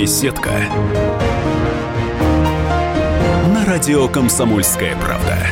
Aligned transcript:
Беседка. 0.00 0.52
На 3.52 3.66
радио 3.66 4.08
«Комсомольская 4.08 4.96
правда». 4.96 5.46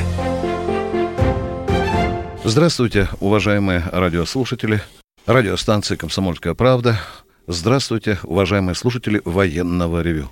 Здравствуйте, 2.45 3.11
уважаемые 3.21 3.85
радиослушатели. 3.93 4.81
Радиостанции 5.27 5.97
«Комсомольская 5.97 6.55
правда». 6.55 6.99
Здравствуйте, 7.47 8.19
уважаемые 8.23 8.75
слушатели 8.75 9.21
военного 9.27 10.01
ревю. 10.01 10.31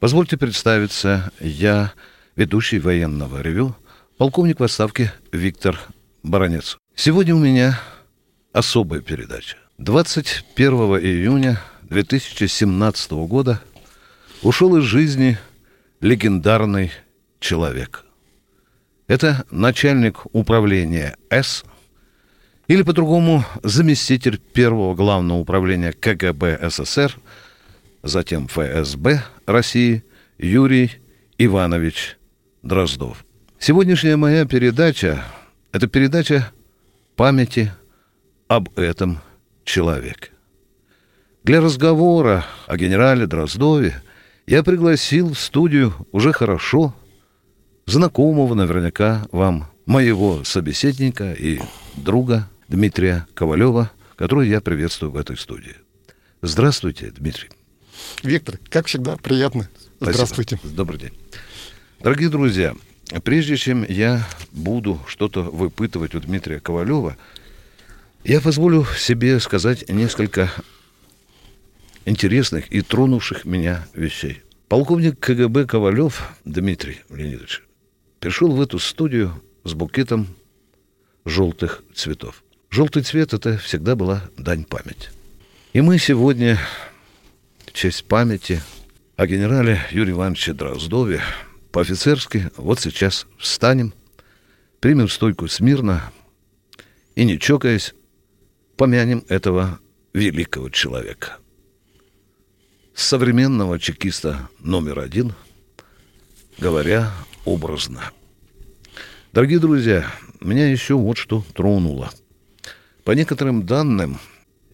Позвольте 0.00 0.36
представиться, 0.36 1.32
я 1.40 1.94
ведущий 2.36 2.78
военного 2.78 3.40
ревю, 3.40 3.74
полковник 4.18 4.60
в 4.60 4.64
отставке 4.64 5.14
Виктор 5.32 5.80
Баранец. 6.22 6.76
Сегодня 6.94 7.34
у 7.34 7.38
меня 7.38 7.80
особая 8.52 9.00
передача. 9.00 9.56
21 9.78 10.72
июня 10.98 11.58
2017 11.88 13.12
года 13.12 13.60
ушел 14.42 14.76
из 14.76 14.84
жизни 14.84 15.38
легендарный 16.00 16.90
человек. 17.38 18.04
Это 19.06 19.44
начальник 19.50 20.26
управления 20.34 21.16
С, 21.30 21.64
или 22.66 22.82
по-другому 22.82 23.44
заместитель 23.62 24.38
первого 24.38 24.96
главного 24.96 25.38
управления 25.38 25.92
КГБ 25.92 26.68
СССР, 26.70 27.16
затем 28.02 28.48
ФСБ 28.48 29.22
России 29.46 30.02
Юрий 30.38 30.90
Иванович 31.38 32.16
Дроздов. 32.62 33.24
Сегодняшняя 33.60 34.16
моя 34.16 34.44
передача– 34.44 35.24
это 35.72 35.86
передача 35.86 36.50
памяти 37.14 37.72
об 38.48 38.76
этом 38.76 39.20
человеке. 39.64 40.30
Для 41.46 41.60
разговора 41.60 42.44
о 42.66 42.76
генерале 42.76 43.28
Дроздове 43.28 44.02
я 44.48 44.64
пригласил 44.64 45.32
в 45.32 45.38
студию 45.38 45.94
уже 46.10 46.32
хорошо 46.32 46.92
знакомого 47.86 48.54
наверняка 48.54 49.28
вам 49.30 49.70
моего 49.86 50.42
собеседника 50.42 51.32
и 51.34 51.60
друга 51.94 52.50
Дмитрия 52.66 53.28
Ковалева, 53.34 53.92
которого 54.16 54.42
я 54.42 54.60
приветствую 54.60 55.12
в 55.12 55.16
этой 55.16 55.38
студии. 55.38 55.76
Здравствуйте, 56.42 57.12
Дмитрий. 57.16 57.50
Виктор, 58.24 58.58
как 58.68 58.86
всегда, 58.86 59.16
приятно. 59.16 59.68
Спасибо. 59.98 60.14
Здравствуйте. 60.14 60.58
Добрый 60.64 60.98
день. 60.98 61.12
Дорогие 62.00 62.28
друзья, 62.28 62.74
прежде 63.22 63.56
чем 63.56 63.86
я 63.88 64.26
буду 64.50 64.98
что-то 65.06 65.42
выпытывать 65.42 66.16
у 66.16 66.20
Дмитрия 66.20 66.58
Ковалева, 66.58 67.16
я 68.24 68.40
позволю 68.40 68.84
себе 68.98 69.38
сказать 69.38 69.88
несколько 69.88 70.50
интересных 72.06 72.72
и 72.72 72.80
тронувших 72.80 73.44
меня 73.44 73.86
вещей. 73.92 74.42
Полковник 74.68 75.18
КГБ 75.18 75.66
Ковалев 75.66 76.22
Дмитрий 76.44 77.00
Леонидович 77.10 77.62
пришел 78.20 78.50
в 78.52 78.60
эту 78.60 78.78
студию 78.78 79.42
с 79.64 79.74
букетом 79.74 80.28
желтых 81.24 81.82
цветов. 81.94 82.42
Желтый 82.70 83.02
цвет– 83.02 83.32
это 83.34 83.58
всегда 83.58 83.94
была 83.94 84.22
дань 84.38 84.64
памяти. 84.64 85.10
И 85.72 85.80
мы 85.80 85.98
сегодня 85.98 86.58
в 87.66 87.72
честь 87.72 88.04
памяти 88.04 88.62
о 89.16 89.26
генерале 89.26 89.80
Юрии 89.90 90.12
Ивановиче 90.12 90.52
Дроздове 90.52 91.20
по-офицерски 91.72 92.50
вот 92.56 92.80
сейчас 92.80 93.26
встанем, 93.38 93.92
примем 94.80 95.08
стойку 95.08 95.48
смирно 95.48 96.12
и, 97.14 97.24
не 97.24 97.38
чокаясь, 97.38 97.94
помянем 98.76 99.24
этого 99.28 99.80
великого 100.12 100.70
человека– 100.70 101.38
современного 102.96 103.78
чекиста 103.78 104.48
номер 104.58 105.00
один, 105.00 105.34
говоря 106.58 107.12
образно. 107.44 108.10
Дорогие 109.32 109.58
друзья, 109.58 110.06
меня 110.40 110.68
еще 110.68 110.94
вот 110.94 111.18
что 111.18 111.44
тронуло. 111.54 112.10
По 113.04 113.12
некоторым 113.12 113.66
данным, 113.66 114.18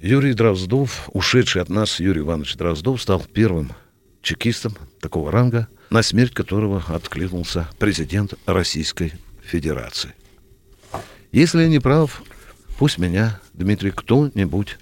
Юрий 0.01 0.35
Дроздов, 0.35 1.11
ушедший 1.13 1.63
от 1.63 1.69
нас 1.69 1.99
Юрий 1.99 2.21
Иванович 2.21 2.55
Дроздов, 2.57 3.03
стал 3.03 3.21
первым 3.21 3.73
чекистом 4.23 4.77
такого 5.01 5.33
ранга, 5.33 5.67
на 5.91 6.03
смерть 6.03 6.33
которого 6.33 6.83
откликнулся 6.89 7.69
президент 7.79 8.35
Российской 8.47 9.15
Федерации. 9.43 10.15
Если 11.33 11.63
я 11.63 11.69
не 11.69 11.81
прав, 11.81 12.23
пусть 12.79 12.99
меня, 12.99 13.41
Дмитрий, 13.53 13.91
кто-нибудь 13.91 14.79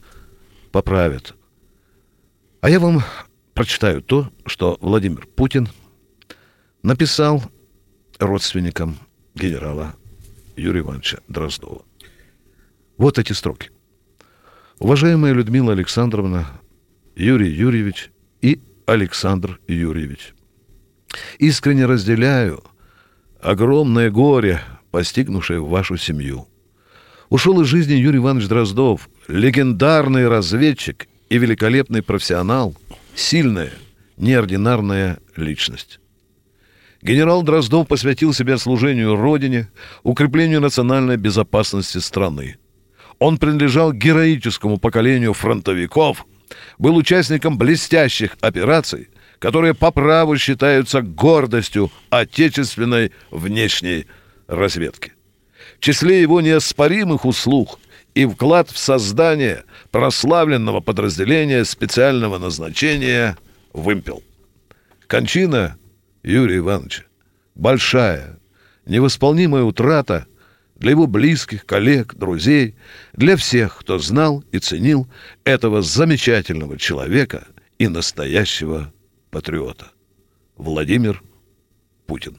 поправит. 0.73 1.35
А 2.61 2.69
я 2.69 2.79
вам 2.79 3.03
прочитаю 3.61 4.01
то, 4.01 4.33
что 4.47 4.79
Владимир 4.81 5.27
Путин 5.27 5.69
написал 6.83 7.43
родственникам 8.19 8.97
генерала 9.35 9.97
Юрия 10.57 10.81
Ивановича 10.81 11.19
Дроздова. 11.29 11.83
Вот 12.97 13.19
эти 13.19 13.35
строки. 13.35 13.71
Уважаемая 14.79 15.35
Людмила 15.35 15.73
Александровна, 15.73 16.47
Юрий 17.15 17.51
Юрьевич 17.51 18.11
и 18.41 18.63
Александр 18.87 19.61
Юрьевич, 19.69 20.33
искренне 21.39 21.85
разделяю 21.85 22.65
огромное 23.43 24.11
горе, 24.11 24.63
постигнувшее 24.91 25.63
вашу 25.63 25.99
семью. 25.99 26.49
Ушел 27.29 27.61
из 27.61 27.67
жизни 27.67 27.93
Юрий 27.93 28.21
Иванович 28.21 28.49
Дроздов, 28.49 29.11
легендарный 29.29 30.29
разведчик 30.29 31.09
и 31.29 31.37
великолепный 31.37 32.03
профессионал– 32.03 32.75
сильная, 33.21 33.73
неординарная 34.17 35.19
личность. 35.37 36.01
Генерал 37.03 37.43
Дроздов 37.43 37.87
посвятил 37.87 38.35
себя 38.35 38.59
служению 38.59 39.17
Родине, 39.17 39.69
укреплению 40.03 40.61
национальной 40.61 41.17
безопасности 41.17 41.99
страны. 41.99 42.57
Он 43.19 43.39
принадлежал 43.39 43.93
героическому 43.93 44.79
поколению 44.79 45.35
фронтовиков, 45.35 46.27
был 46.79 46.97
участником 46.97 47.57
блестящих 47.57 48.37
операций, 48.41 49.09
которые 49.39 49.75
по 49.75 49.91
праву 49.91 50.37
считаются 50.37 51.01
гордостью 51.01 51.91
отечественной 52.11 53.13
внешней 53.31 54.07
разведки. 54.47 55.13
В 55.77 55.81
числе 55.81 56.21
его 56.21 56.41
неоспоримых 56.41 57.25
услуг 57.25 57.79
и 58.15 58.27
вклад 58.27 58.71
в 58.71 58.79
создание 58.79 59.65
прославленного 59.91 60.81
подразделения 60.81 61.65
специального 61.65 62.39
назначения 62.39 63.37
«Вымпел». 63.73 64.23
Кончина 65.07 65.77
Юрия 66.23 66.59
Ивановича 66.59 67.05
большая, 67.61 68.39
невосполнимая 68.87 69.63
утрата 69.63 70.27
для 70.77 70.93
его 70.93 71.07
близких, 71.07 71.67
коллег, 71.67 72.15
друзей, 72.15 72.75
для 73.13 73.37
всех, 73.37 73.79
кто 73.79 73.99
знал 73.99 74.43
и 74.51 74.59
ценил 74.59 75.07
этого 75.45 75.83
замечательного 75.83 76.79
человека 76.79 77.47
и 77.79 77.89
настоящего 77.89 78.93
патриота. 79.31 79.91
Владимир 80.57 81.23
Путин. 82.07 82.39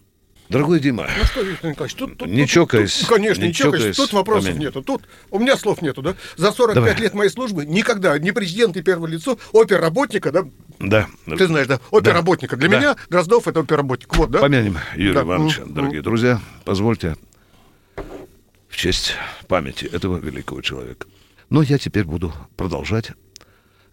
Дорогой 0.52 0.80
Дима. 0.82 1.08
Ну 1.18 1.24
что, 1.26 1.44
Николаевич, 1.44 1.94
тут... 1.96 2.18
тут 2.18 2.28
не 2.28 2.42
тут, 2.42 2.50
чокаясь. 2.50 2.94
Тут, 3.00 3.08
конечно, 3.10 3.42
не, 3.42 3.48
не 3.48 3.54
чокаясь. 3.54 3.78
чокаясь, 3.82 3.96
Тут 3.96 4.12
вопросов 4.14 4.46
помянем. 4.50 4.62
нету. 4.68 4.82
Тут 4.84 5.04
у 5.30 5.40
меня 5.40 5.56
слов 5.56 5.82
нету, 5.82 6.02
да? 6.02 6.16
За 6.36 6.52
45 6.52 6.76
Давай. 6.76 7.02
лет 7.02 7.14
моей 7.14 7.30
службы 7.30 7.66
никогда 7.66 8.20
ни 8.20 8.32
президент, 8.32 8.76
ни 8.76 8.82
первое 8.82 9.10
лицо 9.10 9.40
оперработника, 9.54 10.32
да? 10.34 10.46
Да. 10.80 11.08
Ты 11.26 11.48
знаешь, 11.48 11.68
да? 11.68 11.80
Оперработника. 11.92 12.58
Для 12.58 12.68
Да. 12.70 12.78
меня 12.78 12.96
Дроздов 13.10 13.48
это 13.48 13.62
оперработник. 13.62 14.14
Вот, 14.18 14.30
да? 14.30 14.40
Помянем 14.40 14.78
Юрия 14.96 15.14
Да. 15.14 15.22
Ивановича, 15.22 15.62
Мгм. 15.64 15.74
дорогие 15.74 16.02
друзья. 16.02 16.42
Позвольте 16.66 17.16
в 18.68 18.76
честь 18.76 19.14
памяти 19.48 19.86
этого 19.86 20.18
великого 20.18 20.62
человека. 20.62 21.08
Но 21.50 21.62
я 21.62 21.78
теперь 21.78 22.04
буду 22.04 22.34
продолжать 22.58 23.12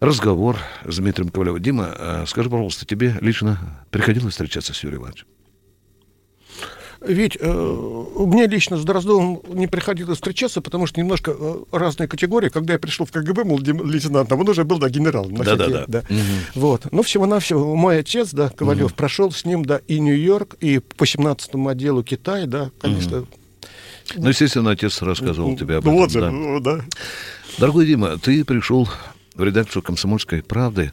разговор 0.01 0.57
с 0.85 0.97
Дмитрием 0.97 1.29
Ковалевым. 1.29 1.61
Дима, 1.61 1.93
а 1.97 2.25
скажи, 2.27 2.49
пожалуйста, 2.49 2.85
тебе 2.85 3.15
лично 3.21 3.85
приходилось 3.91 4.33
встречаться 4.33 4.73
с 4.73 4.83
Юрием 4.83 5.01
Ивановичем? 5.03 5.27
Ведь 7.01 7.37
э, 7.39 7.49
мне 8.17 8.45
лично 8.47 8.77
с 8.77 8.83
Дроздовым 8.83 9.41
не 9.47 9.67
приходилось 9.67 10.17
встречаться, 10.17 10.59
потому 10.59 10.85
что 10.85 10.99
немножко 10.99 11.33
э, 11.37 11.55
разные 11.71 12.07
категории. 12.09 12.49
Когда 12.49 12.73
я 12.73 12.79
пришел 12.79 13.05
в 13.05 13.11
КГБ, 13.11 13.45
мол, 13.45 13.59
лейтенантом, 13.59 14.39
он 14.41 14.49
уже 14.49 14.65
был, 14.65 14.79
да, 14.79 14.89
генералом. 14.89 15.33
на 15.33 15.43
Да-да-да. 15.45 15.77
всякий, 15.77 15.91
да. 15.91 16.03
Вот. 16.55 16.91
Ну, 16.91 17.01
всего-навсего, 17.01 17.75
мой 17.75 17.99
отец, 17.99 18.31
да, 18.33 18.49
Ковалев, 18.49 18.93
прошел 18.93 19.31
с 19.31 19.45
ним, 19.45 19.63
да, 19.63 19.79
и 19.87 19.99
Нью-Йорк, 19.99 20.55
и 20.59 20.79
по 20.79 21.05
17-му 21.05 21.69
отделу 21.69 22.03
Китай, 22.03 22.45
да, 22.47 22.69
конечно. 22.81 23.25
Ну, 24.15 24.27
естественно, 24.29 24.71
отец 24.71 25.01
рассказывал 25.01 25.55
тебе 25.55 25.77
об 25.77 25.85
Ну, 25.85 25.91
этом. 25.91 25.99
вот 26.01 26.11
да. 26.13 26.31
ну, 26.31 26.59
да. 26.59 26.81
Дорогой 27.59 27.85
Дима, 27.85 28.17
ты 28.17 28.43
пришел 28.43 28.89
в 29.35 29.43
редакцию 29.43 29.83
«Комсомольской 29.83 30.41
правды» 30.43 30.91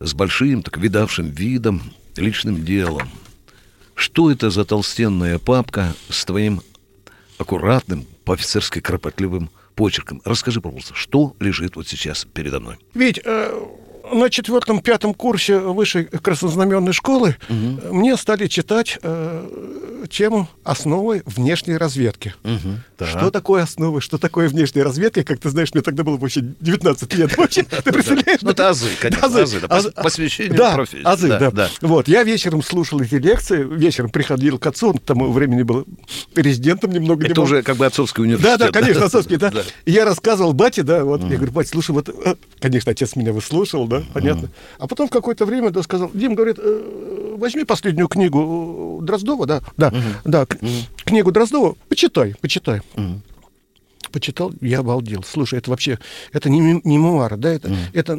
с 0.00 0.14
большим, 0.14 0.62
так 0.64 0.78
видавшим 0.78 1.30
видом, 1.30 1.80
личным 2.16 2.64
делом. 2.64 3.08
Что 3.94 4.30
это 4.30 4.50
за 4.50 4.64
толстенная 4.64 5.38
папка 5.38 5.94
с 6.08 6.24
твоим 6.24 6.62
аккуратным, 7.38 8.06
по-офицерски 8.24 8.80
кропотливым 8.80 9.50
почерком? 9.74 10.22
Расскажи, 10.24 10.60
пожалуйста, 10.60 10.94
что 10.94 11.34
лежит 11.40 11.76
вот 11.76 11.88
сейчас 11.88 12.24
передо 12.24 12.60
мной? 12.60 12.78
Ведь 12.94 13.20
э, 13.24 13.66
на 14.12 14.30
четвертом-пятом 14.30 15.14
курсе 15.14 15.58
высшей 15.58 16.04
краснознаменной 16.04 16.92
школы 16.92 17.36
угу. 17.48 17.94
мне 17.94 18.16
стали 18.16 18.46
читать 18.46 18.98
э, 19.02 20.06
тему 20.10 20.48
основы 20.64 21.22
внешней 21.26 21.76
разведки. 21.76 22.34
Угу. 22.44 22.78
Да. 22.98 23.06
Что 23.06 23.30
такое 23.30 23.62
основы, 23.62 24.00
что 24.00 24.18
такое 24.18 24.48
внешняя 24.48 24.82
разведка? 24.82 25.24
Как 25.24 25.40
ты 25.40 25.50
знаешь, 25.50 25.72
мне 25.72 25.82
тогда 25.82 26.04
было 26.04 26.16
вообще 26.16 26.40
19 26.60 27.14
лет. 27.14 27.36
Вообще, 27.36 27.62
ты 27.84 27.92
представляешь? 27.92 28.40
Ну, 28.42 28.50
это 28.50 28.68
азы, 28.68 28.88
конечно, 29.00 29.26
азы. 29.68 29.90
Посвящение 29.92 30.56
профессии. 30.56 31.04
азы, 31.04 31.28
да. 31.28 31.68
Вот, 31.80 32.08
я 32.08 32.22
вечером 32.22 32.62
слушал 32.62 33.00
эти 33.00 33.14
лекции, 33.16 33.62
вечером 33.62 34.10
приходил 34.10 34.58
к 34.58 34.66
отцу, 34.66 34.90
он 34.90 34.98
к 34.98 35.02
тому 35.02 35.32
времени 35.32 35.62
был 35.62 35.86
резидентом 36.34 36.92
немного. 36.92 37.26
Это 37.26 37.40
уже 37.40 37.62
как 37.62 37.76
бы 37.76 37.86
отцовский 37.86 38.22
университет. 38.22 38.58
Да, 38.58 38.66
да, 38.66 38.72
конечно, 38.72 39.06
отцовский, 39.06 39.36
да. 39.36 39.52
Я 39.86 40.04
рассказывал 40.04 40.52
бате, 40.52 40.82
да, 40.82 41.04
вот, 41.04 41.22
я 41.22 41.36
говорю, 41.36 41.52
бать, 41.52 41.68
слушай, 41.68 41.92
вот, 41.92 42.08
э, 42.08 42.34
конечно, 42.60 42.92
отец 42.92 43.16
меня 43.16 43.32
выслушал, 43.32 43.86
да, 43.86 44.01
понятно. 44.12 44.48
А 44.78 44.86
потом 44.86 45.08
в 45.08 45.10
какое-то 45.10 45.44
время, 45.44 45.70
да, 45.70 45.82
сказал, 45.82 46.10
Дим, 46.14 46.34
говорит, 46.34 46.58
«Э, 46.58 47.36
возьми 47.38 47.64
последнюю 47.64 48.08
книгу 48.08 49.00
Дроздова, 49.02 49.46
да, 49.46 49.62
да, 49.76 49.92
да, 50.24 50.46
книгу 51.04 51.32
Дроздова, 51.32 51.76
почитай, 51.88 52.34
почитай 52.40 52.82
почитал, 54.12 54.52
я 54.60 54.80
обалдел. 54.80 55.24
Слушай, 55.26 55.58
это 55.58 55.70
вообще, 55.70 55.98
это 56.32 56.50
не, 56.50 56.60
не 56.60 56.98
мемуары, 56.98 57.36
да, 57.36 57.50
это, 57.50 57.68
mm. 57.68 57.76
это 57.94 58.12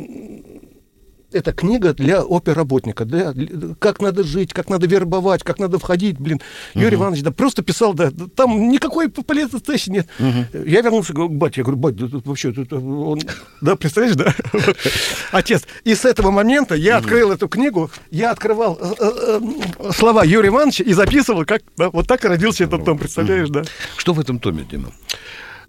это 1.34 1.54
книга 1.54 1.94
для 1.94 2.22
оперработника, 2.22 3.06
да, 3.06 3.34
как 3.80 4.02
надо 4.02 4.24
жить, 4.24 4.54
как 4.54 4.70
надо 4.70 4.88
вербовать, 4.88 5.44
как 5.44 5.60
надо 5.60 5.80
входить, 5.80 6.20
блин. 6.20 6.42
Угу. 6.76 6.84
Юрий 6.84 6.96
Иванович, 6.96 7.24
да, 7.24 7.32
просто 7.32 7.64
писал, 7.64 7.94
да, 7.94 8.12
там 8.36 8.70
никакой 8.70 9.10
полезности 9.10 9.90
нет. 9.90 10.08
Угу. 10.20 10.64
Я 10.66 10.82
вернулся, 10.82 11.14
говорю, 11.14 11.34
батя, 11.34 11.62
я 11.62 11.64
говорю, 11.64 11.80
батя, 11.80 12.08
тут 12.08 12.26
вообще, 12.28 12.52
тут 12.52 12.72
он, 12.74 13.22
да, 13.62 13.76
представляешь, 13.76 14.16
да, 14.16 14.34
отец. 15.32 15.64
И 15.84 15.96
с 15.96 16.06
этого 16.06 16.32
момента 16.32 16.76
я 16.76 16.98
открыл 16.98 17.32
эту 17.32 17.48
книгу, 17.48 17.90
я 18.12 18.32
открывал 18.32 18.78
э, 18.80 18.94
э, 19.00 19.40
э, 19.80 19.92
слова 19.94 20.24
Юрия 20.24 20.50
Ивановича 20.50 20.84
и 20.84 20.94
записывал, 20.94 21.46
как, 21.46 21.64
да, 21.78 21.90
вот 21.90 22.08
так 22.08 22.24
и 22.26 22.28
родился 22.28 22.64
этот 22.66 22.86
том, 22.86 22.98
представляешь, 22.98 23.50
да. 23.50 23.64
Что 23.98 24.14
в 24.14 24.20
этом 24.20 24.40
томе, 24.40 24.66
Дима? 24.70 24.92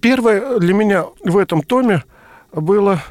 Первое 0.00 0.58
для 0.58 0.74
меня 0.74 1.06
в 1.22 1.38
этом 1.38 1.62
томе 1.62 2.04
было 2.52 3.02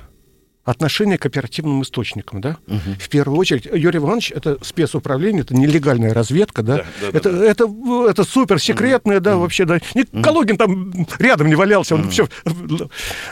отношение 0.64 1.18
к 1.18 1.26
оперативным 1.26 1.82
источникам, 1.82 2.42
да? 2.42 2.58
Угу. 2.68 3.00
В 3.00 3.10
первую 3.10 3.38
очередь, 3.38 3.66
Юрий 3.66 4.00
Иванович, 4.00 4.32
это 4.32 4.58
спецуправление, 4.62 5.42
это 5.42 5.56
нелегальная 5.56 6.14
разведка, 6.14 6.64
да? 6.64 6.78
да, 6.78 6.84
да 7.02 7.18
это, 7.18 7.32
да, 7.32 7.46
это, 7.46 7.66
это, 7.66 8.10
это 8.10 8.24
супер 8.24 8.60
секретное, 8.60 9.18
угу. 9.18 9.24
да, 9.24 9.38
вообще, 9.38 9.66
да. 9.66 9.80
Угу. 9.94 10.22
Калугин 10.22 10.58
там 10.58 10.94
рядом 11.20 11.48
не 11.48 11.56
валялся, 11.56 11.96
он 11.96 12.02
угу. 12.02 12.10
все... 12.10 12.28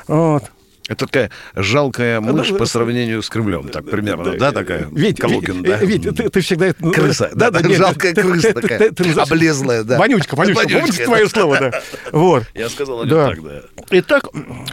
Вот. 0.08 0.44
Это 0.88 1.06
такая 1.06 1.32
жалкая 1.56 2.20
мышь 2.22 2.50
по 2.50 2.66
сравнению 2.66 3.22
с 3.22 3.30
Кремлем, 3.30 3.70
так 3.70 3.90
примерно, 3.90 4.36
да, 4.38 4.52
такая? 4.52 4.88
Ведь, 4.92 5.20
Калугин, 5.20 5.64
да. 5.64 5.78
Ведь 5.78 6.04
ты, 6.04 6.30
ты 6.30 6.42
всегда... 6.42 6.74
Крыса, 6.74 7.30
да, 7.34 7.52
да, 7.52 7.62
нет, 7.62 7.78
жалкая 7.78 8.14
ты, 8.14 8.22
крыса 8.22 8.54
ты, 8.54 8.62
такая, 8.62 8.80
ты, 8.80 8.92
ты, 8.92 9.12
облезлая, 9.12 9.84
да. 9.84 9.98
Вонючка, 9.98 10.36
вонючка, 10.36 10.68
вонючка 10.68 11.06
твое 11.06 11.30
слово, 11.30 11.60
да. 11.60 11.82
Вот. 12.12 12.44
Я 12.56 12.70
сказал 12.70 13.06
да. 13.06 13.30
так, 13.30 13.44
да. 13.44 13.62
Итак, 13.92 14.28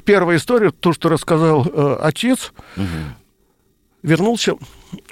первая 0.05 0.39
история, 0.39 0.71
то, 0.71 0.93
что 0.93 1.09
рассказал 1.09 1.67
э, 1.67 1.99
отец, 2.01 2.53
угу. 2.77 2.87
Вернулся 4.09 4.55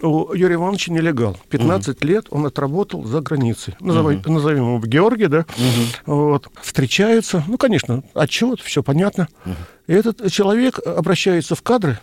у 0.02 0.32
Юрия 0.32 0.54
Ивановича 0.54 0.92
нелегал. 0.92 1.36
15 1.50 1.96
угу. 1.96 2.06
лет 2.06 2.26
он 2.30 2.46
отработал 2.46 3.04
за 3.04 3.20
границей. 3.20 3.74
Назовем, 3.80 4.20
угу. 4.20 4.32
назовем 4.32 4.64
его 4.64 4.78
Георгий, 4.80 5.26
да. 5.26 5.40
Угу. 5.40 6.14
Вот. 6.14 6.48
Встречаются. 6.62 7.44
Ну, 7.46 7.58
конечно, 7.58 8.02
отчет, 8.14 8.60
все 8.60 8.82
понятно. 8.82 9.28
Угу. 9.44 9.54
И 9.88 9.92
этот 9.92 10.32
человек 10.32 10.78
обращается 10.84 11.54
в 11.54 11.62
кадры 11.62 11.98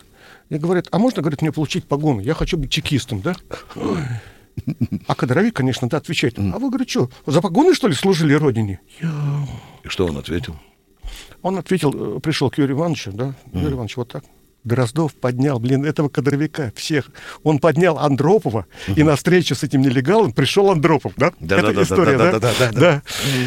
и 0.50 0.56
говорит, 0.56 0.88
а 0.90 0.98
можно, 0.98 1.20
говорит, 1.20 1.42
мне 1.42 1.52
получить 1.52 1.86
погоны? 1.86 2.20
Я 2.20 2.34
хочу 2.34 2.56
быть 2.56 2.70
чекистом, 2.70 3.20
да? 3.20 3.34
А 5.08 5.14
кадровик, 5.16 5.56
конечно, 5.56 5.88
да, 5.88 5.96
отвечает. 5.96 6.38
А 6.38 6.58
вы, 6.58 6.68
говорит, 6.68 6.88
что, 6.88 7.10
за 7.26 7.40
погоны, 7.40 7.74
что 7.74 7.88
ли, 7.88 7.94
служили 7.94 8.34
родине? 8.34 8.80
И 9.00 9.88
что 9.88 10.06
он 10.06 10.16
ответил? 10.16 10.56
Он 11.42 11.58
ответил, 11.58 12.16
э, 12.16 12.20
пришел 12.20 12.50
к 12.50 12.56
Юрию 12.56 12.78
Ивановичу, 12.78 13.12
да, 13.12 13.34
Юрий 13.52 13.74
Иванович, 13.74 13.96
вот 13.96 14.08
так. 14.08 14.24
Дроздов 14.64 15.14
поднял, 15.14 15.58
блин, 15.58 15.84
этого 15.84 16.08
кадровика, 16.08 16.72
всех. 16.74 17.10
Он 17.42 17.58
поднял 17.58 17.98
Андропова, 17.98 18.66
угу. 18.88 18.98
и 18.98 19.02
на 19.02 19.14
встречу 19.16 19.54
с 19.54 19.62
этим 19.62 19.82
нелегалом 19.82 20.32
пришел 20.32 20.70
Андропов, 20.70 21.12
да? 21.16 21.32
Да, 21.38 21.58
Это 21.58 21.72
да, 21.72 21.82
история, 21.82 22.18
да? 22.18 22.32
Да, 22.32 22.38
да, 22.40 22.52
да. 22.58 22.72
да, 22.72 22.80
да. 22.80 23.02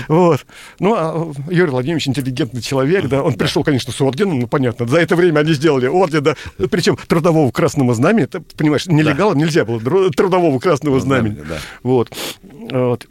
Вот. 0.07 0.45
Ну, 0.79 0.93
а 0.95 1.33
Юрий 1.49 1.71
Владимирович 1.71 2.07
интеллигентный 2.07 2.61
человек, 2.61 3.07
да, 3.07 3.23
он 3.23 3.33
да. 3.33 3.37
пришел, 3.39 3.63
конечно, 3.63 3.91
с 3.91 3.99
орденом, 3.99 4.39
ну, 4.39 4.47
понятно. 4.47 4.87
За 4.87 4.99
это 4.99 5.15
время 5.15 5.39
они 5.39 5.53
сделали 5.53 5.87
орден, 5.87 6.23
да, 6.23 6.35
причем 6.69 6.97
трудового 7.07 7.49
красного 7.51 7.95
знамени, 7.95 8.25
ты 8.25 8.39
понимаешь, 8.39 8.85
нелегалам 8.85 9.39
да. 9.39 9.45
нельзя 9.45 9.65
было 9.65 9.79
трудового 10.11 10.59
красного 10.59 10.99
знамени. 10.99 11.43
Да. 11.47 11.57
Вот. 11.81 12.11
вот. 12.43 13.07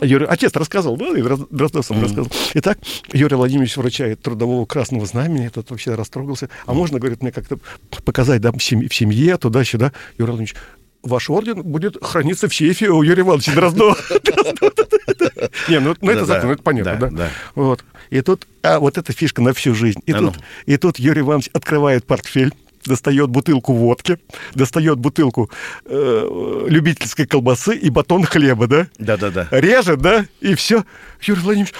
Юрий, 0.00 0.26
отец 0.26 0.54
рассказывал, 0.54 0.96
да, 0.96 1.08
и 1.16 1.22
Дроздов 1.22 1.84
сам 1.84 1.98
mm-hmm. 1.98 2.02
рассказывал. 2.02 2.32
Итак, 2.54 2.78
Юрий 3.12 3.36
Владимирович 3.36 3.76
вручает 3.76 4.22
трудового 4.22 4.64
красного 4.66 5.06
знамени, 5.06 5.48
тот 5.48 5.70
вообще 5.70 5.94
растрогался. 5.94 6.48
А 6.66 6.70
mm-hmm. 6.70 6.74
можно, 6.74 6.98
говорит, 6.98 7.22
мне 7.22 7.32
как-то 7.32 7.58
показать, 8.04 8.40
да, 8.40 8.52
в 8.52 8.58
семье, 8.60 9.36
туда-сюда. 9.36 9.92
Юрий 10.18 10.30
Владимирович, 10.30 10.54
ваш 11.02 11.30
орден 11.30 11.62
будет 11.62 12.02
храниться 12.02 12.48
в 12.48 12.54
сейфе 12.54 12.88
у 12.88 13.02
Юрия 13.02 13.22
Ивановича 13.22 13.52
Дроздова. 13.52 13.96
Не, 15.68 15.80
ну, 15.80 15.94
ну 16.00 16.10
это 16.10 16.24
закон, 16.24 16.50
это 16.50 16.62
понятно, 16.62 17.10
да? 17.10 17.30
Вот. 17.54 17.84
И 18.10 18.20
тут, 18.20 18.46
а 18.62 18.78
вот 18.78 18.98
эта 18.98 19.12
фишка 19.12 19.42
на 19.42 19.52
всю 19.52 19.74
жизнь. 19.74 20.00
И 20.06 20.12
тут, 20.12 20.34
и 20.66 20.76
тут 20.76 20.98
Юрий 20.98 21.20
Иванович 21.20 21.50
открывает 21.52 22.06
портфель, 22.06 22.52
достает 22.84 23.30
бутылку 23.30 23.72
водки, 23.72 24.18
достает 24.54 24.98
бутылку 24.98 25.50
э, 25.84 26.66
любительской 26.68 27.26
колбасы 27.26 27.76
и 27.76 27.90
батон 27.90 28.24
хлеба, 28.24 28.66
да? 28.66 28.88
Да-да-да. 28.98 29.48
Режет, 29.50 30.00
да? 30.00 30.26
И 30.40 30.54
все. 30.54 30.84
Юрий 31.20 31.40
Владимирович, 31.40 31.74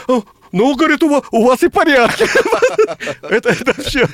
ну, 0.54 0.76
говорит, 0.76 1.02
у 1.02 1.08
вас, 1.08 1.24
у 1.32 1.44
вас 1.44 1.64
и 1.64 1.68
порядки. 1.68 2.26
это, 3.22 3.48
это 3.48 3.82
все. 3.82 4.06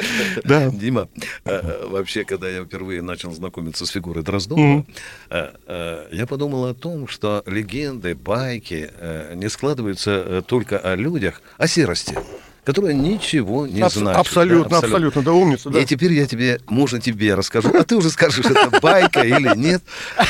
Да. 0.42 0.70
Дима, 0.70 1.10
э, 1.44 1.86
вообще, 1.86 2.24
когда 2.24 2.48
я 2.48 2.64
впервые 2.64 3.02
начал 3.02 3.30
знакомиться 3.30 3.84
с 3.84 3.90
фигурой 3.90 4.24
Дроздова, 4.24 4.86
э, 5.28 5.50
э, 5.66 6.08
я 6.12 6.26
подумал 6.26 6.64
о 6.64 6.72
том, 6.72 7.08
что 7.08 7.42
легенды, 7.44 8.14
байки 8.14 8.90
не 9.34 9.50
складываются 9.50 10.42
только 10.46 10.78
о 10.78 10.94
людях, 10.96 11.42
о 11.58 11.66
серости 11.66 12.16
которая 12.64 12.92
ничего 12.92 13.66
не 13.66 13.80
Аб- 13.80 13.92
знает. 13.92 14.18
Абсолютно, 14.18 14.68
да, 14.68 14.76
абсолютно, 14.78 14.96
абсолютно, 14.96 15.22
да, 15.22 15.32
умница. 15.32 15.70
Да. 15.70 15.80
И 15.80 15.84
теперь 15.84 16.12
я 16.12 16.26
тебе, 16.26 16.60
можно 16.68 17.00
тебе 17.00 17.34
расскажу, 17.34 17.70
а 17.74 17.84
ты 17.84 17.96
уже 17.96 18.10
скажешь, 18.10 18.44
это 18.44 18.80
байка 18.80 19.20
или 19.22 19.56
нет. 19.56 19.82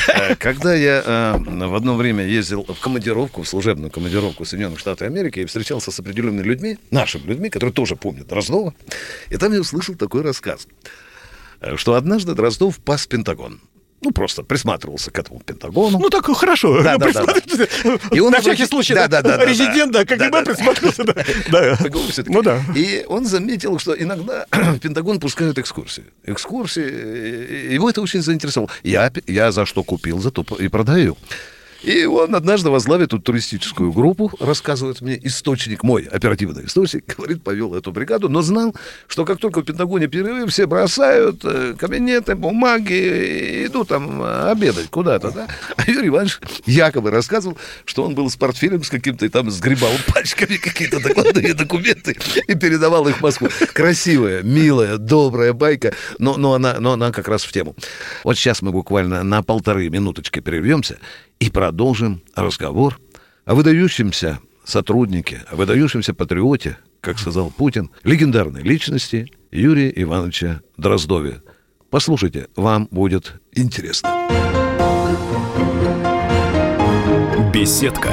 Э, 0.07 0.35
когда 0.35 0.73
я 0.73 1.03
э, 1.05 1.37
в 1.37 1.75
одно 1.75 1.95
время 1.95 2.25
ездил 2.25 2.63
в 2.63 2.79
командировку, 2.79 3.43
в 3.43 3.47
служебную 3.47 3.91
командировку 3.91 4.43
в 4.43 4.47
Соединенных 4.47 4.79
Штатах 4.79 5.07
Америки 5.07 5.39
и 5.39 5.45
встречался 5.45 5.91
с 5.91 5.99
определенными 5.99 6.45
людьми, 6.45 6.77
нашими 6.89 7.23
людьми, 7.23 7.49
которые 7.49 7.73
тоже 7.73 7.95
помнят 7.95 8.27
Дроздова, 8.27 8.73
и 9.29 9.37
там 9.37 9.53
я 9.53 9.59
услышал 9.59 9.95
такой 9.95 10.21
рассказ, 10.21 10.67
э, 11.59 11.75
что 11.77 11.95
однажды 11.95 12.33
Дроздов 12.33 12.79
пас 12.79 13.07
Пентагон 13.07 13.59
ну, 14.01 14.11
просто 14.11 14.43
присматривался 14.43 15.11
к 15.11 15.19
этому 15.19 15.39
Пентагону. 15.39 15.99
Ну, 15.99 16.09
так 16.09 16.25
хорошо. 16.25 16.81
Да, 16.81 16.97
да, 16.97 17.11
да, 17.11 17.35
И 18.11 18.19
он 18.19 18.31
На 18.31 18.41
всякий 18.41 18.65
случай, 18.65 18.95
да, 18.95 19.07
да, 19.07 19.21
да, 19.21 19.45
резидент, 19.45 19.91
да, 19.91 20.05
КГБ 20.05 20.29
да, 20.31 20.41
присматривался. 20.43 21.03
Да, 21.03 21.13
да. 21.51 21.77
Ну, 22.25 22.41
да. 22.41 22.61
И 22.75 23.05
он 23.07 23.25
заметил, 23.25 23.77
что 23.79 23.93
иногда 23.93 24.45
в 24.51 24.79
Пентагон 24.79 25.19
пускают 25.19 25.59
экскурсии. 25.59 26.05
Экскурсии, 26.25 27.73
его 27.73 27.89
это 27.89 28.01
очень 28.01 28.21
заинтересовало. 28.21 28.71
Я, 28.83 29.11
я 29.27 29.51
за 29.51 29.65
что 29.65 29.83
купил, 29.83 30.19
зато 30.19 30.43
и 30.59 30.67
продаю. 30.67 31.15
И 31.83 32.05
он 32.05 32.35
однажды 32.35 32.69
возглавит 32.69 33.07
эту 33.07 33.19
туристическую 33.19 33.91
группу, 33.91 34.31
рассказывает 34.39 35.01
мне 35.01 35.19
источник 35.23 35.83
мой, 35.83 36.03
оперативный 36.03 36.65
источник, 36.65 37.05
говорит, 37.17 37.43
повел 37.43 37.73
эту 37.75 37.91
бригаду, 37.91 38.29
но 38.29 38.41
знал, 38.41 38.75
что 39.07 39.25
как 39.25 39.39
только 39.39 39.61
в 39.61 39.63
Пентагоне 39.63 40.07
перерыв, 40.07 40.51
все 40.51 40.67
бросают 40.67 41.41
э, 41.43 41.75
кабинеты, 41.77 42.35
бумаги, 42.35 43.65
идут 43.65 43.87
там 43.87 44.21
обедать 44.21 44.89
куда-то, 44.89 45.31
да? 45.31 45.47
А 45.75 45.89
Юрий 45.89 46.09
Иванович 46.09 46.39
якобы 46.65 47.09
рассказывал, 47.09 47.57
что 47.85 48.03
он 48.03 48.13
был 48.13 48.29
с 48.29 48.35
портфелем 48.35 48.83
с 48.83 48.89
каким-то, 48.89 49.27
там 49.29 49.49
сгребал 49.49 49.91
пачками 50.07 50.57
какие-то 50.57 51.01
докладные 51.01 51.53
документы 51.53 52.17
и 52.47 52.55
передавал 52.55 53.07
их 53.07 53.17
в 53.17 53.21
Москву. 53.21 53.49
Красивая, 53.73 54.43
милая, 54.43 54.97
добрая 54.97 55.53
байка, 55.53 55.93
но, 56.19 56.37
но, 56.37 56.53
она, 56.53 56.79
но 56.79 56.93
она 56.93 57.11
как 57.11 57.27
раз 57.27 57.43
в 57.43 57.51
тему. 57.51 57.75
Вот 58.23 58.37
сейчас 58.37 58.61
мы 58.61 58.71
буквально 58.71 59.23
на 59.23 59.41
полторы 59.41 59.89
минуточки 59.89 60.39
прервемся, 60.39 60.99
и 61.41 61.49
продолжим 61.49 62.21
разговор 62.35 62.99
о 63.45 63.55
выдающемся 63.55 64.39
сотруднике, 64.63 65.43
о 65.49 65.55
выдающемся 65.55 66.13
патриоте, 66.13 66.77
как 67.01 67.17
сказал 67.17 67.49
Путин, 67.49 67.89
легендарной 68.03 68.61
личности 68.61 69.27
Юрия 69.51 69.91
Ивановича 69.93 70.61
Дроздове. 70.77 71.41
Послушайте, 71.89 72.47
вам 72.55 72.87
будет 72.91 73.41
интересно. 73.53 74.09
Беседка. 77.51 78.11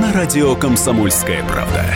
На 0.00 0.12
радио 0.12 0.56
«Комсомольская 0.56 1.44
правда». 1.44 1.86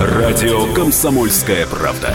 Радио 0.00 0.72
«Комсомольская 0.74 1.66
правда». 1.66 2.14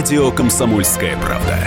Радио 0.00 0.32
«Комсомольская 0.32 1.14
правда». 1.18 1.58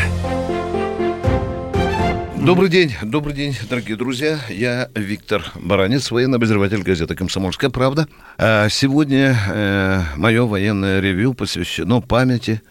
Добрый 2.43 2.67
день, 2.67 2.91
добрый 3.03 3.35
день, 3.35 3.55
дорогие 3.69 3.95
друзья. 3.95 4.39
Я 4.49 4.89
Виктор 4.95 5.51
Баранец, 5.53 6.09
военный 6.09 6.37
обозреватель 6.37 6.81
газеты 6.81 7.13
«Комсомольская 7.13 7.69
правда». 7.69 8.07
А 8.39 8.69
сегодня 8.69 9.37
э, 9.47 10.01
мое 10.15 10.47
военное 10.47 10.99
ревью 10.99 11.35
посвящено 11.35 12.01
памяти 12.01 12.63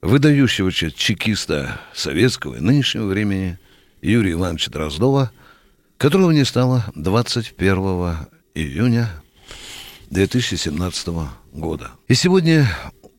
выдающегося 0.00 0.90
чекиста 0.90 1.78
советского 1.92 2.54
и 2.54 2.60
нынешнего 2.60 3.04
времени 3.04 3.58
Юрия 4.00 4.32
Ивановича 4.32 4.70
Дроздова, 4.70 5.32
которого 5.98 6.30
не 6.30 6.46
стало 6.46 6.86
21 6.94 8.16
июня 8.54 9.10
2017 10.08 11.08
года. 11.52 11.90
И 12.08 12.14
сегодня 12.14 12.66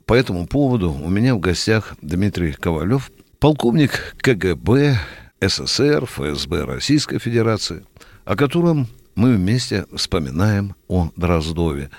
по 0.05 0.13
этому 0.13 0.48
поводу 0.48 0.91
у 0.91 1.10
меня 1.10 1.36
в 1.36 1.39
гостях 1.39 1.95
Дмитрий 2.01 2.51
Ковалев, 2.53 3.12
полковник 3.39 4.15
КГБ 4.22 4.98
СССР, 5.41 6.05
ФСБ 6.05 6.65
Российской 6.65 7.19
Федерации, 7.19 7.86
о 8.25 8.36
котором 8.36 8.88
мы 9.15 9.36
вместе 9.36 9.86
вспоминаем 9.95 10.75
о 10.88 11.10
Дроздове. 11.15 11.89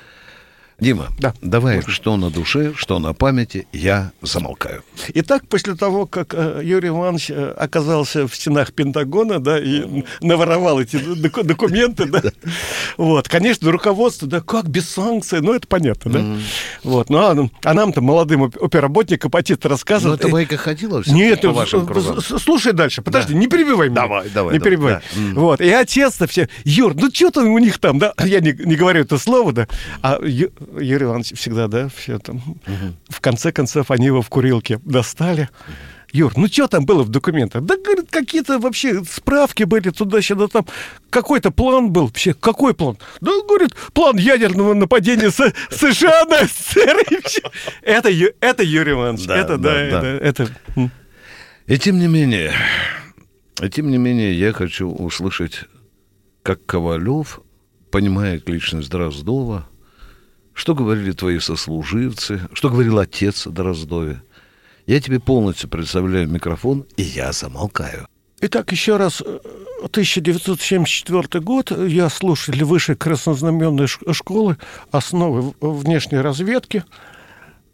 Дима, 0.81 1.09
да. 1.19 1.35
давай, 1.41 1.77
Можно. 1.77 1.93
что 1.93 2.17
на 2.17 2.31
душе, 2.31 2.73
что 2.77 2.99
на 2.99 3.15
памяти, 3.15 3.69
я 3.73 4.11
замолкаю. 4.23 4.83
Итак, 5.15 5.47
после 5.49 5.77
того, 5.77 6.07
как 6.07 6.35
э, 6.35 6.63
Юрий 6.65 6.89
Иванович 6.89 7.31
э, 7.31 7.55
оказался 7.57 8.27
в 8.27 8.35
стенах 8.35 8.73
Пентагона, 8.73 9.39
да, 9.39 9.59
и 9.61 10.05
наворовал 10.21 10.81
эти 10.81 10.97
документы, 10.97 12.07
да, 12.07 12.23
вот, 12.97 13.29
конечно, 13.29 13.71
руководство, 13.71 14.27
да, 14.27 14.41
как 14.41 14.69
без 14.69 14.89
санкций, 14.89 15.41
ну, 15.41 15.55
это 15.55 15.69
понятно, 15.69 16.11
да, 16.11 16.25
вот, 16.83 17.09
ну, 17.09 17.19
а, 17.19 17.37
а 17.63 17.75
нам-то, 17.75 18.01
молодым 18.01 18.45
оперработникам, 18.45 19.29
апатит 19.29 19.65
рассказывает. 19.67 20.23
Ну, 20.23 20.29
это 20.29 20.33
байка 20.33 20.57
ходила 20.57 21.03
Нет, 21.07 21.41
кругам. 21.41 22.21
слушай 22.21 22.73
дальше, 22.73 23.01
подожди, 23.01 23.35
не 23.35 23.47
перебивай 23.47 23.91
меня. 23.91 24.03
Давай, 24.03 24.29
давай. 24.29 24.55
Не 24.55 24.61
перебивай. 24.61 25.01
Вот, 25.35 25.61
и 25.61 25.71
отец-то 25.71 26.27
все, 26.27 26.49
Юр, 26.65 26.95
ну, 26.95 27.11
что 27.13 27.31
там 27.31 27.49
у 27.49 27.59
них 27.59 27.79
там, 27.79 28.01
да, 28.01 28.13
я 28.25 28.41
не, 28.41 28.53
не 28.53 28.75
говорю 28.75 29.03
это 29.03 29.19
слово, 29.19 29.53
да, 29.53 29.69
а 30.03 30.19
Юрий 30.81 31.05
Иванович 31.05 31.33
всегда, 31.35 31.69
да, 31.69 31.89
все 31.89 32.19
там. 32.19 32.37
Угу. 32.37 32.95
В 33.09 33.21
конце 33.21 33.53
концов, 33.53 33.91
они 33.91 34.07
его 34.07 34.23
в 34.23 34.29
курилке 34.29 34.81
достали. 34.85 35.49
Юр, 36.13 36.33
ну 36.37 36.47
что 36.47 36.69
там 36.69 36.87
было 36.87 37.03
в 37.03 37.09
документах? 37.09 37.65
Да, 37.65 37.77
говорит, 37.77 38.09
какие-то 38.09 38.61
вообще 38.61 39.03
справки 39.05 39.65
были 39.65 39.91
туда-сюда, 39.91 40.47
там 40.47 40.65
какой-то 41.11 41.51
план 41.51 41.91
был. 41.91 42.07
Вообще, 42.07 42.35
какой 42.35 42.73
план? 42.73 42.99
Да, 43.21 43.33
говорит, 43.49 43.75
план 43.93 44.17
ядерного 44.17 44.75
нападения 44.75 45.33
с, 45.33 45.53
США 45.71 46.25
на 46.27 46.47
СССР. 46.47 47.05
Это, 47.83 48.11
это 48.41 48.63
Юрий 48.63 48.93
Иванович, 48.93 49.27
да, 49.27 49.37
это, 49.37 49.59
да, 49.59 49.73
да, 49.73 50.07
это, 50.07 50.07
это... 50.07 50.91
И 51.67 51.79
тем 51.79 51.99
не 51.99 52.07
менее, 52.07 52.53
и 53.61 53.69
тем 53.69 53.91
не 53.91 53.99
менее, 53.99 54.39
я 54.39 54.53
хочу 54.53 54.89
услышать, 54.89 55.65
как 56.45 56.65
Ковалев 56.65 57.41
понимает 57.91 58.49
личность 58.49 58.91
Дроздова, 58.91 59.67
что 60.55 60.75
говорили 60.75 61.13
твои 61.13 61.39
сослуживцы? 61.39 62.49
Что 62.53 62.71
говорил 62.71 62.99
отец 62.99 63.47
о 63.47 63.51
Дроздове? 63.51 64.23
Я 64.87 65.01
тебе 65.01 65.21
полностью 65.21 65.69
представляю 65.69 66.29
микрофон, 66.29 66.87
и 66.97 67.03
я 67.03 67.33
замолкаю. 67.33 68.09
Итак, 68.41 68.73
еще 68.73 68.97
раз, 68.97 69.21
1974 69.21 71.43
год, 71.43 71.71
я 71.71 72.09
слушатель 72.09 72.65
высшей 72.65 72.97
краснознаменной 72.97 73.87
школы, 73.87 74.57
основы 74.91 75.55
внешней 75.61 76.19
разведки. 76.19 76.85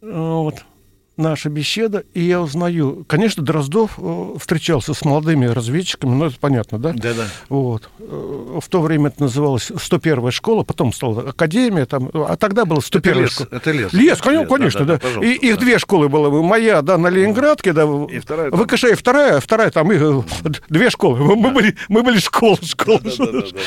Вот 0.01 0.65
наша 1.21 1.49
беседа, 1.49 2.05
и 2.15 2.23
я 2.23 2.41
узнаю, 2.41 3.05
конечно, 3.07 3.43
Дроздов 3.43 3.93
э, 3.99 4.35
встречался 4.39 4.95
с 4.95 5.05
молодыми 5.05 5.47
разведчиками, 5.47 6.15
ну, 6.15 6.25
это 6.27 6.37
понятно, 6.41 6.79
да? 6.79 6.93
Да, 6.93 7.15
да. 7.15 7.27
Вот. 7.49 7.89
Э, 7.99 8.59
в 8.61 8.69
то 8.69 8.81
время 8.81 9.09
это 9.09 9.23
называлось 9.23 9.71
101-я 9.71 10.31
школа, 10.31 10.65
потом 10.65 10.93
стала 10.93 11.31
академия, 11.31 11.87
там, 11.87 12.11
а 12.13 12.37
тогда 12.37 12.65
было 12.65 12.79
101-я 12.79 13.29
школа. 13.29 13.49
Это 13.53 13.71
лес. 13.71 13.93
Лес, 13.93 14.21
конечно, 14.21 14.57
конечно, 14.57 14.85
да. 14.85 14.97
да, 14.97 15.09
да. 15.15 15.21
да 15.21 15.27
и 15.27 15.33
их 15.35 15.59
две 15.59 15.79
школы 15.79 16.09
было. 16.09 16.43
Моя, 16.43 16.83
да, 16.83 16.99
на 16.99 17.09
Ленинградке, 17.09 17.73
да. 17.73 17.85
И 18.11 18.19
вторая. 18.19 18.51
Там... 18.51 18.67
ВКШ, 18.67 18.85
и 18.85 18.95
вторая, 18.95 19.41
вторая 19.41 19.71
там, 19.71 19.93
их, 19.93 20.01
э, 20.01 20.23
две 20.69 20.91
школы. 20.91 21.19
Мы, 21.19 21.37
мы, 21.37 21.51
были, 21.51 21.77
мы 21.89 22.03
были 22.03 22.19
школа, 22.19 22.59
школа. 22.63 23.01
Да, 23.03 23.11
да, 23.11 23.27
да, 23.27 23.33
да, 23.33 23.41
да. 23.41 23.59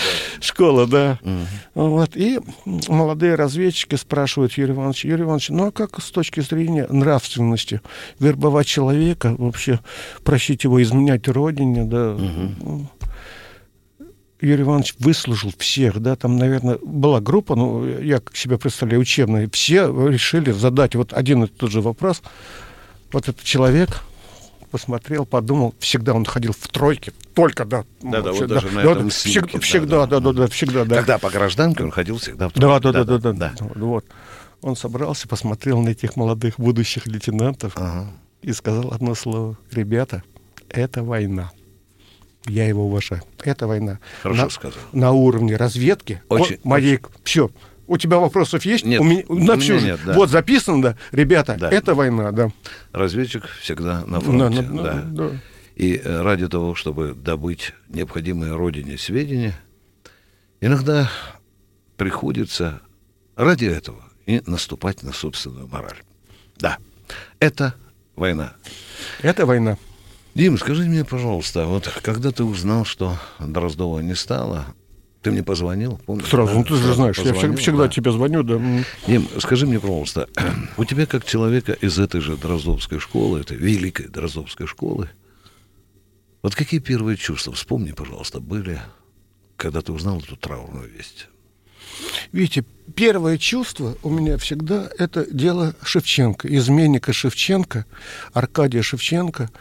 Школа, 0.41 0.87
да. 0.87 1.19
Угу. 1.21 1.87
Вот. 1.89 2.15
И 2.15 2.39
молодые 2.87 3.35
разведчики 3.35 3.95
спрашивают 3.95 4.53
Юрия 4.53 4.73
Ивановича, 4.73 5.07
Юрий 5.07 5.23
Иванович, 5.23 5.49
ну 5.49 5.67
а 5.67 5.71
как 5.71 6.01
с 6.01 6.09
точки 6.11 6.39
зрения 6.39 6.87
нравственности 6.89 7.42
ответственности 7.43 7.81
вербовать 8.19 8.67
человека, 8.67 9.35
вообще 9.37 9.79
просить 10.23 10.63
его 10.63 10.81
изменять 10.81 11.27
родине, 11.27 11.83
да. 11.83 12.13
Угу. 12.13 12.89
Юрий 14.41 14.63
Иванович 14.63 14.95
выслужил 14.99 15.53
всех, 15.57 15.99
да, 16.01 16.15
там, 16.17 16.37
наверное, 16.37 16.77
была 16.83 17.21
группа, 17.21 17.55
ну, 17.55 17.85
я 18.01 18.19
как 18.19 18.35
себя 18.35 18.57
представляю, 18.57 19.01
учебная, 19.01 19.49
все 19.53 19.87
решили 20.09 20.51
задать 20.51 20.95
вот 20.95 21.13
один 21.13 21.45
и 21.45 21.47
тот 21.47 21.71
же 21.71 21.79
вопрос. 21.79 22.21
Вот 23.13 23.29
этот 23.29 23.43
человек 23.43 24.01
посмотрел, 24.69 25.25
подумал, 25.25 25.73
всегда 25.79 26.13
он 26.13 26.25
ходил 26.25 26.51
в 26.51 26.67
тройке, 26.67 27.13
только, 27.33 27.63
да. 27.63 27.85
Да, 28.01 28.21
да, 28.21 28.33
вот 28.33 28.47
даже 28.47 28.69
на 28.71 28.79
этом 28.81 29.09
всегда, 29.09 30.07
да, 30.07 30.19
да, 30.19 30.33
да, 30.33 30.47
всегда, 30.47 30.83
да. 30.83 30.97
Когда 30.97 31.19
по 31.19 31.29
гражданке 31.29 31.83
он 31.83 31.91
ходил 31.91 32.17
всегда 32.17 32.49
в 32.49 32.53
тройке. 32.53 32.91
Да, 32.91 32.91
да, 32.91 33.03
да, 33.05 33.17
да, 33.19 33.31
да. 33.31 33.53
Вот. 33.75 34.03
Он 34.63 34.77
собрался, 34.77 35.27
посмотрел 35.27 35.81
на 35.81 35.89
этих 35.89 36.15
молодых 36.15 36.57
будущих 36.57 37.05
лейтенантов 37.05 37.73
ага. 37.75 38.07
и 38.41 38.53
сказал 38.53 38.93
одно 38.93 39.13
слово. 39.13 39.57
Ребята, 39.71 40.23
это 40.69 41.03
война. 41.03 41.51
Я 42.45 42.65
его 42.65 42.85
уважаю. 42.85 43.23
Это 43.43 43.67
война. 43.67 43.99
Хорошо 44.21 44.43
на, 44.43 44.49
сказал. 44.49 44.79
На 44.93 45.11
уровне 45.11 45.57
разведки. 45.57 46.23
Очень, 46.29 46.59
моей... 46.63 46.95
Очень. 46.95 47.07
Все. 47.25 47.51
У 47.87 47.97
тебя 47.97 48.19
вопросов 48.19 48.65
есть? 48.65 48.85
Нет, 48.85 49.01
у 49.01 49.03
меня, 49.03 49.23
на 49.27 49.57
всю 49.59 49.77
нет, 49.79 49.99
да. 50.05 50.13
Вот 50.13 50.29
записано, 50.29 50.81
да. 50.81 50.97
Ребята, 51.11 51.57
да. 51.59 51.69
это 51.69 51.93
война, 51.93 52.31
да. 52.31 52.49
Разведчик 52.93 53.45
всегда 53.61 54.05
на 54.05 54.21
фронте, 54.21 54.61
на, 54.61 54.73
на, 54.73 54.83
да. 54.83 55.01
да. 55.03 55.29
И 55.75 55.97
э, 56.01 56.21
ради 56.21 56.47
того, 56.47 56.73
чтобы 56.75 57.13
добыть 57.13 57.73
необходимые 57.89 58.55
родине 58.55 58.97
сведения, 58.97 59.55
иногда 60.61 61.09
приходится 61.97 62.81
ради 63.35 63.65
этого 63.65 64.12
и 64.25 64.41
наступать 64.45 65.03
на 65.03 65.13
собственную 65.13 65.67
мораль. 65.67 66.01
Да, 66.57 66.77
это 67.39 67.75
война. 68.15 68.53
Это 69.21 69.45
война. 69.45 69.77
Дим, 70.35 70.57
скажи 70.57 70.83
мне, 70.83 71.05
пожалуйста, 71.05 71.65
вот 71.65 71.87
когда 72.01 72.31
ты 72.31 72.43
узнал, 72.43 72.85
что 72.85 73.17
Дроздова 73.39 73.99
не 73.99 74.15
стало, 74.15 74.65
ты 75.21 75.31
мне 75.31 75.43
позвонил, 75.43 75.99
помнишь? 76.05 76.27
Сразу, 76.27 76.51
да? 76.51 76.57
ну 76.59 76.65
ты 76.65 76.75
же 76.75 76.93
знаешь, 76.93 77.15
позвонил, 77.15 77.51
я 77.51 77.57
всегда 77.57 77.83
да. 77.83 77.89
тебе 77.89 78.11
звоню, 78.11 78.43
да. 78.43 78.59
Дим, 79.07 79.27
скажи 79.39 79.67
мне, 79.67 79.79
пожалуйста, 79.79 80.27
у 80.77 80.85
тебя 80.85 81.05
как 81.05 81.25
человека 81.25 81.73
из 81.73 81.99
этой 81.99 82.19
же 82.19 82.35
Дроздовской 82.35 82.99
школы, 82.99 83.41
этой 83.41 83.57
великой 83.57 84.07
Дроздовской 84.07 84.67
школы, 84.67 85.09
вот 86.41 86.55
какие 86.55 86.79
первые 86.79 87.15
чувства, 87.15 87.53
вспомни, 87.53 87.91
пожалуйста, 87.91 88.41
были, 88.41 88.81
когда 89.55 89.81
ты 89.81 89.93
узнал 89.93 90.19
эту 90.19 90.35
траурную 90.35 90.89
весть? 90.89 91.27
Видите, 92.33 92.65
первое 92.95 93.37
чувство 93.37 93.95
у 94.01 94.09
меня 94.09 94.37
всегда 94.39 94.89
это 94.97 95.25
дело 95.31 95.75
Шевченко, 95.83 96.47
изменника 96.53 97.13
Шевченко, 97.13 97.85
Аркадия 98.33 98.81
Шевченко, 98.81 99.51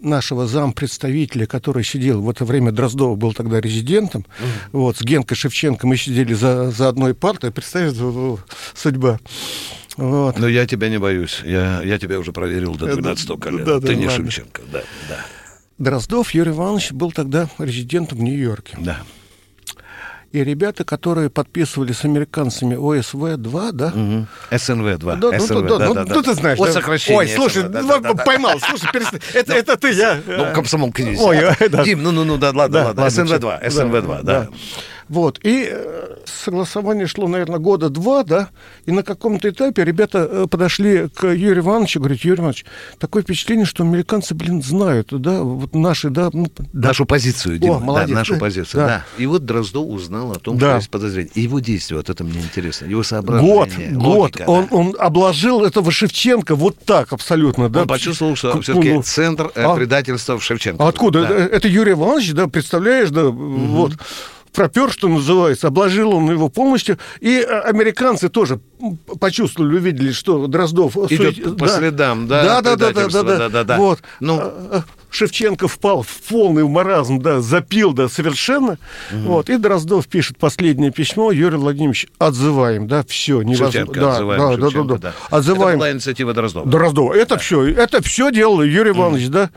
нашего 0.00 0.46
зампредставителя, 0.46 1.46
который 1.46 1.84
сидел 1.84 2.22
в 2.22 2.30
это 2.30 2.46
время, 2.46 2.72
Дроздова 2.72 3.16
был 3.16 3.34
тогда 3.34 3.60
резидентом, 3.60 4.22
mm. 4.22 4.46
вот, 4.72 4.96
с 4.96 5.02
Генкой 5.02 5.36
Шевченко 5.36 5.86
мы 5.86 5.98
сидели 5.98 6.32
за, 6.32 6.70
за 6.70 6.88
одной 6.88 7.14
партой, 7.14 7.50
представь, 7.50 7.94
судьба. 8.74 9.20
Вот. 9.98 10.38
Но 10.38 10.48
я 10.48 10.66
тебя 10.66 10.88
не 10.88 10.98
боюсь, 10.98 11.42
я, 11.44 11.82
я 11.82 11.98
тебя 11.98 12.18
уже 12.18 12.32
проверил 12.32 12.76
до 12.76 12.94
12 12.94 13.30
э, 13.30 13.36
колена, 13.36 13.64
да, 13.64 13.78
да, 13.78 13.86
ты 13.86 13.94
не 13.94 14.06
ладно. 14.06 14.24
Шевченко, 14.24 14.62
да, 14.72 14.82
да. 15.08 15.26
Дроздов 15.78 16.32
Юрий 16.32 16.52
Иванович 16.52 16.92
был 16.92 17.12
тогда 17.12 17.50
резидентом 17.58 18.18
в 18.18 18.22
Нью-Йорке. 18.22 18.78
Да. 18.80 19.02
И 20.36 20.44
ребята, 20.44 20.84
которые 20.84 21.30
подписывали 21.30 21.92
с 21.92 22.04
американцами 22.04 22.74
ОСВ-2, 22.74 23.72
да? 23.72 23.88
Мгм. 23.94 24.26
СНВ-2. 24.50 25.16
Да, 25.16 25.30
ну, 25.30 25.40
СНВ, 25.40 25.66
да, 25.66 25.78
да, 25.78 25.86
ну, 25.86 25.94
да, 25.94 26.04
да. 26.04 26.14
ну, 26.14 26.22
ты 26.22 26.34
знаешь. 26.34 26.58
Вот 26.58 26.66
да. 26.66 26.72
сокращение 26.74 27.18
Ой, 27.18 27.28
слушай, 27.28 27.62
СНВ, 27.62 27.72
да, 27.72 27.80
ну, 27.80 27.88
да, 27.88 27.98
да, 28.00 28.12
да. 28.12 28.24
поймал. 28.24 28.60
Слушай, 28.60 28.90
перестань. 28.92 29.20
Это, 29.32 29.54
это 29.54 29.76
ты, 29.78 29.92
я. 29.92 30.20
Ну, 30.26 30.52
комсомол 30.52 30.92
князь. 30.92 31.18
Ой, 31.18 31.38
да. 31.70 31.84
Дим, 31.84 32.02
ну, 32.02 32.12
ну, 32.12 32.24
ну, 32.24 32.36
да, 32.36 32.52
ладно, 32.54 32.84
ладно. 32.84 33.06
СНВ-2, 33.06 33.68
всё. 33.70 33.82
СНВ-2, 33.86 34.22
да. 34.24 34.48
Вот, 35.08 35.38
и 35.44 35.68
э, 35.70 36.16
согласование 36.24 37.06
шло, 37.06 37.28
наверное, 37.28 37.58
года 37.58 37.88
два, 37.90 38.24
да, 38.24 38.48
и 38.86 38.90
на 38.92 39.02
каком-то 39.02 39.48
этапе 39.48 39.84
ребята 39.84 40.28
э, 40.30 40.46
подошли 40.50 41.08
к 41.08 41.26
Юрию 41.28 41.58
Ивановичу, 41.58 42.00
говорят, 42.00 42.20
Юрий 42.20 42.40
Иванович, 42.40 42.64
такое 42.98 43.22
впечатление, 43.22 43.66
что 43.66 43.84
американцы, 43.84 44.34
блин, 44.34 44.62
знают, 44.62 45.08
да, 45.10 45.42
вот 45.42 45.74
наши, 45.74 46.10
да, 46.10 46.30
ну, 46.32 46.46
да, 46.72 46.88
Нашу 46.88 47.06
позицию, 47.06 47.58
Дима, 47.58 47.78
да, 47.78 47.84
молодец, 47.84 48.14
нашу 48.16 48.34
да, 48.34 48.40
позицию, 48.40 48.80
да. 48.80 48.86
да. 48.86 49.04
И 49.22 49.26
вот 49.26 49.44
Дроздов 49.44 49.86
узнал 49.86 50.32
о 50.32 50.38
том, 50.40 50.58
Да. 50.58 50.70
что 50.70 50.76
есть 50.76 50.90
подозрение. 50.90 51.30
И 51.34 51.42
его 51.42 51.60
действия, 51.60 51.96
вот 51.98 52.10
это 52.10 52.24
мне 52.24 52.40
интересно, 52.40 52.86
его 52.86 52.98
Год, 53.00 53.06
соображение, 53.06 53.90
год. 53.92 54.04
логика, 54.04 54.42
Он, 54.48 54.66
да. 54.68 54.76
он 54.76 54.96
обложил 54.98 55.64
этого 55.64 55.90
Шевченко 55.92 56.56
вот 56.56 56.78
так 56.84 57.12
абсолютно. 57.12 57.68
да. 57.68 57.82
Он 57.82 57.86
почувствовал, 57.88 58.34
что 58.34 58.60
все-таки 58.60 58.92
ну, 58.92 59.02
центр 59.02 59.52
э, 59.54 59.62
а- 59.62 59.74
предательства 59.76 60.38
в 60.38 60.42
Шевченко. 60.42 60.86
Откуда? 60.86 61.22
Да. 61.26 61.34
Это 61.34 61.68
Юрий 61.68 61.92
Иванович, 61.92 62.32
да, 62.32 62.48
представляешь, 62.48 63.10
да, 63.10 63.24
вот 63.26 63.92
пропер, 64.56 64.90
что 64.90 65.06
называется, 65.08 65.68
обложил 65.68 66.14
он 66.14 66.28
его 66.30 66.48
полностью, 66.48 66.98
и 67.20 67.38
э, 67.38 67.60
американцы 67.60 68.28
тоже 68.28 68.58
почувствовали, 69.20 69.76
увидели, 69.76 70.10
что 70.10 70.46
Дроздов 70.48 70.96
Идет 70.96 71.36
сует- 71.36 71.58
по 71.58 71.66
да. 71.66 71.78
следам, 71.78 72.26
да, 72.26 72.42
да, 72.42 72.48
да, 72.48 72.62
да, 72.62 72.76
да, 72.76 72.86
предательства, 72.88 73.22
да, 73.22 73.38
да-да-да. 73.38 73.76
Вот. 73.76 74.00
Ну. 74.20 74.42
Шевченко 75.10 75.68
впал 75.68 76.02
в 76.02 76.08
полный 76.28 76.64
маразм, 76.66 77.20
да, 77.20 77.40
запил, 77.40 77.92
да, 77.92 78.08
совершенно. 78.08 78.78
Вот. 79.12 79.48
И 79.50 79.56
Дроздов 79.56 80.06
пишет 80.08 80.38
последнее 80.38 80.90
письмо, 80.90 81.32
Юрий 81.32 81.56
Владимирович, 81.56 82.06
отзываем, 82.18 82.86
да, 82.88 83.04
все, 83.06 83.42
невозможно. 83.42 83.72
Шевченко, 83.72 84.00
да, 84.00 84.12
отзываем 84.12 84.40
да, 84.40 84.48
да, 84.48 84.56
да, 84.56 84.62
Шевченко, 84.70 84.94
да. 84.98 85.14
да. 85.30 85.36
Отзываем. 85.36 85.68
Это 85.70 85.78
была 85.78 85.92
инициатива 85.92 86.34
Дроздова. 86.34 86.66
Дроздова. 86.66 87.14
Это 87.14 87.38
все, 87.38 87.64
это 87.66 88.02
все 88.02 88.30
делал 88.30 88.62
Юрий 88.62 88.90
Иванович, 88.90 89.28
да. 89.28 89.50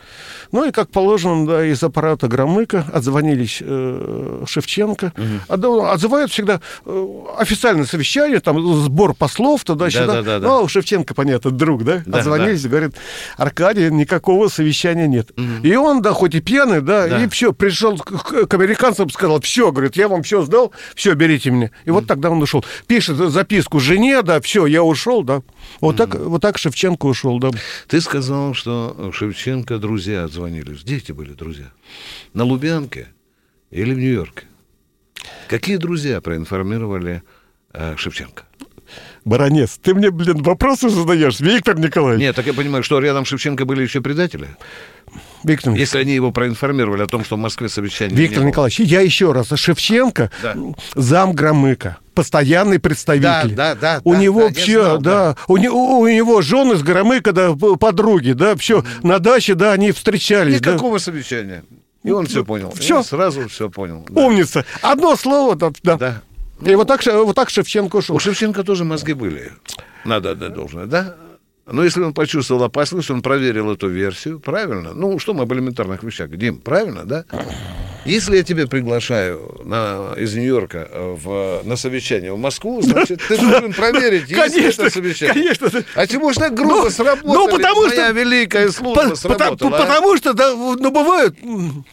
Ну 0.51 0.67
и 0.67 0.71
как 0.71 0.89
положено, 0.89 1.45
да, 1.45 1.65
из 1.65 1.81
аппарата 1.83 2.27
Громыка 2.27 2.85
отзвонились 2.93 3.57
э, 3.61 4.43
Шевченко. 4.47 5.13
Отда- 5.47 5.91
Отзывают 5.91 6.31
всегда 6.31 6.61
э, 6.85 7.07
официальное 7.37 7.85
совещание, 7.85 8.39
там 8.39 8.61
сбор 8.83 9.13
послов 9.13 9.63
туда-сюда. 9.63 10.05
Да-да-да-да. 10.07 10.47
Ну, 10.47 10.53
а 10.53 10.61
у 10.61 10.67
Шевченко, 10.67 11.13
понятно, 11.13 11.51
друг, 11.51 11.83
да? 11.83 12.01
Да, 12.05 12.19
Отзвонились, 12.19 12.65
говорит, 12.65 12.95
Аркадий, 13.37 13.89
никакого 13.91 14.47
совещания 14.47 15.07
нет. 15.07 15.29
И 15.63 15.75
он, 15.75 16.01
да, 16.01 16.11
хоть 16.13 16.35
и 16.35 16.41
пьяный, 16.41 16.81
да, 16.81 17.07
Да. 17.07 17.23
и 17.23 17.27
все, 17.29 17.53
пришел 17.53 17.97
к, 17.97 18.47
к- 18.47 18.53
американцам, 18.53 19.09
сказал, 19.09 19.39
все, 19.41 19.71
говорит, 19.71 19.95
я 19.95 20.07
вам 20.07 20.23
все 20.23 20.41
сдал, 20.43 20.71
все, 20.95 21.13
берите 21.13 21.51
меня. 21.51 21.71
И 21.85 21.91
вот 21.91 22.07
тогда 22.07 22.29
он 22.29 22.41
ушел. 22.41 22.63
Пишет 22.87 23.17
записку 23.17 23.79
жене, 23.79 24.21
да, 24.21 24.41
все, 24.41 24.65
я 24.65 24.83
ушел, 24.83 25.23
да. 25.23 25.41
Вот 25.81 25.97
так, 25.97 26.15
вот 26.15 26.41
так 26.41 26.57
Шевченко 26.57 27.05
ушел, 27.05 27.39
да. 27.39 27.49
Ты 27.87 28.01
сказал, 28.01 28.53
что 28.53 29.11
Шевченко 29.13 29.77
друзья 29.77 30.23
отзвонились. 30.23 30.83
Где 30.83 30.97
эти 30.97 31.11
были 31.11 31.33
друзья? 31.33 31.71
На 32.33 32.43
Лубянке 32.43 33.07
или 33.71 33.93
в 33.93 33.97
Нью-Йорке? 33.97 34.45
Какие 35.47 35.77
друзья 35.77 36.21
проинформировали 36.21 37.23
э, 37.73 37.95
Шевченко? 37.97 38.43
Баронец, 39.25 39.77
ты 39.81 39.93
мне, 39.93 40.09
блин, 40.09 40.41
вопросы 40.41 40.89
задаешь, 40.89 41.39
Виктор 41.39 41.77
Николаевич. 41.77 42.21
Нет, 42.21 42.35
так 42.35 42.47
я 42.47 42.53
понимаю, 42.53 42.83
что 42.83 42.99
рядом 42.99 43.25
Шевченко 43.25 43.65
были 43.65 43.83
еще 43.83 44.01
предатели? 44.01 44.47
Виктор, 45.43 45.71
Николаевич, 45.71 45.79
Если 45.87 45.99
они 45.99 46.13
его 46.13 46.31
проинформировали 46.31 47.03
о 47.03 47.07
том, 47.07 47.23
что 47.23 47.35
в 47.35 47.39
Москве 47.39 47.69
совещание 47.69 48.15
Виктор. 48.15 48.43
Николаевич, 48.43 48.79
я 48.79 49.01
еще 49.01 49.31
раз, 49.31 49.47
Шевченко, 49.53 50.31
Да. 50.43 50.55
зам 50.95 51.33
Громыка, 51.33 51.97
постоянный 52.13 52.79
представитель. 52.79 53.55
Да, 53.55 53.75
да, 53.75 53.75
да, 53.75 54.01
У 54.03 54.13
да, 54.13 54.19
него 54.19 54.49
да, 54.49 54.53
все, 54.53 54.83
знал, 54.83 54.97
да, 55.01 55.35
У, 55.47 55.57
не- 55.57 55.69
у- 55.69 55.99
у 55.99 56.07
него 56.07 56.41
жены 56.41 56.75
с 56.75 56.83
Громыка, 56.83 57.31
да, 57.31 57.53
подруги, 57.53 58.31
да, 58.33 58.55
все, 58.55 58.83
на 59.03 59.19
даче, 59.19 59.55
да, 59.55 59.71
они 59.73 59.91
встречались. 59.91 60.59
да. 60.61 60.71
Никакого 60.73 60.97
совещания. 60.97 61.63
И 62.03 62.11
он 62.11 62.27
все 62.27 62.45
понял. 62.45 62.73
И 62.75 62.79
всё. 62.79 62.97
он 62.97 63.03
сразу 63.03 63.47
все 63.49 63.69
понял. 63.69 64.05
Да. 64.09 64.21
Умница. 64.25 64.65
Одно 64.81 65.15
слово, 65.15 65.55
да. 65.55 65.71
да. 65.83 65.97
Да. 65.97 66.21
И 66.71 66.75
вот 66.75 66.87
так, 66.87 67.01
вот 67.05 67.35
так 67.35 67.49
Шевченко 67.49 67.97
ушел. 67.97 68.15
У 68.15 68.19
Шевченко 68.19 68.63
тоже 68.63 68.83
мозги 68.85 69.13
были. 69.13 69.51
Надо 70.05 70.31
отдать 70.31 70.53
должное, 70.53 70.85
да? 70.85 71.15
Но 71.71 71.83
если 71.83 72.01
он 72.01 72.13
почувствовал 72.13 72.63
опасность, 72.63 73.09
он 73.11 73.21
проверил 73.21 73.71
эту 73.71 73.87
версию, 73.89 74.39
правильно? 74.39 74.93
Ну, 74.93 75.19
что 75.19 75.33
мы 75.33 75.43
об 75.43 75.53
элементарных 75.53 76.03
вещах? 76.03 76.29
Дим, 76.35 76.57
правильно, 76.57 77.05
да? 77.05 77.25
Если 78.05 78.37
я 78.37 78.43
тебя 78.43 78.65
приглашаю 78.65 79.61
на, 79.65 80.13
из 80.17 80.33
Нью-Йорка 80.33 80.87
э, 80.89 81.15
в, 81.21 81.61
на 81.65 81.75
совещание 81.75 82.31
в 82.33 82.37
Москву, 82.39 82.81
значит, 82.81 83.21
ты 83.27 83.37
должен 83.37 83.73
проверить, 83.73 84.29
есть 84.29 84.41
Конечно, 84.55 84.81
это 84.83 84.89
совещание. 84.91 85.33
конечно. 85.55 85.83
А 85.95 86.07
чего 86.07 86.31
ж 86.31 86.37
так 86.37 86.53
грубо 86.55 86.75
Ну, 86.85 86.89
сработали? 86.89 87.27
ну, 87.27 87.49
потому 87.49 87.81
Моя 87.87 88.07
что- 88.07 88.11
великая 88.19 88.69
служба 88.69 89.09
По- 89.09 89.15
сработала. 89.15 89.53
потому, 89.55 89.75
а? 89.75 89.79
потому 89.79 90.17
что, 90.17 90.33
да, 90.33 90.53
ну, 90.55 90.91
бывает, 90.91 91.35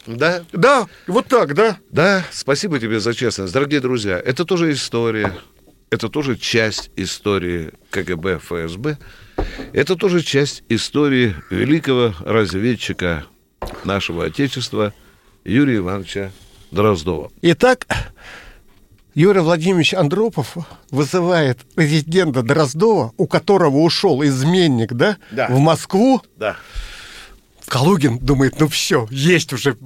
Да? 0.07 0.45
да, 0.53 0.87
вот 1.09 1.27
так, 1.27 1.55
да. 1.55 1.77
Да, 1.91 2.25
спасибо 2.31 2.79
тебе 2.79 3.01
за 3.01 3.13
честность. 3.13 3.53
Дорогие 3.53 3.81
друзья, 3.81 4.17
это 4.25 4.45
тоже 4.45 4.73
история, 4.73 5.35
это 5.91 6.09
тоже 6.09 6.37
часть 6.37 6.91
истории 6.97 7.73
КГБ, 7.91 8.39
ФСБ. 8.39 8.97
Это 9.73 9.97
тоже 9.97 10.23
часть 10.23 10.63
истории 10.69 11.35
великого 11.51 12.15
разведчика 12.21 13.25
нашего 13.85 14.25
Отечества 14.27 14.93
Юрия 15.45 15.77
Ивановича 15.79 16.31
Дроздова. 16.71 17.31
Итак, 17.43 17.87
Юрий 19.15 19.41
Владимирович 19.41 19.95
Андропов 19.95 20.57
вызывает 20.91 21.59
президента 21.75 22.43
Дроздова, 22.43 23.13
у 23.17 23.27
которого 23.27 23.79
ушел 23.79 24.23
изменник, 24.25 24.93
да, 24.93 25.17
Да. 25.31 25.49
в 25.49 25.59
Москву. 25.59 26.21
Да. 26.37 26.57
Калугин 27.67 28.19
думает, 28.21 28.61
ну 28.61 28.69
все, 28.69 29.09
есть 29.11 29.53
уже, 29.53 29.77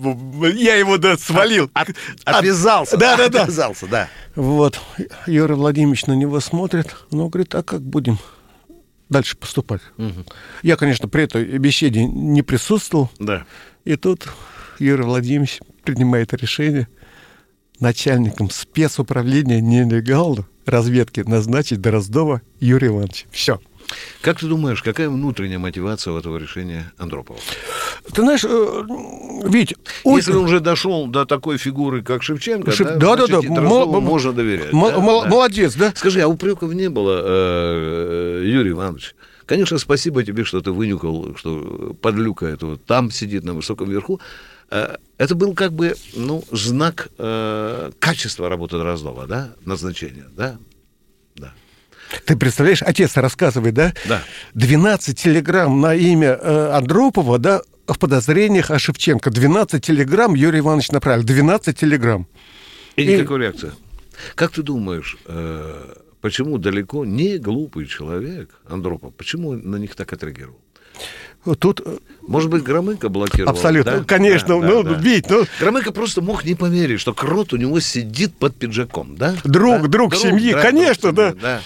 я 0.55 0.75
его, 0.75 0.99
да, 0.99 1.17
свалил. 1.17 1.71
От- 1.73 1.95
отвязался. 2.27 2.99
Да, 2.99 3.17
да, 3.17 3.29
да. 3.31 3.43
Отвязался, 3.45 3.87
да. 3.87 4.09
Вот, 4.35 4.79
Юрий 5.27 5.55
Владимирович 5.55 6.05
на 6.07 6.13
него 6.13 6.41
смотрит, 6.41 6.95
ну, 7.11 7.29
говорит, 7.29 7.55
а 7.55 7.63
как 7.63 7.81
будем 7.81 8.19
дальше 9.11 9.37
поступать? 9.37 9.83
Я, 10.63 10.77
конечно, 10.77 11.09
при 11.09 11.25
этой 11.25 11.59
беседе 11.59 12.05
не 12.05 12.43
присутствовал, 12.43 13.11
Да. 13.19 13.45
и 13.85 13.97
тут 13.97 14.29
Юрий 14.79 15.03
Владимирович 15.03 15.61
принимает 15.85 16.33
решение 16.33 16.89
начальником 17.81 18.51
спецуправления 18.51 19.61
нелегал 19.61 20.47
разведки 20.67 21.21
назначить 21.21 21.81
Дроздова 21.81 22.41
Юрия 22.61 22.89
Ивановича. 22.89 23.27
Все. 23.31 23.61
Как 24.23 24.39
ты 24.41 24.47
думаешь, 24.47 24.83
какая 24.83 25.09
внутренняя 25.09 25.59
мотивация 25.59 26.13
у 26.13 26.19
этого 26.19 26.37
решения 26.39 26.93
Андропова? 26.99 27.39
Ты 28.13 28.23
знаешь, 28.23 28.45
э, 28.45 28.49
ой, 30.05 30.17
Если 30.17 30.33
он 30.33 30.45
уже 30.45 30.61
дошел 30.61 31.07
до 31.07 31.25
такой 31.25 31.59
фигуры, 31.59 32.03
как 32.03 32.23
Шевченко, 32.23 32.71
Шев- 32.71 32.85
да, 32.99 33.17
да, 33.17 33.17
да, 33.17 33.27
значит, 33.27 33.49
да, 33.51 33.55
Дроздову 33.57 33.93
мол- 33.93 34.01
можно 34.01 34.33
доверять. 34.33 34.73
м- 34.73 34.81
да? 34.83 34.99
мол- 34.99 35.23
Да. 35.23 35.29
молодец, 35.29 35.75
да? 35.75 35.93
Скажи, 35.97 36.21
а 36.21 36.29
упреков 36.29 36.73
не 36.73 36.89
было, 36.91 37.21
э, 37.25 38.43
Юрий 38.45 38.71
Иванович? 38.71 39.15
Конечно, 39.47 39.79
спасибо 39.79 40.23
тебе, 40.23 40.45
что 40.45 40.61
ты 40.61 40.71
вынюхал, 40.71 41.35
что 41.37 41.97
подлюка 42.01 42.47
этого 42.47 42.77
там 42.79 43.11
сидит 43.11 43.45
на 43.45 43.53
высоком 43.55 43.91
верху. 43.91 44.21
Э, 44.71 44.97
Это 45.19 45.35
был 45.35 45.55
как 45.55 45.73
бы, 45.73 45.97
ну, 46.15 46.45
знак 46.53 47.09
э, 47.19 47.91
качества 47.99 48.49
работы 48.49 48.79
Дроздова, 48.79 49.27
да, 49.27 49.51
назначения, 49.65 50.27
да? 50.37 50.53
Да. 50.53 50.59
Ты 52.25 52.37
представляешь, 52.37 52.83
отец 52.83 53.17
рассказывает, 53.17 53.75
да? 53.75 53.93
Да. 54.09 54.23
12 54.55 55.19
телеграмм 55.19 55.81
на 55.81 55.95
имя 55.95 56.39
э, 56.41 56.71
Андропова, 56.75 57.39
да, 57.39 57.63
в 57.87 57.99
подозрениях 57.99 58.71
о 58.71 58.79
Шевченко. 58.79 59.31
12 59.31 59.85
телеграмм 59.85 60.35
Юрий 60.35 60.61
Иванович 60.61 60.91
направил. 60.93 61.23
12 61.25 61.77
телеграмм. 61.79 62.27
И 62.97 63.03
И- 63.03 63.15
никакой 63.17 63.41
реакции. 63.41 63.73
Как 64.35 64.51
ты 64.53 64.63
думаешь, 64.63 65.17
э, 65.27 65.95
почему 66.21 66.59
далеко 66.59 67.05
не 67.05 67.39
глупый 67.39 67.87
человек, 67.87 68.51
Андропов, 68.69 69.15
почему 69.15 69.53
на 69.53 69.77
них 69.77 69.95
так 69.95 70.13
отреагировал? 70.13 70.59
Тут 71.59 71.81
э, 71.83 71.97
Может 72.21 72.51
быть, 72.51 72.63
Громыко 72.63 73.09
блокировал? 73.09 73.51
абсолютно, 73.53 73.99
да? 74.01 74.05
конечно, 74.05 74.61
Да, 74.61 74.67
ну, 74.69 74.83
да, 74.83 74.91
да. 74.95 75.01
Вить, 75.01 75.25
ну, 75.31 75.45
Громыко 75.59 75.91
просто 75.91 76.21
мог 76.21 76.45
не 76.45 76.55
поверить, 76.55 77.01
что 77.01 77.15
крот 77.15 77.55
у 77.55 77.57
него 77.57 77.81
сидит 77.81 78.35
под 78.37 78.57
пиджаком, 78.57 79.17
да? 79.17 79.35
Друг, 79.45 79.83
Да? 79.83 79.89
друг 79.89 80.15
семьи, 80.17 80.53
конечно, 80.53 81.13
друг 81.13 81.29
семьи, 81.31 81.41
да. 81.41 81.61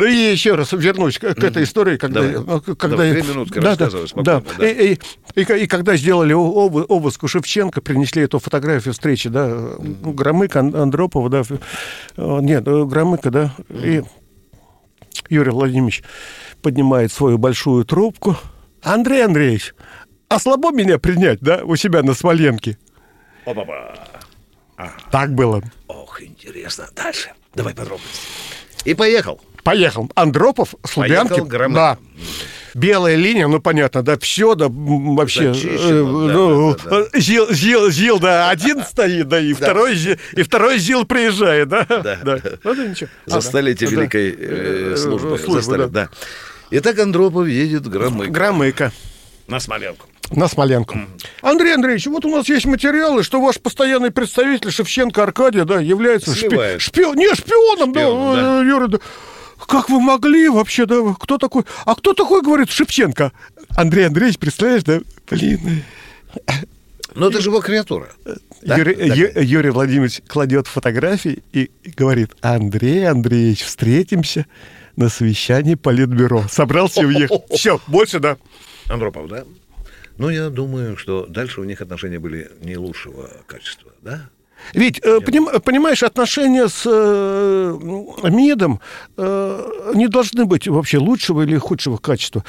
Ну 0.00 0.06
и 0.06 0.14
еще 0.32 0.54
раз 0.54 0.72
вернусь 0.72 1.18
к, 1.18 1.34
к 1.34 1.44
этой 1.44 1.64
истории, 1.64 1.96
когда, 1.98 2.22
Давай. 2.22 2.44
ну, 2.44 2.60
когда 2.76 2.96
Давай, 2.96 3.12
две 3.12 3.22
минутки 3.22 3.58
да, 3.58 3.68
рассказывай 3.70 4.02
да, 4.02 4.08
спокойно, 4.08 4.40
да. 4.40 4.54
да. 4.58 4.68
И, 4.68 4.94
и- 4.94 4.98
и 5.36 5.62
и 5.62 5.66
когда 5.66 5.96
сделали 5.96 6.34
обы- 6.34 6.84
обыск 6.88 7.22
у 7.24 7.28
Шевченко, 7.28 7.80
принесли 7.82 8.22
эту 8.22 8.38
фотографию 8.38 8.92
встречи, 8.94 9.28
да, 9.28 9.46
ну, 9.46 10.12
Громыка, 10.12 10.60
Ан- 10.60 10.74
Андропова, 10.74 11.28
да, 11.28 11.42
э, 11.50 12.38
нет, 12.40 12.66
э, 12.66 12.84
Громыка, 12.84 13.30
да, 13.30 13.54
и 13.68 14.02
Юрий 15.28 15.50
Владимирович 15.50 16.02
поднимает 16.62 17.12
свою 17.12 17.38
большую 17.38 17.84
трубку. 17.84 18.36
Андрей 18.82 19.24
Андреевич, 19.24 19.74
а 20.28 20.38
слабо 20.38 20.70
меня 20.72 20.98
принять, 20.98 21.40
да, 21.40 21.60
у 21.64 21.76
себя 21.76 22.02
на 22.02 22.14
Смоленке? 22.14 22.78
Так 25.10 25.34
было. 25.34 25.62
Ох, 25.88 26.22
интересно. 26.22 26.88
Дальше. 26.96 27.30
Давай 27.54 27.74
подробности. 27.74 28.20
И 28.84 28.94
поехал. 28.94 29.38
Поехал. 29.62 30.10
Андропов 30.14 30.74
с 30.84 30.96
Лубянки. 30.96 31.40
Да. 31.74 31.98
Белая 32.74 33.16
линия, 33.16 33.48
ну 33.48 33.60
понятно, 33.60 34.02
да, 34.04 34.16
все, 34.18 34.54
да, 34.54 34.66
вообще, 34.70 35.52
Зачищено, 35.52 36.28
э, 36.28 36.28
да, 36.28 36.34
ну, 36.34 36.76
да, 38.20 38.46
э, 38.46 38.50
один 38.50 38.84
стоит, 38.88 39.26
да, 39.26 39.40
и 39.40 39.52
второй, 39.54 39.96
и 40.36 40.42
второй 40.42 40.78
Жил 40.78 41.04
приезжает, 41.04 41.68
да, 41.68 41.84
Да. 41.88 42.18
Ну, 42.62 42.74
да, 42.76 42.86
ничего. 42.86 43.10
За 43.26 43.40
столетие 43.40 43.90
да. 43.90 43.96
великой 43.96 44.30
э, 44.30 44.92
Э, 44.92 44.96
службы. 44.96 45.36
службы, 45.36 45.54
За 45.54 45.62
столетие, 45.62 45.88
да. 45.90 46.08
Итак, 46.70 46.98
Андропов 47.00 47.48
едет 47.48 47.88
Громыко. 47.88 48.30
Громыко. 48.30 48.92
На 49.48 49.58
Смоленку. 49.58 50.06
На 50.30 50.46
Смоленку. 50.46 50.96
Андрей 51.42 51.74
Андреевич, 51.74 52.06
вот 52.06 52.24
у 52.24 52.30
нас 52.36 52.48
есть 52.48 52.66
материалы, 52.66 53.24
что 53.24 53.40
ваш 53.40 53.58
постоянный 53.58 54.12
представитель 54.12 54.70
Шевченко 54.70 55.24
Аркадий, 55.24 55.64
да, 55.64 55.80
является 55.80 56.30
шпи- 56.30 56.78
шпион, 56.78 57.16
не 57.16 57.34
шпионом, 57.34 57.92
да, 57.92 58.00
Шпионом, 58.00 58.36
да. 58.36 58.84
э, 58.84 58.88
да. 58.88 58.98
Как 59.66 59.88
вы 59.88 60.00
могли 60.00 60.48
вообще, 60.48 60.86
да, 60.86 60.96
кто 61.18 61.38
такой? 61.38 61.64
А 61.84 61.94
кто 61.94 62.14
такой, 62.14 62.42
говорит, 62.42 62.70
Шевченко? 62.70 63.32
Андрей 63.76 64.06
Андреевич, 64.06 64.38
представляешь, 64.38 64.84
да? 64.84 65.00
Блин. 65.30 65.82
Ну, 67.14 67.28
это 67.28 67.40
же 67.40 67.50
его 67.50 67.60
креатура. 67.60 68.08
Да? 68.62 68.76
Юрий, 68.76 68.94
Так. 69.08 69.16
Ю- 69.16 69.42
Юрий 69.42 69.70
Владимирович 69.70 70.20
кладет 70.28 70.66
фотографии 70.68 71.42
и, 71.52 71.70
и 71.82 71.90
говорит, 71.90 72.30
Андрей 72.40 73.08
Андреевич, 73.08 73.64
встретимся 73.64 74.46
на 74.96 75.08
совещании 75.08 75.74
Политбюро. 75.74 76.44
Собрался 76.48 77.02
и 77.02 77.06
уехал. 77.06 77.44
Все, 77.54 77.80
больше, 77.88 78.20
да. 78.20 78.36
Андропов, 78.88 79.28
да? 79.28 79.44
Ну, 80.18 80.28
я 80.28 80.50
думаю, 80.50 80.96
что 80.96 81.26
дальше 81.26 81.60
у 81.60 81.64
них 81.64 81.80
отношения 81.80 82.18
были 82.20 82.50
не 82.62 82.76
лучшего 82.76 83.28
качества, 83.46 83.90
да? 84.02 84.28
Ведь, 84.74 85.00
э, 85.02 85.18
поним- 85.20 85.60
понимаешь, 85.60 86.02
отношения 86.02 86.68
с 86.68 86.82
э, 86.86 87.78
МИДом 88.28 88.80
э, 89.16 89.92
не 89.94 90.08
должны 90.08 90.44
быть 90.44 90.68
вообще 90.68 90.98
лучшего 90.98 91.42
или 91.42 91.56
худшего 91.56 91.96
качества. 91.96 92.44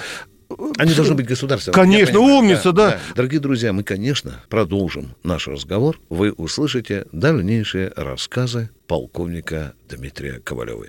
Они 0.77 0.93
должны 0.93 1.15
быть 1.15 1.27
государственными. 1.27 1.81
Конечно, 1.81 2.11
Я 2.11 2.17
понимаю, 2.17 2.37
умница, 2.39 2.71
да. 2.73 2.99
Дорогие 3.15 3.39
друзья, 3.39 3.71
мы, 3.71 3.83
конечно, 3.83 4.41
продолжим 4.49 5.15
наш 5.23 5.47
разговор. 5.47 5.97
Вы 6.09 6.31
услышите 6.33 7.05
дальнейшие 7.13 7.93
рассказы 7.95 8.69
полковника 8.87 9.73
Дмитрия 9.89 10.39
Ковалева. 10.43 10.87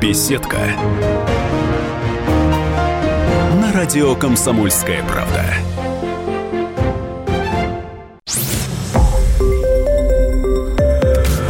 Беседка. 0.00 0.58
На 3.60 3.72
радио 3.72 4.14
Комсомольская 4.14 5.02
правда. 5.04 5.44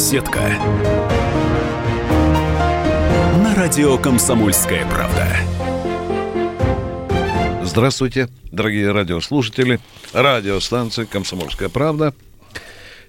Беседка. 0.00 0.40
На 3.36 3.54
радио 3.54 3.98
Комсомольская 3.98 4.88
правда. 4.88 5.28
Здравствуйте, 7.62 8.30
дорогие 8.50 8.92
радиослушатели. 8.92 9.78
Радиостанция 10.14 11.04
«Комсомольская 11.04 11.68
правда». 11.68 12.14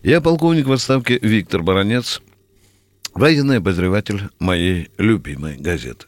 Я 0.03 0.19
полковник 0.19 0.67
в 0.67 0.73
отставке 0.73 1.17
Виктор 1.21 1.63
Баранец, 1.63 2.21
военный 3.13 3.59
обозреватель 3.59 4.23
моей 4.39 4.91
любимой 4.97 5.55
газеты. 5.55 6.07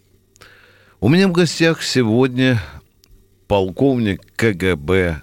У 0.99 1.07
меня 1.07 1.29
в 1.29 1.31
гостях 1.31 1.81
сегодня 1.81 2.61
полковник 3.47 4.21
КГБ 4.35 5.21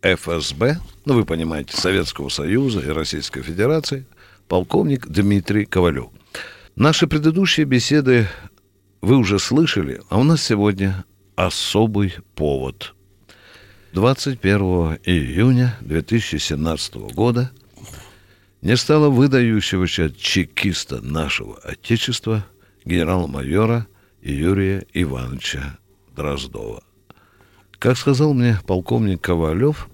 ФСБ, 0.00 0.78
ну, 1.04 1.14
вы 1.14 1.26
понимаете, 1.26 1.76
Советского 1.76 2.30
Союза 2.30 2.80
и 2.80 2.88
Российской 2.88 3.42
Федерации, 3.42 4.06
полковник 4.48 5.06
Дмитрий 5.08 5.64
Ковалев. 5.64 6.10
Наши 6.76 7.06
предыдущие 7.06 7.66
беседы 7.66 8.28
вы 9.00 9.16
уже 9.16 9.38
слышали, 9.38 10.00
а 10.08 10.18
у 10.18 10.24
нас 10.24 10.42
сегодня 10.42 11.04
особый 11.36 12.14
повод. 12.34 12.94
21 13.92 14.98
июня 15.04 15.76
2017 15.82 16.94
года 17.14 17.50
не 18.62 18.76
стало 18.76 19.10
выдающегося 19.10 20.10
чекиста 20.10 21.00
нашего 21.02 21.58
Отечества 21.58 22.46
генерал-майора 22.84 23.86
Юрия 24.22 24.86
Ивановича 24.94 25.78
Дроздова. 26.14 26.82
Как 27.78 27.98
сказал 27.98 28.32
мне 28.32 28.58
полковник 28.66 29.20
Ковалев, 29.20 29.88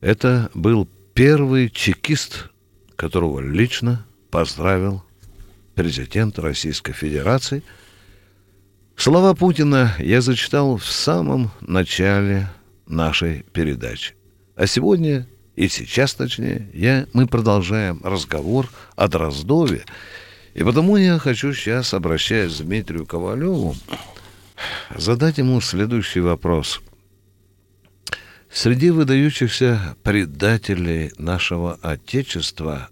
это 0.00 0.50
был 0.54 0.86
первый 1.14 1.70
чекист, 1.70 2.50
которого 2.96 3.40
лично 3.40 4.04
поздравил 4.30 5.02
президент 5.74 6.38
Российской 6.38 6.92
Федерации. 6.92 7.62
Слова 8.96 9.34
Путина 9.34 9.94
я 9.98 10.20
зачитал 10.20 10.78
в 10.78 10.86
самом 10.86 11.50
начале 11.60 12.48
нашей 12.86 13.44
передачи. 13.52 14.14
А 14.56 14.66
сегодня, 14.66 15.28
и 15.54 15.68
сейчас 15.68 16.14
точнее, 16.14 16.70
я, 16.72 17.06
мы 17.12 17.26
продолжаем 17.26 18.00
разговор 18.02 18.70
о 18.96 19.06
Дроздове. 19.08 19.84
И 20.54 20.64
потому 20.64 20.96
я 20.96 21.18
хочу 21.18 21.52
сейчас, 21.52 21.92
обращаясь 21.92 22.56
к 22.56 22.64
Дмитрию 22.64 23.04
Ковалеву, 23.04 23.76
задать 24.96 25.36
ему 25.36 25.60
следующий 25.60 26.20
вопрос. 26.20 26.80
Среди 28.56 28.88
выдающихся 28.88 29.96
предателей 30.02 31.12
нашего 31.18 31.74
Отечества 31.82 32.88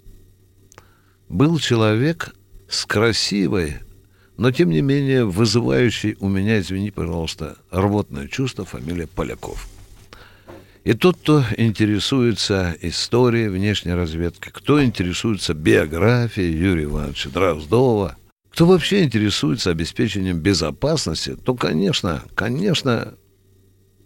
был 1.30 1.58
человек 1.58 2.34
с 2.68 2.84
красивой, 2.84 3.76
но 4.36 4.52
тем 4.52 4.68
не 4.68 4.82
менее 4.82 5.24
вызывающей 5.24 6.18
у 6.20 6.28
меня, 6.28 6.60
извини, 6.60 6.90
пожалуйста, 6.90 7.56
рвотное 7.70 8.28
чувство, 8.28 8.66
фамилия 8.66 9.06
Поляков. 9.06 9.66
И 10.84 10.92
тот, 10.92 11.16
кто 11.16 11.42
интересуется 11.56 12.76
историей 12.82 13.48
внешней 13.48 13.94
разведки, 13.94 14.50
кто 14.52 14.84
интересуется 14.84 15.54
биографией 15.54 16.54
Юрия 16.54 16.84
Ивановича 16.84 17.30
Дроздова, 17.30 18.18
кто 18.50 18.66
вообще 18.66 19.02
интересуется 19.02 19.70
обеспечением 19.70 20.40
безопасности, 20.40 21.34
то, 21.36 21.54
конечно, 21.54 22.22
конечно, 22.34 23.14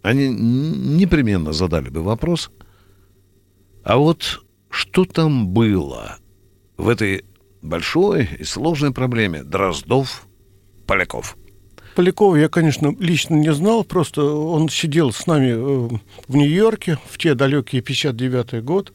они 0.02 0.28
непременно 0.28 1.52
задали 1.52 1.88
бы 1.88 2.02
вопрос, 2.02 2.50
а 3.84 3.96
вот 3.96 4.42
что 4.70 5.04
там 5.04 5.48
было 5.48 6.18
в 6.76 6.88
этой 6.88 7.24
большой 7.62 8.28
и 8.38 8.44
сложной 8.44 8.92
проблеме 8.92 9.42
Дроздов-Поляков? 9.42 11.36
Полякова 11.98 12.36
я, 12.36 12.48
конечно, 12.48 12.94
лично 13.00 13.34
не 13.34 13.52
знал, 13.52 13.82
просто 13.82 14.22
он 14.22 14.68
сидел 14.68 15.10
с 15.10 15.26
нами 15.26 15.50
э, 15.50 15.98
в 16.28 16.36
Нью-Йорке 16.36 16.96
в 17.04 17.18
те 17.18 17.34
далекие 17.34 17.82
59-й 17.82 18.60
год, 18.60 18.92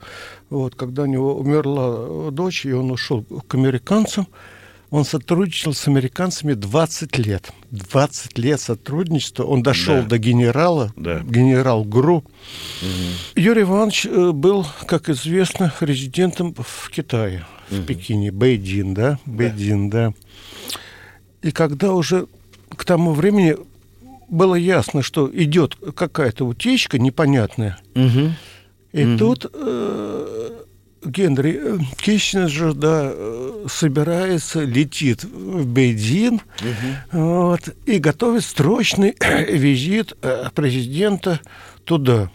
вот, 0.50 0.76
когда 0.76 1.04
у 1.04 1.08
него 1.08 1.36
умерла 1.36 1.96
э, 1.98 2.30
дочь, 2.32 2.66
и 2.66 2.72
он 2.72 2.92
ушел 2.92 3.24
к 3.24 3.56
американцам. 3.56 4.28
Он 4.94 5.06
сотрудничал 5.06 5.74
с 5.74 5.88
американцами 5.88 6.54
20 6.54 7.18
лет. 7.18 7.52
20 7.72 8.38
лет 8.38 8.62
сотрудничества. 8.62 9.44
Он 9.44 9.64
дошел 9.64 9.96
Да. 10.04 10.10
до 10.10 10.18
генерала, 10.20 10.94
Да. 10.96 11.22
генерал 11.22 11.84
ГРУ. 11.84 12.24
Юрий 13.36 13.64
Иванович 13.64 14.06
э, 14.06 14.32
был, 14.32 14.68
как 14.86 15.10
известно, 15.10 15.74
резидентом 15.80 16.54
в 16.56 16.92
Китае, 16.92 17.44
в 17.72 17.82
Пекине, 17.86 18.32
Бэйдин, 18.32 18.94
да, 18.94 19.18
Бэйдин, 19.26 19.90
да. 19.90 20.14
И 21.42 21.50
когда 21.50 21.94
уже 21.94 22.28
к 22.70 22.86
тому 22.86 23.14
времени 23.14 23.58
было 24.30 24.54
ясно, 24.54 25.02
что 25.02 25.28
идет 25.34 25.76
какая-то 25.96 26.46
утечка 26.46 27.00
непонятная, 27.00 27.80
и 27.96 29.18
тут 29.18 29.50
э, 29.52 30.43
Генри 31.06 31.60
э, 31.62 31.78
Киссинджер, 31.98 32.74
да, 32.74 33.12
э, 33.14 33.66
собирается, 33.70 34.64
летит 34.64 35.24
в 35.24 35.66
Бейдин, 35.66 36.42
вот, 37.12 37.62
и 37.86 38.00
готовит 38.00 38.44
срочный 38.44 39.16
визит 39.50 40.14
э, 40.22 40.50
президента 40.54 41.40
туда. 41.86 42.30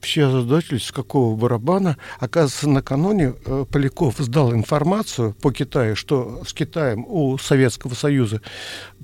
все 0.00 0.26
озадачились, 0.26 0.86
с 0.86 0.92
какого 0.92 1.36
барабана. 1.36 1.96
Оказывается, 2.18 2.68
накануне 2.68 3.32
Поляков 3.70 4.16
сдал 4.18 4.52
информацию 4.52 5.34
по 5.40 5.52
Китаю, 5.52 5.94
что 5.96 6.42
с 6.46 6.52
Китаем 6.52 7.04
у 7.06 7.38
Советского 7.38 7.94
Союза 7.94 8.40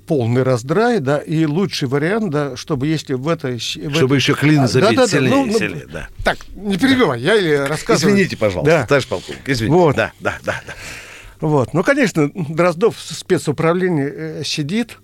полный 0.06 0.42
раздрай, 0.42 1.00
да, 1.00 1.18
и 1.18 1.44
лучший 1.46 1.88
вариант, 1.88 2.30
да, 2.30 2.56
чтобы 2.56 2.86
если 2.86 3.14
в 3.14 3.28
этой... 3.28 3.56
в 3.56 3.60
Чтобы 3.60 3.90
этой- 3.90 4.16
еще 4.16 4.34
клин 4.34 4.66
забить 4.68 4.90
да-да-да, 4.90 5.06
сильнее, 5.08 5.30
ну, 5.30 5.46
ну, 5.46 5.58
сильнее, 5.58 5.86
да. 5.92 6.08
Так, 6.24 6.38
не 6.54 6.76
перебивай, 6.76 7.20
я 7.20 7.34
или 7.34 7.54
рассказываю. 7.54 8.14
Извините, 8.14 8.36
пожалуйста, 8.36 8.70
Да. 8.80 8.86
товарищ 8.86 9.06
полковник, 9.08 9.42
извините. 9.46 9.76
Вот. 9.76 9.96
Да, 9.96 10.12
да, 10.20 10.38
да, 10.44 10.62
да. 10.66 10.74
Вот. 11.40 11.74
Ну, 11.74 11.82
конечно, 11.82 12.30
Дроздов 12.34 12.96
в 12.96 13.14
спецуправлении 13.14 14.08
э, 14.10 14.42
сидит 14.44 14.98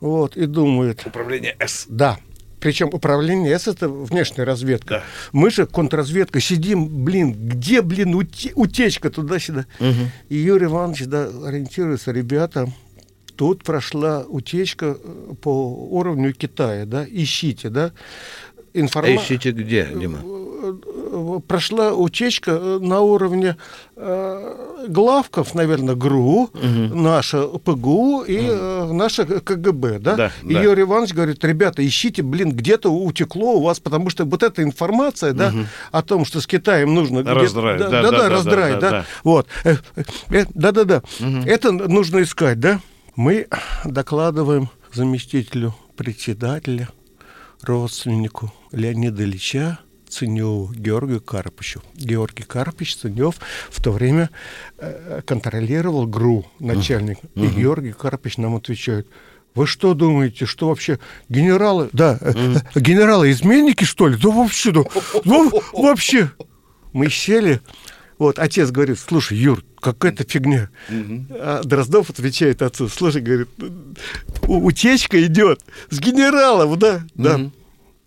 вот, 0.00 0.36
и 0.36 0.46
думает, 0.46 1.06
Управление 1.06 1.56
С. 1.58 1.86
да. 1.88 2.18
Причем 2.58 2.90
управление 2.92 3.58
С 3.58 3.68
это 3.68 3.88
внешняя 3.88 4.44
разведка. 4.44 4.88
Да. 4.96 5.02
Мы 5.32 5.50
же 5.50 5.66
контрразведка 5.66 6.40
сидим, 6.40 6.88
блин, 7.04 7.32
где, 7.32 7.80
блин, 7.80 8.14
уте- 8.14 8.52
утечка 8.54 9.08
туда-сюда. 9.08 9.64
И 10.28 10.36
Юрий 10.36 10.66
Иванович 10.66 11.04
да, 11.06 11.30
ориентируется, 11.46 12.12
ребята, 12.12 12.68
тут 13.40 13.64
прошла 13.64 14.22
утечка 14.28 14.98
э, 15.02 15.34
по 15.40 15.48
уровню 15.48 16.34
Китая, 16.34 16.84
да, 16.84 17.06
ищите, 17.08 17.70
да. 17.70 17.90
А 18.74 18.78
Информа- 18.78 19.16
ищите 19.16 19.52
где, 19.52 19.88
Дима? 19.94 20.18
э, 20.22 21.40
прошла 21.48 21.94
утечка 21.94 22.50
э, 22.50 22.78
на 22.82 23.00
уровне 23.00 23.56
э, 23.96 24.86
главков, 24.88 25.54
наверное, 25.54 25.94
ГРУ, 25.94 26.50
наша 26.52 27.46
ПГУ 27.46 28.24
и 28.28 28.36
э, 28.42 28.92
наша 28.92 29.24
КГБ, 29.24 30.00
да? 30.00 30.16
Да, 30.16 30.32
и 30.42 30.52
да. 30.52 30.62
Юрий 30.62 30.82
Иванович 30.82 31.14
говорит, 31.14 31.42
ребята, 31.42 31.80
ищите, 31.86 32.22
блин, 32.22 32.52
где-то 32.52 32.90
утекло 32.92 33.54
у 33.54 33.62
вас, 33.62 33.80
потому 33.80 34.10
что 34.10 34.26
вот 34.26 34.42
эта 34.42 34.62
информация, 34.62 35.32
да, 35.32 35.50
о 35.92 36.02
том, 36.02 36.26
что 36.26 36.42
с 36.42 36.46
Китаем 36.46 36.94
нужно... 36.94 37.24
Раздрай, 37.24 37.78
да, 37.78 37.88
да, 37.88 38.02
да, 38.02 38.10
да, 38.10 38.18
да, 38.18 38.28
раздрай, 38.28 38.72
да, 38.74 38.80
да, 38.80 38.90
да. 38.90 39.04
Вот. 39.24 39.46
Э, 39.64 39.76
э, 40.28 40.44
Да-да-да. 40.52 41.02
Это 41.46 41.72
нужно 41.72 42.20
искать, 42.20 42.60
да? 42.60 42.80
Мы 43.20 43.48
докладываем 43.84 44.70
заместителю 44.94 45.74
председателя, 45.94 46.88
родственнику 47.60 48.50
Леонида 48.72 49.24
Ильича 49.24 49.78
Ценеву 50.08 50.72
Георгию 50.72 51.20
Карпычу. 51.20 51.82
Георгий 51.94 52.44
Карпыч 52.44 52.96
Ценев 52.96 53.34
в 53.68 53.82
то 53.82 53.92
время 53.92 54.30
э, 54.78 55.20
контролировал 55.26 56.06
ГРУ, 56.06 56.46
начальник. 56.60 57.18
И 57.34 57.46
Георгий 57.46 57.92
Карпыч 57.92 58.38
нам 58.38 58.54
отвечает, 58.54 59.06
вы 59.54 59.66
что 59.66 59.92
думаете, 59.92 60.46
что 60.46 60.70
вообще 60.70 60.98
генералы, 61.28 61.90
да, 61.92 62.16
э, 62.22 62.32
э, 62.74 62.80
генералы 62.80 63.32
изменники, 63.32 63.84
что 63.84 64.08
ли? 64.08 64.16
Да 64.16 64.30
вообще, 64.30 64.72
да, 64.72 64.84
ну, 65.26 65.52
вообще. 65.74 66.30
Мы 66.94 67.10
сели, 67.10 67.60
вот, 68.20 68.38
отец 68.38 68.70
говорит, 68.70 68.98
слушай, 68.98 69.36
Юр, 69.36 69.64
какая-то 69.80 70.24
фигня. 70.28 70.68
А 71.30 71.62
Дроздов 71.64 72.10
отвечает 72.10 72.62
отцу, 72.62 72.88
слушай, 72.88 73.22
говорит, 73.22 73.48
«у- 74.46 74.64
утечка 74.66 75.20
идет 75.26 75.62
с 75.88 75.98
генералов, 75.98 76.78
да, 76.78 77.00
да. 77.14 77.40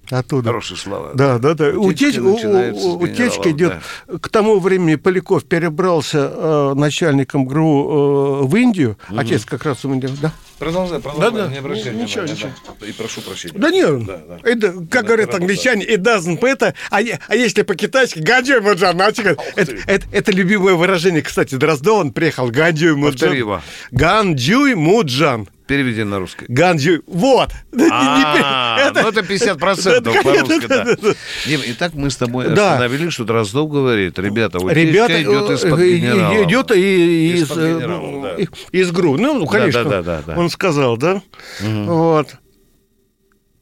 Оттуда. 0.09 0.49
Хорошие 0.49 0.77
слова. 0.77 1.11
Да, 1.15 1.39
да, 1.39 1.53
да. 1.53 1.69
Утечка 1.69 2.19
Утеч- 2.19 2.95
утечка 3.03 3.51
идет. 3.51 3.73
К 4.21 4.27
тому 4.29 4.59
времени 4.59 4.95
Поляков 4.95 5.45
перебрался 5.45 6.29
э, 6.31 6.73
начальником 6.75 7.45
ГРУ 7.45 8.43
э, 8.43 8.45
в 8.45 8.55
Индию. 8.57 8.97
Отец 9.07 9.45
как 9.45 9.63
раз 9.63 9.85
у 9.85 9.89
меня, 9.89 10.09
да? 10.21 10.33
Продолжай, 10.63 10.99
продолжай, 11.01 11.31
Да-да. 11.31 11.47
не 11.51 11.57
обращай 11.57 11.91
Ну, 11.91 12.03
ничего, 12.03 12.23
внимания, 12.23 12.33
ничего. 12.33 12.75
да. 12.79 12.85
И 12.87 12.91
прошу 12.93 13.21
прощения. 13.21 13.53
Да 13.59 13.69
нет, 13.69 14.05
Да, 14.05 14.21
да. 14.29 14.37
это, 14.49 14.71
как 14.71 14.87
Да, 14.89 15.01
говорят 15.03 15.27
это 15.29 15.37
англичане, 15.37 15.85
it 15.85 15.97
doesn't 15.97 16.39
matter, 16.39 16.73
а, 16.89 16.99
а 17.27 17.35
если 17.35 17.63
по-китайски, 17.63 18.19
гаджой 18.19 18.61
муджан, 18.61 19.01
а 19.01 19.11
чё, 19.11 19.35
это, 19.55 19.73
это, 19.87 20.05
это 20.11 20.31
любимое 20.31 20.75
выражение, 20.75 21.21
кстати, 21.21 21.55
Дроздов, 21.55 21.97
он 21.99 22.11
приехал, 22.13 22.47
гаджой 22.49 22.95
муджан. 22.95 23.11
Повтори 23.19 23.37
его. 23.39 23.61
Ганджуй 23.91 24.75
муджан. 24.75 25.47
Переведи 25.65 26.03
на 26.03 26.19
русский. 26.19 26.45
Ганджуй, 26.49 27.01
вот. 27.07 27.49
Да 27.71 27.87
А, 27.89 28.91
пе- 28.91 29.01
ну 29.01 29.07
это 29.09 29.21
50% 29.21 30.01
Да, 30.01 30.11
по-русски, 30.21 30.67
да. 30.67 30.83
да, 30.83 30.95
да. 31.01 31.13
Дим, 31.45 31.61
итак, 31.67 31.93
мы 31.93 32.09
с 32.11 32.17
тобой 32.17 32.49
Да. 32.49 32.73
остановили, 32.73 33.09
что 33.09 33.23
Дроздов 33.23 33.69
говорит, 33.71 34.19
ребята, 34.19 34.59
утечка 34.59 34.79
Ребята, 34.81 35.21
идет 35.23 35.49
э, 35.49 35.53
из-под 35.53 35.79
генерала. 35.79 36.43
Идет 36.43 36.71
и 36.71 37.33
из, 37.37 37.49
э, 37.51 37.75
генералов, 37.79 38.23
да. 38.23 38.35
и- 38.43 38.47
из 38.77 38.91
ГРУ. 38.91 39.17
Ну, 39.17 39.35
ну, 39.39 39.45
конечно, 39.47 39.85
да, 39.85 40.01
да, 40.01 40.21
да. 40.27 40.35
он 40.37 40.49
сказал, 40.53 40.97
да? 40.97 41.21
Вот. 41.61 42.35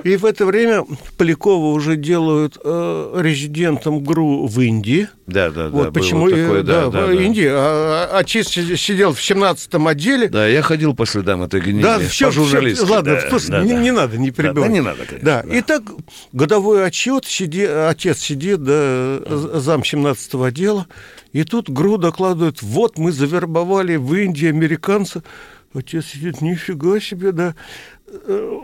И 0.03 0.15
в 0.17 0.25
это 0.25 0.45
время 0.45 0.83
Полякова 1.17 1.67
уже 1.73 1.95
делают 1.95 2.57
э, 2.63 3.19
резидентом 3.21 4.03
ГРУ 4.03 4.47
в 4.47 4.59
Индии. 4.59 5.07
Да, 5.27 5.51
да, 5.51 5.65
да. 5.65 5.69
вот 5.69 5.93
почему, 5.93 6.27
такое, 6.27 6.63
да, 6.63 6.85
да, 6.85 6.89
да, 6.89 7.05
в 7.05 7.15
да. 7.15 7.21
Индии. 7.21 7.47
А, 7.47 8.09
а 8.11 8.17
отец 8.19 8.47
си- 8.47 8.75
сидел 8.77 9.13
в 9.13 9.19
17-м 9.19 9.87
отделе. 9.87 10.27
Да, 10.27 10.47
я 10.47 10.61
ходил 10.63 10.95
по 10.95 11.05
следам 11.05 11.43
этой 11.43 11.61
гнили. 11.61 11.83
Да, 11.83 11.99
все, 11.99 12.27
по-журналистски, 12.27 12.89
ладно, 12.89 13.13
да, 13.13 13.29
слушай, 13.29 13.51
да, 13.51 13.63
не, 13.63 13.73
да. 13.73 13.79
не 13.79 13.91
надо, 13.91 14.17
не 14.17 14.31
перебивай. 14.31 14.69
Да, 14.69 14.73
не 14.73 14.81
надо, 14.81 15.05
конечно, 15.05 15.25
Да. 15.25 15.43
да. 15.43 15.59
Итак, 15.59 15.83
годовой 16.33 16.83
отчет, 16.85 17.25
сиди, 17.25 17.63
отец 17.63 18.19
сидит, 18.19 18.63
да, 18.63 19.19
зам 19.27 19.81
17-го 19.81 20.43
отдела, 20.43 20.87
и 21.31 21.43
тут 21.43 21.69
ГРУ 21.69 21.97
докладывает, 21.99 22.63
вот 22.63 22.97
мы 22.97 23.11
завербовали 23.11 23.97
в 23.97 24.13
Индии 24.15 24.47
американца. 24.47 25.21
Отец 25.73 26.05
сидит, 26.05 26.41
нифига 26.41 26.99
себе, 26.99 27.31
да. 27.31 27.55
Э, 28.07 28.59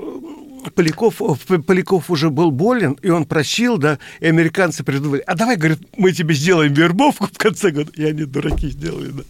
Поляков, 0.76 1.22
Поляков 1.66 2.10
уже 2.10 2.30
был 2.30 2.52
болен, 2.52 2.94
и 3.02 3.10
он 3.10 3.26
просил, 3.26 3.78
да, 3.78 4.00
и 4.20 4.28
американцы 4.28 4.84
придумали, 4.84 5.24
а 5.26 5.36
давай, 5.36 5.56
говорит, 5.56 5.80
мы 5.96 6.12
тебе 6.12 6.34
сделаем 6.34 6.74
вербовку 6.74 7.28
в 7.28 7.38
конце 7.38 7.72
года. 7.72 7.92
И 7.96 8.04
они, 8.04 8.26
дураки, 8.26 8.70
сделали, 8.70 9.12
да. 9.12 9.24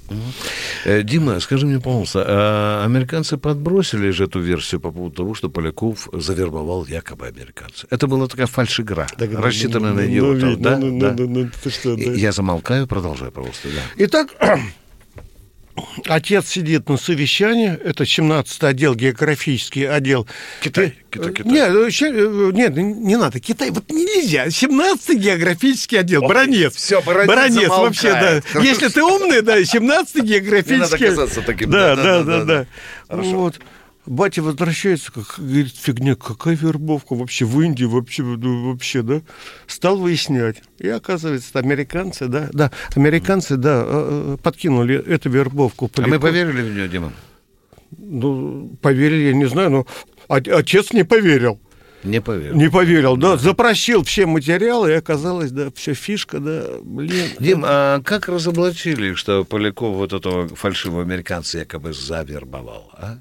Э, 0.85 1.03
Дима, 1.03 1.39
скажи 1.39 1.67
мне, 1.67 1.79
пожалуйста, 1.79 2.23
а 2.27 2.83
американцы 2.85 3.37
подбросили 3.37 4.09
же 4.09 4.23
эту 4.23 4.39
версию 4.39 4.81
по 4.81 4.91
поводу 4.91 5.15
того, 5.15 5.35
что 5.35 5.49
Поляков 5.49 6.09
завербовал 6.13 6.85
якобы 6.85 7.27
американца? 7.27 7.85
Это 7.91 8.07
была 8.07 8.27
такая 8.27 8.47
фальшигра, 8.47 9.07
рассчитанная 9.17 9.93
на 9.93 10.07
идиотов, 10.07 10.59
да? 10.59 10.77
ну, 10.79 10.99
Да. 10.99 11.13
ну, 11.15 11.27
ну, 11.27 11.49
ты 11.63 11.69
что, 11.69 11.95
да. 11.95 12.01
Я 12.01 12.31
замолкаю, 12.31 12.87
продолжай, 12.87 13.29
пожалуйста, 13.29 13.67
да. 13.69 13.81
Итак, 14.05 14.29
отец 16.05 16.47
сидит 16.49 16.89
на 16.89 16.97
совещании, 16.97 17.77
это 17.83 18.03
17-й 18.03 18.67
отдел, 18.67 18.95
географический 18.95 19.87
отдел. 19.87 20.27
Китай, 20.61 20.95
Китай, 21.09 21.33
Китай. 21.33 21.51
Нет, 21.51 21.69
э, 21.69 21.89
э, 21.89 22.51
нет, 22.53 22.75
не 22.75 23.15
надо, 23.17 23.39
Китай, 23.39 23.69
вот 23.71 23.89
нельзя. 23.89 24.47
17-й 24.47 25.15
географический 25.17 25.99
отдел, 25.99 26.23
Ох, 26.23 26.29
Баронец. 26.29 26.75
всё, 26.75 27.01
Баронец 27.01 27.53
замолкает. 27.67 27.69
вообще, 27.69 28.11
да. 28.13 28.41
Хорошо. 28.41 28.67
Если 28.69 28.87
ты 28.89 29.03
умный, 29.03 29.41
да, 29.41 29.59
17-й 29.59 30.21
географический... 30.21 30.75
Не 30.75 30.81
надо 30.81 30.97
казаться 30.97 31.41
таким, 31.41 31.69
Да, 31.71 31.95
да, 31.95 32.03
да, 32.03 32.03
да, 32.03 32.23
да, 32.23 32.43
да, 32.45 32.65
да. 33.09 33.15
Вот. 33.23 33.59
Батя 34.07 34.41
возвращается, 34.41 35.11
как 35.11 35.35
говорит, 35.37 35.75
фигня, 35.75 36.15
какая 36.15 36.55
вербовка 36.55 37.13
вообще 37.13 37.43
в 37.45 37.59
Индии, 37.61 37.83
вообще, 37.83 38.23
ну, 38.23 38.71
вообще, 38.71 39.01
да. 39.01 39.21
Стал 39.67 39.97
выяснять. 39.97 40.63
И 40.79 40.87
оказывается, 40.87 41.59
американцы, 41.59 42.27
да, 42.27 42.49
да, 42.53 42.71
американцы, 42.95 43.57
да, 43.57 43.83
э, 43.85 44.35
э, 44.35 44.37
подкинули 44.41 44.95
эту 44.95 45.29
вербовку. 45.29 45.91
А 45.97 46.01
мы 46.07 46.19
поверили 46.19 46.61
в 46.61 46.73
нее, 46.73 46.87
Дима? 46.87 47.11
Ну, 47.97 48.77
поверили, 48.81 49.27
я 49.27 49.33
не 49.33 49.45
знаю, 49.45 49.69
но 49.69 49.87
от- 50.29 50.47
отец 50.47 50.93
не 50.93 51.03
поверил. 51.03 51.59
Не 52.03 52.21
поверил. 52.21 52.55
Не 52.55 52.69
поверил, 52.69 53.17
да, 53.17 53.35
запросил 53.37 54.03
все 54.03 54.25
материалы, 54.25 54.91
и 54.91 54.93
оказалось, 54.93 55.51
да, 55.51 55.69
все 55.75 55.93
фишка, 55.93 56.39
да, 56.39 56.63
блин. 56.81 57.27
Дим, 57.39 57.63
а 57.65 58.01
как 58.01 58.29
разоблачили, 58.29 59.15
что 59.15 59.43
Поляков 59.43 59.95
вот 59.97 60.13
этого 60.13 60.47
фальшивого 60.47 61.01
американца 61.01 61.59
якобы 61.59 61.91
завербовал, 61.93 62.89
а? 62.93 63.19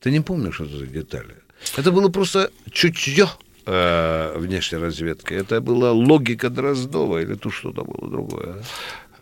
Ты 0.00 0.10
не 0.10 0.20
помнишь 0.20 0.60
эту 0.60 0.86
детали? 0.86 1.34
Это 1.76 1.90
было 1.90 2.08
просто 2.08 2.50
чутье 2.70 3.28
э, 3.66 4.38
внешней 4.38 4.78
разведки. 4.78 5.34
Это 5.34 5.60
была 5.60 5.92
логика 5.92 6.50
Дроздова 6.50 7.18
или 7.18 7.34
тут 7.34 7.52
что-то 7.52 7.84
было 7.84 8.10
другое. 8.10 8.62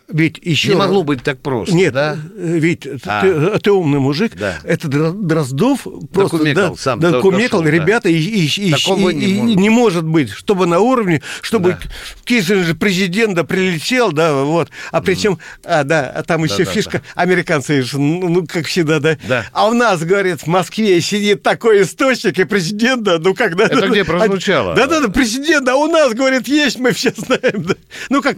Ведь 0.09 0.38
еще... 0.40 0.69
Не 0.69 0.75
могло 0.77 1.03
быть 1.03 1.23
так 1.25 1.38
просто, 1.40 1.75
Нет, 1.75 1.92
да? 1.92 2.16
э, 2.37 2.59
ведь 2.59 2.87
А. 3.07 3.23
ты, 3.23 3.59
ты 3.59 3.73
умный 3.73 3.99
мужик. 3.99 4.37
Да. 4.37 4.57
Это 4.62 4.87
Дро- 4.87 5.12
Дроздов 5.12 5.87
просто 6.12 6.37
Докумекал 6.37 6.71
да, 6.77 6.81
сам, 6.81 7.01
да, 7.01 7.11
до- 7.11 7.21
кумекал, 7.21 7.61
дошел, 7.61 7.62
да. 7.62 7.71
ребята, 7.71 8.09
и, 8.09 8.14
и- 8.16 8.47
и- 8.69 8.71
Такого 8.71 9.11
и- 9.11 9.14
не 9.14 9.27
и 9.27 9.37
может 9.40 9.57
не 9.59 9.71
может 9.71 10.05
быть, 10.05 10.31
чтобы 10.31 10.66
на 10.66 10.79
уровне, 10.79 11.23
чтобы 11.42 11.71
Да. 11.71 11.79
Киссинджер 12.25 12.77
президент 12.77 13.35
да, 13.35 13.42
прилетел, 13.45 14.12
да, 14.12 14.35
вот, 14.45 14.71
а 14.92 15.01
причем, 15.01 15.38
а, 15.64 15.83
да, 15.83 16.09
а 16.14 16.23
там 16.23 16.45
еще 16.45 16.64
да, 16.64 16.71
фишка, 16.71 17.03
американцы, 17.16 17.83
же, 17.83 17.99
ну, 17.99 18.29
ну, 18.29 18.47
как 18.47 18.66
всегда, 18.66 19.01
да. 19.01 19.16
Да. 19.27 19.45
А 19.53 19.66
у 19.66 19.75
нас, 19.75 20.01
говорит, 20.05 20.42
в 20.42 20.47
Москве 20.47 21.01
сидит 21.01 21.42
такой 21.42 21.83
источник, 21.83 22.38
и 22.38 22.45
президент, 22.45 23.03
да, 23.03 23.19
ну, 23.19 23.35
когда... 23.35 23.64
Это 23.64 23.88
где 23.88 24.05
прозвучало? 24.05 24.75
Да, 24.75 24.87
да, 24.87 25.01
да, 25.01 25.09
президент, 25.09 25.69
а 25.69 25.75
у 25.77 25.87
нас, 25.88 26.12
говорит, 26.14 26.47
есть, 26.47 26.79
мы 26.79 26.92
все 26.92 27.12
знаем, 27.16 27.64
да. 27.64 27.75
Ну, 28.09 28.23
как, 28.23 28.37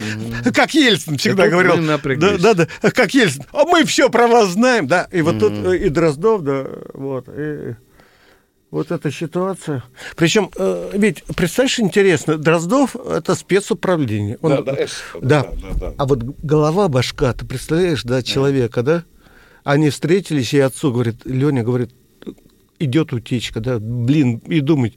как 0.54 0.72
Ельцин 0.72 1.18
всегда 1.18 1.44
тут 1.44 1.57
говорил. 1.64 2.38
Да, 2.38 2.54
да, 2.54 2.68
да, 2.82 2.90
как 2.90 3.14
Ельцин. 3.14 3.44
А 3.52 3.64
мы 3.64 3.84
все 3.84 4.10
про 4.10 4.26
вас 4.26 4.50
знаем, 4.50 4.86
да. 4.86 5.08
И 5.12 5.22
вот 5.22 5.38
тут 5.38 5.52
э, 5.52 5.76
и 5.78 5.88
Дроздов, 5.88 6.42
да, 6.42 6.66
вот. 6.94 7.28
И, 7.28 7.74
Вот 8.70 8.90
эта 8.90 9.10
ситуация. 9.10 9.82
Причем, 10.14 10.50
э, 10.56 10.90
ведь, 10.92 11.24
представляешь, 11.36 11.80
интересно, 11.80 12.36
Дроздов– 12.36 12.96
это 13.10 13.34
спецуправление. 13.34 14.36
Он, 14.42 14.56
Да, 14.56 14.62
да, 14.62 14.72
да. 14.72 14.82
Да, 15.20 15.42
да, 15.42 15.74
да. 15.80 15.94
А 15.96 16.04
вот 16.04 16.22
голова, 16.42 16.88
башка, 16.88 17.32
ты 17.32 17.46
представляешь, 17.46 18.02
да, 18.02 18.22
человека, 18.22 18.82
да? 18.82 19.04
Они 19.64 19.88
встретились, 19.88 20.52
и 20.52 20.60
отцу 20.60 20.92
говорит, 20.92 21.16
Леня 21.24 21.62
говорит, 21.62 21.90
идет 22.78 23.12
утечка, 23.12 23.60
да, 23.60 23.78
блин, 23.80 24.38
и 24.46 24.60
думать, 24.60 24.94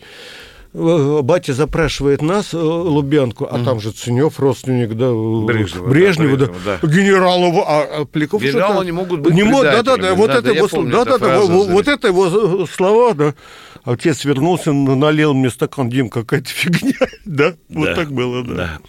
батя 0.74 1.54
запрашивает 1.54 2.22
нас, 2.22 2.54
э, 2.54 2.58
Лубянку, 2.58 3.46
а 3.46 3.64
там 3.64 3.80
же 3.80 3.92
Ценев, 3.92 4.40
родственник, 4.40 4.94
да, 4.94 5.08
э, 5.08 5.46
Брежнева, 5.46 5.86
да, 5.86 5.90
Брежнева, 5.92 6.38
да, 6.38 6.46
Брежнева, 6.46 6.80
да. 6.82 6.88
генералу, 6.88 7.64
а, 7.68 7.82
а 7.84 8.06
Поляков 8.06 8.42
Генералы 8.42 8.86
не 8.86 8.92
могут 8.92 9.20
быть 9.20 9.34
не 9.34 9.44
мо- 9.44 9.64
да, 9.64 9.84
да, 9.84 9.98
да, 9.98 10.16
вот 10.16 10.28
да, 10.28 10.34
это 10.40 10.44
да, 10.44 10.52
его, 10.52 10.68
помню, 10.68 10.92
да, 10.92 11.06
да, 11.06 11.18
да, 11.18 11.42
вот, 11.42 11.70
вот 11.70 11.88
это 11.88 12.08
его 12.08 12.64
э, 12.64 12.66
слова, 12.72 13.14
да. 13.14 13.36
Отец 13.84 14.24
вернулся, 14.26 14.72
налил 14.72 15.34
мне 15.34 15.50
стакан, 15.50 15.90
Дим, 15.90 16.10
какая-то 16.10 16.50
фигня, 16.50 16.94
да, 17.26 17.56
вот 17.70 17.86
Да, 17.88 17.96
так 17.96 18.12
было, 18.12 18.44
да. 18.44 18.54
Да. 18.56 18.80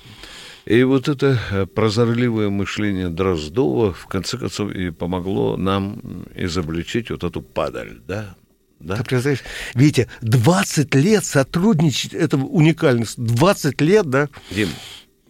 И 0.65 0.85
вот 0.85 1.09
это 1.09 1.39
э, 1.51 1.67
прозорливое 1.67 2.49
мышление 2.49 3.09
Дроздова, 3.09 3.93
в 3.93 4.07
конце 4.07 4.39
концов, 4.39 4.71
и 4.71 4.91
помогло 4.91 5.57
нам 5.57 6.01
изобличить 6.37 7.11
вот 7.11 7.25
эту 7.25 7.43
падаль, 7.43 7.99
да? 8.07 8.37
Да? 8.83 8.97
Ты 8.97 9.05
представляешь, 9.05 9.45
Витя, 9.75 10.09
20 10.23 10.95
лет 10.97 11.25
сотрудничать, 11.25 12.15
это 12.15 12.37
уникальность, 12.37 13.17
20 13.17 13.81
лет, 13.81 14.11
да? 14.11 14.29
Дим, 14.51 14.69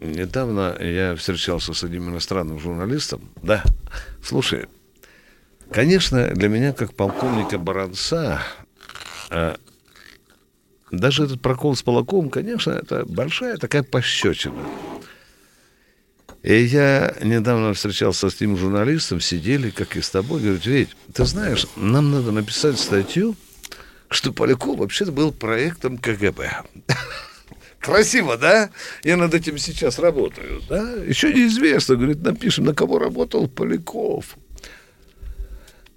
недавно 0.01 0.77
я 0.81 1.15
встречался 1.17 1.75
с 1.75 1.85
одним 1.85 2.11
иностранным 2.11 2.59
журналистом. 2.59 3.21
Да, 3.43 3.63
слушай, 4.25 4.67
конечно, 5.71 6.29
для 6.29 6.49
меня, 6.49 6.73
как 6.73 6.95
полковника 6.95 7.59
Баранца, 7.59 8.41
э, 9.31 9.57
даже 10.91 11.25
этот 11.25 11.43
прокол 11.43 11.77
с 11.77 11.83
полаком, 11.83 12.31
конечно, 12.31 12.71
это 12.71 13.05
большая 13.07 13.59
такая 13.59 13.83
пощечина. 13.83 14.63
И 16.43 16.65
я 16.65 17.15
недавно 17.23 17.73
встречался 17.73 18.29
с 18.29 18.35
этим 18.35 18.57
журналистом, 18.57 19.21
сидели, 19.21 19.71
как 19.71 19.97
и 19.97 20.03
с 20.03 20.11
тобой, 20.11 20.41
говорит, 20.41 20.67
Ведь, 20.67 20.89
ты 21.13 21.25
знаешь, 21.25 21.67
нам 21.77 22.11
надо 22.11 22.33
написать 22.33 22.79
статью, 22.81 23.37
что 24.09 24.33
Поляков 24.33 24.79
вообще-то 24.79 25.13
был 25.13 25.33
проектом 25.33 25.99
КГБ. 25.99 26.63
Красиво, 27.81 28.37
да? 28.37 28.71
Я 29.05 29.17
над 29.17 29.35
этим 29.35 29.57
сейчас 29.57 29.99
работаю, 29.99 30.63
да? 30.69 30.93
Еще 31.05 31.33
неизвестно, 31.33 31.97
говорит, 31.97 32.23
напишем, 32.23 32.65
на 32.65 32.75
кого 32.75 32.99
работал 32.99 33.49
Поляков. 33.49 34.37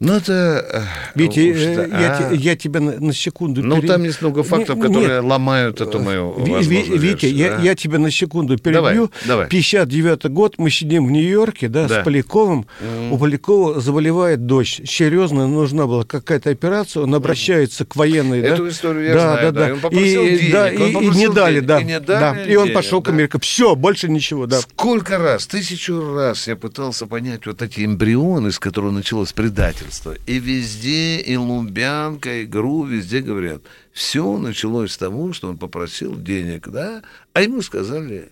Ну, 0.06 0.14
это... 0.14 0.66
э, 0.72 0.82
Витя, 1.16 1.52
уж 1.52 1.58
э, 1.60 1.76
да, 1.90 2.00
я, 2.00 2.14
а. 2.14 2.30
те- 2.30 2.36
я 2.36 2.56
тебя 2.56 2.80
на, 2.80 3.00
на 3.00 3.12
секунду... 3.14 3.64
Ну, 3.64 3.78
пере- 3.78 3.88
там 3.88 4.04
есть 4.04 4.22
много 4.22 4.44
фактов, 4.44 4.76
Не- 4.78 4.82
которые 4.84 5.08
нет. 5.08 5.24
ломают 5.24 5.82
эту 5.82 6.00
мою 6.00 6.30
возможную 6.32 6.70
Витя, 7.00 7.26
версию, 7.26 7.34
я, 7.36 7.50
да. 7.58 7.62
я 7.64 7.76
тебя 7.76 7.98
на 8.00 8.12
секунду 8.12 8.56
Давай, 8.58 8.94
перебью. 8.94 9.12
давай. 9.26 9.48
59 9.48 10.26
год, 10.30 10.56
мы 10.58 10.70
сидим 10.70 11.08
в 11.08 11.12
Нью-Йорке, 11.12 11.68
да, 11.70 11.88
Да. 11.88 12.02
с 12.02 12.06
Поляковым. 12.06 12.68
У 13.10 13.18
Полякова 13.18 13.82
заболевает 13.82 14.46
дочь. 14.46 14.82
Серьезно, 14.86 15.48
нужна 15.48 15.88
была 15.88 16.04
какая-то 16.04 16.52
операция. 16.52 17.04
Он 17.04 17.16
обращается 17.16 17.84
к 17.86 17.96
военной, 17.96 18.42
да. 18.44 18.48
Эту 18.50 18.70
историю 18.70 19.06
я 19.08 19.14
да, 19.16 19.20
знаю, 19.34 19.38
да, 19.38 19.52
да. 19.52 19.60
да. 19.62 19.68
И 19.70 19.72
он 19.74 19.80
попросил 19.80 20.22
и, 20.24 20.30
денег, 20.38 20.52
да, 20.52 20.66
он 20.66 20.70
и- 20.70 20.90
и, 20.90 20.94
попросил 20.94 21.14
не 21.30 21.36
дали, 21.36 21.54
денег, 21.56 21.66
да. 21.68 21.80
и 21.80 21.84
не 21.84 22.00
да. 22.00 22.20
дали 22.20 22.52
И 22.52 22.56
он 22.56 22.64
денег, 22.66 22.76
пошел 22.76 23.02
к 23.02 23.06
да. 23.06 23.12
Америке. 23.12 23.40
Все, 23.42 23.76
больше 23.76 24.08
ничего, 24.10 24.46
да. 24.46 24.60
Сколько 24.62 25.18
раз, 25.18 25.48
тысячу 25.48 26.14
раз 26.14 26.48
я 26.48 26.56
пытался 26.56 27.08
понять 27.08 27.48
вот 27.48 27.62
эти 27.64 27.84
эмбрионы, 27.86 28.52
с 28.52 28.60
которого 28.60 28.92
началось 28.92 29.34
предательство. 29.34 29.95
И 30.26 30.40
везде, 30.40 31.20
и 31.20 31.36
Лубянка, 31.38 32.42
и 32.42 32.46
ГРУ, 32.46 32.84
везде 32.84 33.22
говорят, 33.22 33.62
все 33.92 34.38
началось 34.38 34.92
с 34.92 34.98
того, 34.98 35.34
что 35.34 35.50
он 35.50 35.58
попросил 35.58 36.16
денег, 36.16 36.68
да, 36.68 37.02
а 37.34 37.42
ему 37.42 37.62
сказали, 37.62 38.30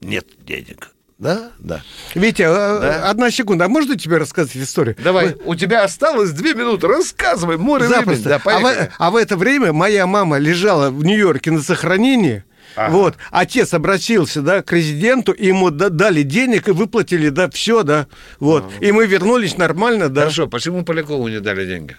нет 0.00 0.26
денег. 0.46 0.92
Да, 1.18 1.50
да. 1.58 1.82
Витя, 2.14 2.44
а, 2.48 2.80
Да. 2.80 3.10
одна 3.10 3.30
секунда, 3.30 3.66
а 3.66 3.68
можно 3.68 3.94
тебе 3.98 4.16
рассказать 4.16 4.56
историю? 4.56 4.96
Давай, 5.04 5.36
у 5.44 5.54
тебя 5.54 5.84
осталось 5.84 6.30
две 6.30 6.54
минуты, 6.54 6.86
рассказывай, 6.86 7.58
море 7.58 7.86
времени. 7.88 8.14
Запросто. 8.14 8.28
Да, 8.30 8.40
а, 8.56 8.58
в, 8.58 8.88
а 8.98 9.10
в 9.10 9.16
это 9.16 9.36
время 9.36 9.74
моя 9.74 10.06
мама 10.06 10.38
лежала 10.38 10.88
в 10.88 11.04
Нью-Йорке 11.04 11.50
на 11.50 11.60
сохранении. 11.60 12.42
Ага. 12.76 12.92
Вот, 12.92 13.14
отец 13.30 13.74
обратился, 13.74 14.42
да, 14.42 14.62
к 14.62 14.72
резиденту, 14.72 15.34
ему 15.36 15.70
да- 15.70 15.88
дали 15.88 16.22
денег 16.22 16.68
и 16.68 16.72
выплатили, 16.72 17.28
да, 17.30 17.50
все, 17.50 17.82
да, 17.82 18.06
вот. 18.38 18.64
И 18.80 18.92
мы 18.92 19.06
вернулись 19.06 19.56
нормально, 19.58 20.08
да. 20.08 20.22
Хорошо, 20.22 20.46
почему 20.46 20.84
Полякову 20.84 21.28
не 21.28 21.40
дали 21.40 21.66
деньги? 21.66 21.96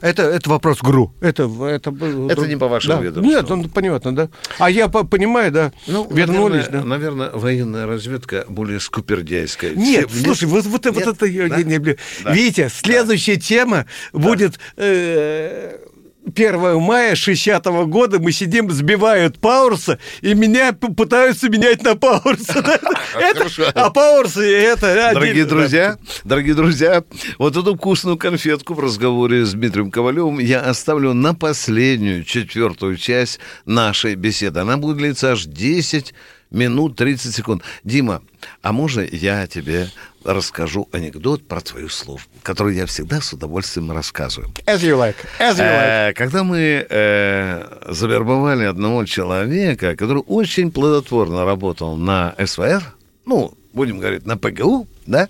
Это, 0.00 0.24
это 0.24 0.50
вопрос 0.50 0.78
ГРУ. 0.82 1.14
Это, 1.20 1.44
это, 1.64 1.94
Это 2.28 2.46
не 2.48 2.56
по 2.56 2.66
вашему 2.66 2.96
да. 2.96 3.02
ведомству. 3.04 3.22
Нет, 3.32 3.48
ну, 3.48 3.68
понятно, 3.68 4.12
да. 4.12 4.28
А 4.58 4.68
я 4.68 4.88
по- 4.88 5.04
понимаю, 5.04 5.52
да, 5.52 5.72
вернулись, 5.86 6.26
Ну, 6.26 6.48
наверное, 6.48 6.68
да. 6.80 6.84
Наверное, 6.84 7.30
военная 7.30 7.86
разведка 7.86 8.44
более 8.48 8.80
скупердяйская. 8.80 9.76
Нет, 9.76 10.10
чем- 10.10 10.24
слушай, 10.24 10.46
вот, 10.48 10.64
вот, 10.66 10.84
вот 10.86 10.96
Нет? 10.96 11.06
это 11.06 11.26
я 11.26 11.46
Да? 11.48 11.62
не, 11.62 11.74
люблю. 11.76 11.96
Да. 12.24 12.32
Витя, 12.34 12.68
следующая 12.74 13.36
тема 13.36 13.86
будет 14.12 14.58
э, 14.76 15.76
1 16.24 16.80
мая 16.80 17.14
60 17.14 17.64
года. 17.86 18.18
Мы 18.18 18.32
сидим, 18.32 18.70
сбивают 18.70 19.38
Пауэрса, 19.38 19.98
и 20.20 20.34
меня 20.34 20.72
пытаются 20.72 21.48
менять 21.48 21.82
на 21.82 21.96
Пауэрса. 21.96 22.80
А 23.74 23.90
Пауэрсы 23.90 24.40
это... 24.40 25.10
Дорогие 25.12 25.44
друзья, 25.44 25.98
дорогие 26.24 26.54
друзья, 26.54 27.04
вот 27.38 27.56
эту 27.56 27.76
вкусную 27.76 28.16
конфетку 28.16 28.74
в 28.74 28.80
разговоре 28.80 29.44
с 29.44 29.52
Дмитрием 29.52 29.90
Ковалевым 29.90 30.38
я 30.38 30.60
оставлю 30.60 31.12
на 31.12 31.34
последнюю, 31.34 32.24
четвертую 32.24 32.96
часть 32.96 33.40
нашей 33.66 34.14
беседы. 34.14 34.60
Она 34.60 34.76
будет 34.76 34.98
длиться 34.98 35.32
аж 35.32 35.44
10 35.44 36.14
минут 36.52 36.96
30 36.96 37.34
секунд. 37.34 37.62
Дима, 37.84 38.22
а 38.62 38.72
можно 38.72 39.00
я 39.00 39.46
тебе 39.46 39.88
расскажу 40.24 40.88
анекдот 40.92 41.46
про 41.46 41.60
твою 41.60 41.88
службу, 41.88 42.28
который 42.42 42.76
я 42.76 42.86
всегда 42.86 43.20
с 43.20 43.32
удовольствием 43.32 43.90
рассказываю. 43.90 44.50
As 44.66 44.80
you 44.80 44.96
like, 44.96 45.16
as 45.38 45.56
you 45.56 45.58
like. 45.58 46.10
Э, 46.10 46.12
Когда 46.14 46.44
мы 46.44 46.86
э, 46.88 47.92
завербовали 47.92 48.64
одного 48.64 49.04
человека, 49.04 49.96
который 49.96 50.22
очень 50.26 50.70
плодотворно 50.70 51.44
работал 51.44 51.96
на 51.96 52.34
СВР, 52.44 52.82
ну, 53.26 53.54
будем 53.72 53.98
говорить, 53.98 54.26
на 54.26 54.36
ПГУ, 54.36 54.86
да, 55.06 55.28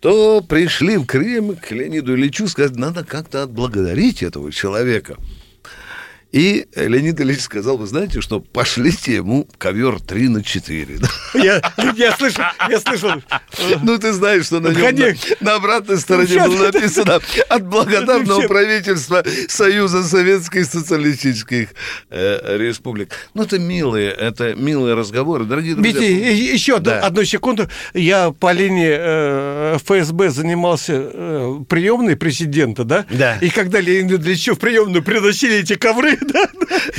то 0.00 0.40
пришли 0.40 0.96
в 0.98 1.06
Кремль 1.06 1.56
к 1.56 1.70
Леониду 1.72 2.14
Ильичу 2.14 2.48
сказать, 2.48 2.76
надо 2.76 3.04
как-то 3.04 3.42
отблагодарить 3.42 4.22
этого 4.22 4.52
человека. 4.52 5.16
И 6.32 6.66
Леонид 6.74 7.20
Ильич 7.20 7.40
сказал, 7.40 7.78
вы 7.78 7.86
знаете, 7.86 8.20
что 8.20 8.40
пошлите 8.40 9.14
ему 9.14 9.48
ковер 9.58 10.00
3 10.00 10.28
на 10.28 10.42
4. 10.42 10.98
Я, 11.34 11.60
я 11.96 12.12
слышал, 12.16 12.44
я 12.68 12.80
слышал. 12.80 13.10
Ну, 13.82 13.98
ты 13.98 14.12
знаешь, 14.12 14.46
что 14.46 14.60
на 14.60 14.68
нем 14.68 14.96
на, 14.96 15.14
на 15.40 15.54
обратной 15.56 15.98
стороне 15.98 16.28
Сейчас. 16.28 16.48
было 16.48 16.70
написано 16.72 17.20
от 17.48 17.66
благодарного 17.66 18.40
правительства 18.48 19.22
Союза 19.48 20.02
Советских 20.02 20.64
Социалистических 20.66 21.68
э, 22.10 22.56
Республик. 22.56 23.10
Ну, 23.34 23.42
это 23.42 23.58
милые, 23.58 24.10
это 24.10 24.54
милые 24.54 24.94
разговоры, 24.94 25.44
дорогие 25.44 25.74
друзья. 25.74 25.92
Витя, 26.00 26.52
еще 26.54 26.76
одну, 26.76 26.90
Да. 26.90 27.00
одну 27.00 27.24
секунду. 27.24 27.68
Я 27.92 28.30
по 28.30 28.52
линии 28.52 28.96
э, 28.98 29.78
ФСБ 29.84 30.30
занимался 30.30 30.92
э, 31.12 31.58
приемной 31.68 32.16
президента, 32.16 32.84
да? 32.84 33.04
Да. 33.10 33.36
И 33.40 33.50
когда 33.50 33.80
Леонид 33.80 34.20
Ильичу 34.24 34.54
в 34.54 34.58
приемную 34.58 35.02
приносили 35.02 35.56
эти 35.56 35.74
ковры, 35.74 36.15
да? 36.32 36.48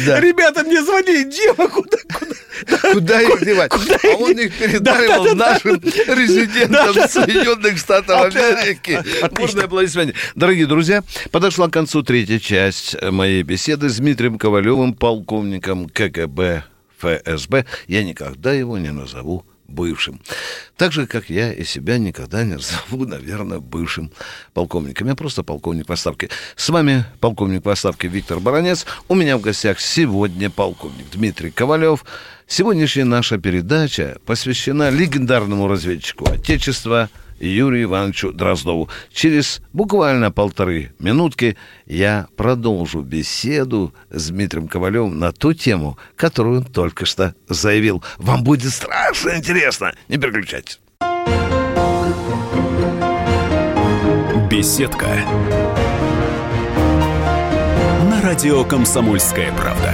Да. 0.06 0.19
Ребята 0.19 0.63
мне 0.63 0.82
звонили, 0.84 1.23
Дима, 1.23 1.67
куда, 1.67 1.97
куда? 2.13 2.93
Куда 2.93 3.21
их 3.21 3.45
девать? 3.45 3.71
куда 3.71 3.97
А 4.01 4.08
их 4.08 4.19
он 4.19 4.32
их 4.32 4.58
передаривал 4.58 5.23
Да, 5.23 5.34
да, 5.34 5.36
да, 5.36 5.51
нашим 5.53 5.75
резидентам 6.15 6.93
Соединенных 7.08 7.77
Штатов 7.77 8.36
Америки. 8.36 9.01
Бурные 9.32 9.65
аплодисменты. 9.65 10.15
Дорогие 10.36 10.65
друзья, 10.65 11.03
подошла 11.32 11.67
к 11.67 11.73
концу 11.73 12.03
третья 12.03 12.39
часть 12.39 13.01
моей 13.01 13.43
беседы 13.43 13.89
с 13.89 13.97
Дмитрием 13.97 14.38
Ковалевым, 14.38 14.93
полковником 14.93 15.89
КГБ 15.89 16.63
ФСБ. 16.99 17.65
Я 17.88 18.03
никогда 18.03 18.53
его 18.53 18.78
не 18.78 18.91
назову 18.91 19.45
бывшим. 19.68 20.22
Так 20.76 20.91
же, 20.91 21.07
как 21.07 21.30
я 21.30 21.51
и 21.53 21.63
себя 21.63 21.97
никогда 21.97 22.43
не 22.43 22.53
назову, 22.53 23.05
наверное, 23.05 23.59
бывшим 23.59 24.11
полковником. 24.53 25.07
Я 25.07 25.15
просто 25.15 25.43
полковник 25.43 25.89
в 25.89 25.91
отставке. 25.91 26.30
С 26.55 26.70
вами 26.70 27.05
полковник 27.20 27.65
в 27.65 27.70
отставке 27.70 28.07
Виктор 28.07 28.39
Баранец. 28.39 28.86
У 29.07 29.15
меня 29.15 29.38
в 29.38 29.41
гостях 29.41 29.80
сегодня 29.80 30.49
полковник 30.49 31.09
Дмитрий 31.11 31.51
Ковалев. 31.51 32.05
Сегодняшняя 32.47 33.03
наша 33.03 33.38
передача 33.38 34.18
посвящена 34.26 34.89
легендарному 34.89 35.68
разведчику 35.68 36.30
Отечества 36.32 37.09
Юрию 37.40 37.84
Ивановичу 37.84 38.32
Дроздову. 38.32 38.90
Через 39.12 39.62
буквально 39.74 40.32
полторы 40.32 40.94
минутки 41.00 41.58
я 41.86 42.28
продолжу 42.36 43.02
беседу 43.02 43.94
с 44.10 44.30
Дмитрием 44.30 44.68
Ковалевым 44.68 45.20
на 45.20 45.32
ту 45.32 45.54
тему, 45.54 45.98
которую 46.16 46.60
он 46.60 46.66
только 46.66 47.06
что 47.06 47.36
заявил. 47.48 48.04
Вам 48.18 48.44
будет 48.44 48.72
страшно 48.74 49.38
интересно. 49.38 49.94
Не 50.08 50.18
переключайтесь. 50.18 50.80
Беседка. 54.50 55.08
На 58.10 58.22
радио 58.22 58.64
«Комсомольская 58.64 59.52
правда». 59.52 59.94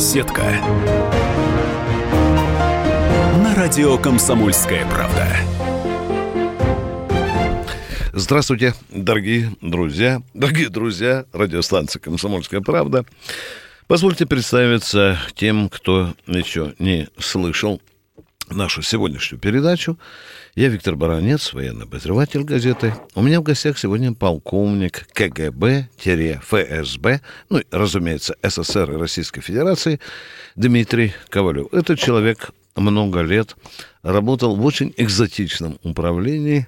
Беседка. 0.00 0.44
На 3.36 3.54
радио 3.54 3.98
«Комсомольская 3.98 4.86
правда». 4.86 5.26
Здравствуйте, 8.14 8.72
дорогие 8.88 9.54
друзья, 9.60 10.22
дорогие 10.32 10.70
друзья 10.70 11.26
радиостанции 11.34 11.98
«Комсомольская 11.98 12.62
правда». 12.62 13.04
Позвольте 13.88 14.24
представиться 14.24 15.18
тем, 15.34 15.68
кто 15.68 16.14
еще 16.26 16.72
не 16.78 17.08
слышал 17.18 17.82
нашу 18.50 18.82
сегодняшнюю 18.82 19.40
передачу. 19.40 19.98
Я 20.54 20.68
Виктор 20.68 20.96
Баранец, 20.96 21.52
военный 21.52 21.84
обозреватель 21.84 22.42
газеты. 22.42 22.94
У 23.14 23.22
меня 23.22 23.40
в 23.40 23.44
гостях 23.44 23.78
сегодня 23.78 24.12
полковник 24.12 25.06
КГБ-ФСБ, 25.12 25.90
ну, 27.48 27.62
разумеется, 27.70 28.36
СССР 28.42 28.92
и 28.92 28.96
Российской 28.96 29.40
Федерации 29.40 30.00
Дмитрий 30.56 31.14
Ковалев. 31.28 31.72
Этот 31.72 31.98
человек 31.98 32.50
много 32.76 33.20
лет 33.20 33.56
работал 34.02 34.56
в 34.56 34.64
очень 34.64 34.92
экзотичном 34.96 35.78
управлении, 35.82 36.66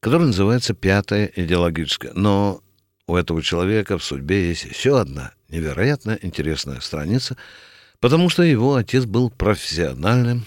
которое 0.00 0.26
называется 0.26 0.74
«Пятая 0.74 1.30
идеологическая». 1.34 2.12
Но 2.14 2.60
у 3.06 3.16
этого 3.16 3.42
человека 3.42 3.98
в 3.98 4.04
судьбе 4.04 4.48
есть 4.48 4.64
еще 4.64 5.00
одна 5.00 5.32
невероятно 5.48 6.18
интересная 6.22 6.80
страница, 6.80 7.36
потому 8.00 8.28
что 8.28 8.42
его 8.42 8.74
отец 8.74 9.04
был 9.04 9.30
профессиональным 9.30 10.44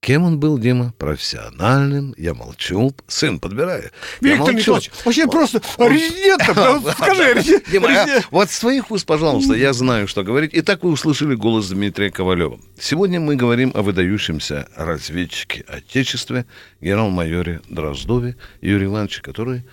Кем 0.00 0.24
он 0.24 0.38
был, 0.38 0.58
Дима? 0.58 0.94
Профессиональным. 0.96 2.14
Я 2.16 2.32
молчу. 2.32 2.94
Сын, 3.08 3.40
подбираю. 3.40 3.90
Виктор. 4.20 4.54
Николаевич, 4.54 4.90
вообще 5.04 5.26
просто 5.26 5.60
резидентом, 5.76 6.54
да, 6.84 6.92
скажи. 6.92 7.62
Дима, 7.70 7.88
а 7.90 8.06
вот 8.30 8.48
с 8.48 8.60
твоих 8.60 8.90
уст, 8.90 9.04
пожалуйста, 9.04 9.54
я 9.54 9.72
знаю, 9.72 10.06
что 10.06 10.22
говорить. 10.22 10.52
Итак, 10.54 10.84
вы 10.84 10.92
услышали 10.92 11.34
голос 11.34 11.68
Дмитрия 11.68 12.10
Ковалева. 12.10 12.60
Сегодня 12.80 13.18
мы 13.18 13.34
говорим 13.34 13.72
о 13.74 13.82
выдающемся 13.82 14.68
разведчике 14.76 15.64
Отечестве, 15.66 16.46
генерал-майоре 16.80 17.60
Дроздове 17.68 18.36
Юрии 18.60 18.86
Ивановиче, 18.86 19.20
который 19.20 19.64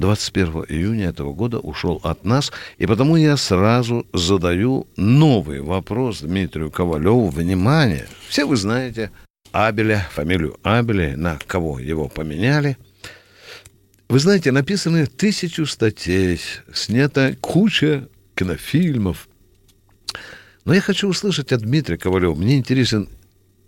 21 0.00 0.64
июня 0.68 1.08
этого 1.08 1.34
года 1.34 1.58
ушел 1.58 2.00
от 2.02 2.24
нас, 2.24 2.50
и 2.78 2.86
потому 2.86 3.16
я 3.16 3.36
сразу 3.36 4.06
задаю 4.14 4.88
новый 4.96 5.60
вопрос 5.60 6.22
Дмитрию 6.22 6.70
Ковалеву. 6.70 7.28
Внимание! 7.28 8.08
Все 8.26 8.46
вы 8.46 8.56
знаете 8.56 9.10
Абеля, 9.52 10.08
фамилию 10.10 10.56
Абеля, 10.62 11.18
на 11.18 11.38
кого 11.46 11.78
его 11.78 12.08
поменяли. 12.08 12.78
Вы 14.08 14.18
знаете, 14.20 14.52
написаны 14.52 15.04
тысячу 15.06 15.66
статей, 15.66 16.40
снята 16.72 17.34
куча 17.38 18.08
кинофильмов. 18.34 19.28
Но 20.64 20.72
я 20.72 20.80
хочу 20.80 21.08
услышать 21.08 21.52
от 21.52 21.60
Дмитрия 21.60 21.98
Ковалева. 21.98 22.34
Мне 22.34 22.56
интересен 22.56 23.06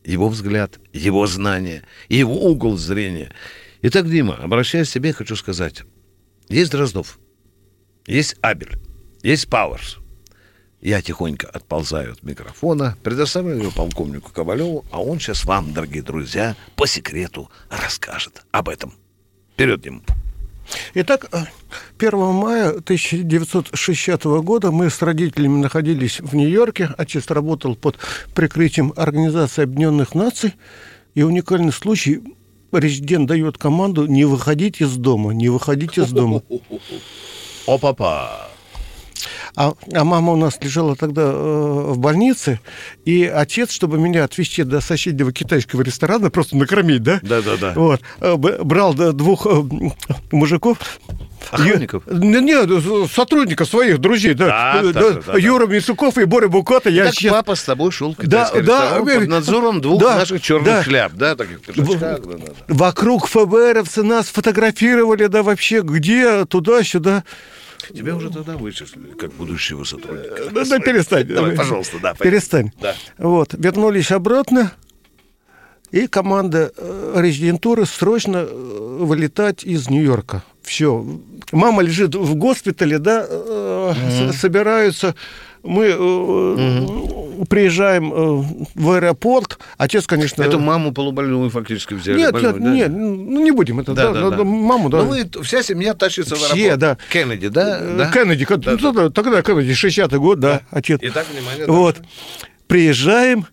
его 0.03 0.30
взгляд, 0.30 0.80
его 0.95 1.26
знания, 1.26 1.83
его 2.09 2.35
угол 2.49 2.78
зрения. 2.78 3.33
Итак, 3.83 4.09
Дима, 4.09 4.37
обращаясь 4.37 4.89
к 4.89 4.93
тебе, 4.93 5.12
хочу 5.12 5.37
сказать. 5.37 5.83
Есть 6.53 6.70
Дроздов, 6.70 7.18
есть 8.07 8.36
Абель, 8.42 8.76
есть 9.22 9.48
Пауэрс. 9.48 9.96
Я 10.82 11.00
тихонько 11.00 11.48
отползаю 11.48 12.12
от 12.12 12.22
микрофона, 12.22 12.94
предоставляю 13.03 13.61
его 13.61 13.70
полковнику 13.70 14.30
Ковалеву, 14.30 14.84
а 14.90 15.00
он 15.00 15.18
сейчас 15.18 15.46
вам, 15.46 15.72
дорогие 15.72 16.03
друзья, 16.03 16.55
по 16.76 16.86
секрету 16.86 17.50
расскажет 17.70 18.42
об 18.50 18.68
этом. 18.68 18.92
Вперед, 19.55 19.80
Дима. 19.80 20.03
Итак, 20.92 21.30
1 21.98 22.18
мая 22.18 22.68
1960 22.68 24.22
года 24.44 24.70
мы 24.70 24.90
с 24.90 25.00
родителями 25.00 25.57
находились 25.57 26.20
в 26.20 26.34
Нью-Йорке. 26.34 26.90
Отец 26.98 27.28
работал 27.28 27.76
под 27.76 27.96
прикрытием 28.34 28.92
Организации 28.96 29.62
Объединенных 29.62 30.14
Наций. 30.14 30.53
И 31.14 31.22
уникальный 31.22 31.72
случай, 31.72 32.20
резидент 32.73 33.29
дает 33.29 33.59
команду 33.59 34.07
не 34.07 34.25
выходить 34.25 34.81
из 34.81 34.97
дома, 34.97 35.33
не 35.33 35.49
выходить 35.49 35.99
из 35.99 36.11
дома. 36.11 36.43
О, 37.66 37.79
папа! 37.79 38.49
А, 39.55 39.75
а 39.93 40.05
мама 40.05 40.33
у 40.33 40.37
нас 40.37 40.59
лежала 40.62 40.97
тогда 40.97 41.23
э, 41.23 41.85
в 41.91 41.99
больнице, 41.99 42.59
и 43.05 43.25
отец, 43.25 43.70
чтобы 43.70 43.99
меня 43.99 44.25
отвезти 44.25 44.62
до 44.62 44.81
соседнего 44.81 45.31
китайского 45.33 45.83
ресторана, 45.83 46.31
просто 46.31 46.57
накормить, 46.57 47.03
да? 47.03 47.20
Да-да-да. 47.23 47.75
Вот, 47.77 48.01
э, 48.20 48.35
брал 48.37 48.95
да, 48.95 49.12
двух 49.12 49.47
э, 49.47 49.62
мужиков. 50.31 50.79
Охранников? 51.53 52.03
Ю- 52.07 52.14
Не, 52.14 52.40
не, 52.40 53.09
сотрудников 53.09 53.68
своих, 53.68 53.98
друзей, 53.98 54.34
да. 54.34 54.46
Да, 54.46 54.80
Э, 54.80 54.92
да, 54.92 55.00
да, 55.00 55.11
да, 55.11 55.32
да, 55.32 55.38
Юра 55.38 55.66
Мисуков 55.66 56.16
и 56.18 56.24
Боря 56.24 56.48
Букота. 56.48 56.88
Я 56.90 57.05
Так 57.05 57.14
сейчас- 57.14 57.32
папа 57.32 57.55
с 57.55 57.62
тобой 57.62 57.92
шел 57.92 58.14
к 58.14 58.24
Да, 58.26 58.50
да, 58.53 58.98
э, 58.98 59.05
под 59.20 59.28
надзором 59.28 59.80
двух 59.80 60.00
да, 60.00 60.16
наших 60.16 60.40
черных 60.42 60.66
да. 60.66 60.82
шляп, 60.82 61.12
да, 61.14 61.36
таких 61.36 61.61
пиджачках. 61.61 61.98
Да, 62.00 62.18
да, 62.18 62.36
да. 62.38 62.53
Вокруг 62.68 63.26
ФБРовцы 63.28 64.03
нас 64.03 64.26
фотографировали, 64.28 65.26
да, 65.26 65.42
вообще, 65.42 65.82
где, 65.82 66.44
туда-сюда. 66.46 67.24
Тебя 67.94 68.14
уже 68.14 68.30
тогда 68.30 68.53
вычислили, 68.57 69.12
как 69.18 69.32
будущего 69.32 69.82
сотрудника. 69.84 70.50
Да, 70.53 70.64
да, 70.64 70.78
перестань. 70.78 71.24
Давай, 71.26 71.53
пожалуйста, 71.57 71.98
да. 72.00 72.14
Перестань. 72.14 72.70
Да. 72.80 72.94
Вот, 73.18 73.55
вернулись 73.55 74.11
обратно, 74.12 74.72
и 75.93 76.07
команда 76.09 76.72
э, 76.76 77.12
резидентуры 77.16 77.86
срочно 77.86 78.38
э, 78.49 78.97
вылетать 79.01 79.62
из 79.64 79.88
Нью-Йорка. 79.88 80.43
Все. 80.62 81.05
Мама 81.53 81.82
лежит 81.82 82.14
в 82.14 82.34
госпитале, 82.34 82.99
да, 82.99 83.26
с- 83.26 84.36
собираются. 84.40 85.14
Мы 85.62 85.95
э, 85.97 87.45
приезжаем 87.49 88.11
в 88.74 88.90
аэропорт. 88.90 89.59
Отец, 89.76 90.07
конечно... 90.07 90.43
Эту 90.43 90.59
маму 90.59 90.93
полубольную 90.93 91.51
фактически 91.51 91.95
взяли. 91.95 92.16
Нет, 92.18 92.32
больную, 92.32 92.55
нет, 92.55 92.62
да? 92.62 92.70
нет, 92.72 92.90
ну 92.93 93.43
не 93.45 93.51
будем 93.51 93.80
это, 93.80 93.93
Да, 93.95 94.12
да, 94.12 94.20
да, 94.22 94.30
да, 94.30 94.36
да. 94.38 94.45
маму, 94.45 94.88
да. 94.88 95.03
Ну, 95.03 95.11
вы, 95.11 95.28
вся 95.45 95.62
семья 95.62 95.95
тащится 95.95 96.34
в 96.36 96.38
Все, 96.38 96.72
аэропорт. 96.72 96.78
да. 96.80 96.99
Кеннеди, 97.12 97.49
да? 97.49 97.80
Да? 97.80 98.11
Кеннеди, 98.11 98.47
Да, 98.49 98.57
ну, 98.72 98.78
тогда, 98.78 99.11
тогда 99.11 99.43
Кеннеди, 99.43 99.70
60-й 99.72 100.18
год, 100.18 100.40
да, 100.40 100.62
отец. 100.70 100.99
Итак, 101.03 101.26
внимание. 101.32 101.66
Вот. 101.66 101.99
Приезжаем, 102.66 103.47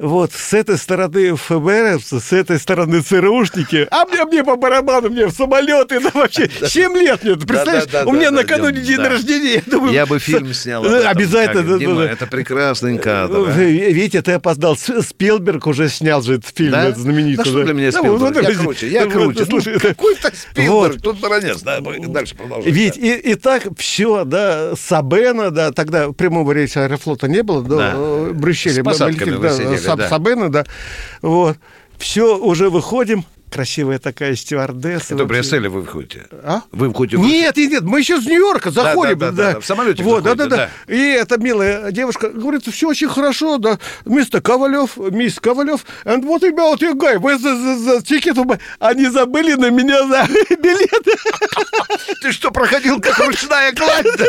вот, 0.00 0.32
с 0.32 0.52
этой 0.54 0.78
стороны 0.78 1.34
ФБРовцы, 1.36 2.20
с 2.20 2.32
этой 2.32 2.58
стороны 2.58 3.02
ЦРУшники, 3.02 3.86
а 3.90 4.06
мне, 4.06 4.24
мне 4.24 4.44
по 4.44 4.56
барабану, 4.56 5.10
мне 5.10 5.26
в 5.26 5.32
самолеты, 5.32 6.00
да 6.00 6.10
вообще, 6.14 6.48
7 6.64 6.92
лет 6.96 7.22
мне, 7.22 7.36
представляешь, 7.36 7.86
да, 7.86 8.04
у 8.04 8.12
меня 8.12 8.30
накануне 8.30 8.80
день 8.80 8.98
рождения, 8.98 9.54
я 9.54 9.62
думаю... 9.66 9.92
Я 9.92 10.06
бы 10.06 10.18
фильм 10.18 10.52
снял. 10.54 10.84
этом. 10.84 11.08
Обязательно, 11.08 11.62
Как, 11.72 11.78
Дима, 11.78 12.02
это 12.02 12.26
прекрасный 12.26 12.98
кадр. 12.98 13.48
а. 13.48 13.60
Э, 13.60 13.70
Витя, 13.92 14.22
ты 14.22 14.32
опоздал. 14.32 14.76
Спилберг 14.76 15.66
уже 15.66 15.88
снял 15.88 16.22
же 16.22 16.34
этот 16.34 16.56
фильм, 16.56 16.74
этот 16.74 16.98
знаменитый. 16.98 17.44
Да 17.44 17.50
что 17.50 17.64
для 17.64 17.74
меня 17.74 17.92
Спилберг? 17.92 18.42
Я 18.42 18.54
круче, 18.54 18.88
я 18.88 19.06
круче. 19.06 19.44
слушай, 19.44 19.74
Ну, 19.74 19.80
какой-то 19.80 20.32
Спилберг, 20.34 21.02
тут 21.02 21.20
баронец. 21.20 21.60
Да, 21.62 21.80
дальше 21.80 22.34
продолжай. 22.34 22.70
Ведь 22.72 22.96
и, 22.96 23.34
так 23.34 23.64
все, 23.76 24.24
да, 24.24 24.72
Сабена, 24.76 25.50
да, 25.50 25.72
тогда 25.72 26.10
прямого 26.12 26.52
рейса 26.52 26.84
аэрофлота 26.84 27.28
не 27.28 27.42
было, 27.42 27.62
да, 27.62 27.76
Да. 27.76 27.92
э, 27.96 28.30
Брюсселе. 28.34 28.82
С 28.82 28.84
посадками 28.84 29.36
вы 29.36 29.50
сидели, 29.50 29.89
Саб- 29.90 29.98
да. 29.98 30.08
Сабена, 30.08 30.48
да, 30.48 30.64
вот. 31.22 31.56
Все, 31.98 32.36
уже 32.38 32.70
выходим. 32.70 33.24
Красивая 33.50 33.98
такая 33.98 34.36
стюардесса. 34.36 35.14
Это. 35.14 35.24
Брюсселе 35.24 35.68
вы 35.68 35.82
входите? 35.82 36.26
А? 36.44 36.62
Вы 36.72 36.90
входите 36.90 37.16
в 37.16 37.20
Нет, 37.20 37.56
нет, 37.56 37.70
нет, 37.72 37.82
мы 37.82 37.98
еще 38.00 38.20
с 38.20 38.24
Нью-Йорка 38.24 38.70
заходим. 38.70 39.18
да, 39.18 39.30
да, 39.32 39.52
да, 39.54 39.60
в 39.60 39.66
самолете 39.66 40.02
Вот, 40.04 40.22
да, 40.22 40.34
да, 40.34 40.46
да. 40.46 40.70
И 40.86 40.98
эта 40.98 41.38
милая 41.38 41.90
девушка 41.90 42.28
говорит, 42.30 42.64
все 42.66 42.88
очень 42.88 43.08
хорошо, 43.08 43.58
да, 43.58 43.78
мистер 44.04 44.40
Ковалев, 44.40 44.96
мисс 44.96 45.40
Ковалев, 45.40 45.84
and 46.04 46.22
what 46.22 46.42
about 46.42 46.78
you 46.78 46.94
guy? 46.94 47.18
Вы 47.18 47.38
за, 47.38 47.56
за, 47.56 47.76
за 47.76 47.96
ticket 47.98 48.34
of 48.34 48.44
my-» 48.46 48.60
Они 48.78 49.06
забыли 49.08 49.54
на 49.54 49.70
меня 49.70 50.06
за 50.06 50.26
билеты. 50.56 51.12
Ты 52.22 52.32
что, 52.32 52.50
проходил 52.50 53.00
как 53.00 53.18
ручная 53.18 53.72
кладь? 53.72 54.06
да? 54.16 54.26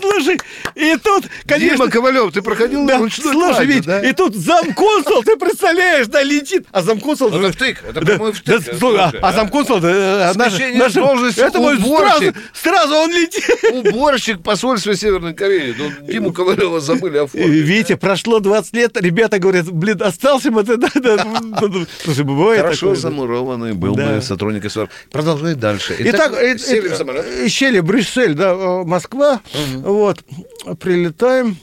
Слушай, 0.00 0.38
и 0.74 0.96
тут, 0.96 1.24
конечно... 1.46 1.76
Дима 1.76 1.90
Ковалев, 1.90 2.32
ты 2.32 2.42
проходил 2.42 2.86
Да, 2.86 2.98
ручной 2.98 3.32
слушай, 3.32 3.54
кладью, 3.56 3.74
ведь 3.74 3.84
да? 3.84 4.00
и 4.00 4.12
тут 4.12 4.34
замконсул, 4.34 5.22
ты 5.22 5.36
представляешь, 5.36 6.06
да, 6.06 6.22
летит. 6.22 6.66
А 6.72 6.82
замконсул... 6.82 7.28
Это 7.28 7.38
втык, 7.74 7.90
это 7.90 8.00
Да, 8.00 8.06
прямой 8.06 8.32
да, 8.44 8.58
втык. 8.60 8.78
слушай, 8.78 8.98
а, 9.00 9.12
а 9.22 9.32
замконсул, 9.32 9.80
да, 9.80 10.32
наш, 10.34 10.52
Смещение 10.52 10.78
наш- 10.78 10.92
должности 10.94 11.40
это 11.40 11.58
мой 11.58 11.76
сразу, 11.76 11.88
уборщик. 11.92 12.34
сразу 12.52 12.94
он 12.94 13.10
летит. 13.12 13.44
Уборщик 13.72 14.42
посольства 14.42 14.94
Северной 14.94 15.34
Кореи. 15.34 15.74
Ну, 15.76 16.06
Диму 16.06 16.32
Ковалева 16.32 16.80
забыли 16.80 17.18
оформить. 17.18 17.48
Видите, 17.48 17.96
прошло 17.96 18.40
20 18.40 18.74
лет, 18.74 18.96
ребята 19.00 19.38
говорят, 19.38 19.70
блин, 19.70 20.00
остался 20.02 20.50
бы 20.50 20.62
ты, 20.64 20.76
да, 20.76 20.88
да. 20.94 21.26
Слушай, 22.02 22.24
бывает 22.24 22.60
Хорошо 22.60 22.80
такое, 22.80 22.94
да. 22.94 23.00
замурованный 23.00 23.72
был 23.74 23.94
Да. 23.94 24.06
бы 24.16 24.22
сотрудник 24.22 24.70
СВР. 24.70 24.88
Продолжай 25.10 25.54
дальше. 25.54 25.96
Итак, 25.98 26.32
э, 26.34 26.58
сели 26.58 26.88
э, 26.90 26.94
в 26.94 26.96
самолет. 26.96 27.24
э, 27.26 27.82
Брюссель, 27.82 28.34
да, 28.34 28.50
э, 28.52 28.84
Москва, 28.84 29.40
вот, 29.76 30.18
прилетаем. 30.80 31.56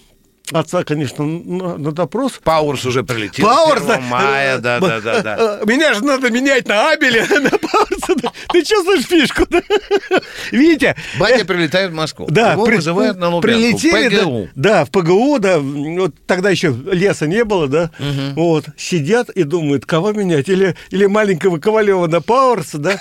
Отца, 0.52 0.84
конечно, 0.84 1.24
на, 1.26 1.78
на 1.78 1.91
допрос. 1.91 2.39
Пауэрс 2.43 2.86
уже 2.86 3.04
прилетел. 3.04 3.45
Пауэрс, 3.47 3.89
1 3.89 4.04
мая, 4.06 4.58
да, 4.58 4.80
да, 4.80 4.99
да, 4.99 5.22
да. 5.22 5.60
Э, 5.62 5.66
Меня 5.66 5.93
же 5.93 6.04
надо 6.04 6.30
менять 6.30 6.68
на 6.68 6.91
Абеле, 6.91 7.22
на 7.30 7.49
Пауэрса. 7.49 8.32
Ты 8.52 8.64
чувствуешь 8.64 9.06
фишку? 9.06 9.45
Видите? 10.52 10.95
Батя 11.20 11.45
прилетает 11.45 11.91
в 11.91 11.93
Москву. 11.93 12.28
Да, 12.30 12.54
Его 12.54 12.66
при- 12.66 12.76
вызывают 12.76 13.18
на 13.18 13.30
Лубянку. 13.30 13.47
прилетели, 13.47 14.18
в 14.18 14.22
ПГУ. 14.24 14.49
Да, 14.56 14.70
да, 14.72 14.86
в 14.86 14.89
ПГУ, 14.91 15.39
да, 15.39 15.60
вот 15.60 16.16
тогда 16.28 16.49
еще 16.49 16.76
леса 16.91 17.28
не 17.28 17.43
было, 17.43 17.68
да, 17.68 17.91
вот, 18.36 18.66
сидят 18.78 19.30
и 19.30 19.43
думают, 19.43 19.86
кого 19.86 20.12
менять, 20.12 20.49
или, 20.49 20.76
или 20.89 21.06
маленького 21.06 21.58
Ковалева 21.60 22.08
на 22.08 22.22
Пауэрса, 22.22 22.78
да, 22.78 22.99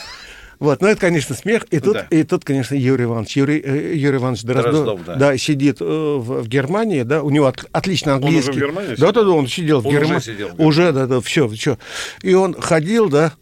вот, 0.60 0.80
ну 0.80 0.86
это, 0.88 1.00
конечно, 1.00 1.34
смех. 1.34 1.64
И 1.72 1.80
тут, 1.80 1.94
Да. 1.94 2.06
и 2.10 2.22
тут 2.22 2.44
конечно, 2.44 2.74
Юрий 2.76 3.04
Иванович, 3.04 3.36
Юрий, 3.36 3.60
э, 3.64 3.94
Юрий 3.96 4.18
Иванович 4.18 4.42
Дроздов, 4.42 4.72
Дроздов, 4.72 5.18
да. 5.18 5.36
сидит 5.36 5.78
э, 5.80 5.84
в, 5.84 6.42
в 6.42 6.48
Германии, 6.48 7.02
да, 7.02 7.22
у 7.22 7.30
него 7.30 7.46
от- 7.46 7.64
отлично 7.72 8.12
уже 8.16 8.20
в 8.22 8.24
английский. 8.26 8.52
Германии 8.60 8.88
да, 8.90 8.94
сидел? 8.96 9.12
да, 9.12 9.22
да, 9.24 9.30
он 9.30 9.46
сидел 9.48 9.80
в 9.80 9.86
Он 9.86 9.92
уже 9.94 10.00
Германии. 10.00 10.20
сидел 10.22 10.48
в 10.48 10.50
Германии. 10.52 10.68
Уже, 10.68 10.92
да, 10.92 11.06
да, 11.06 11.20
все, 11.20 11.48
все. 11.48 11.78
И 12.22 12.34
он 12.34 12.54
ходил, 12.60 13.08
да, 13.08 13.32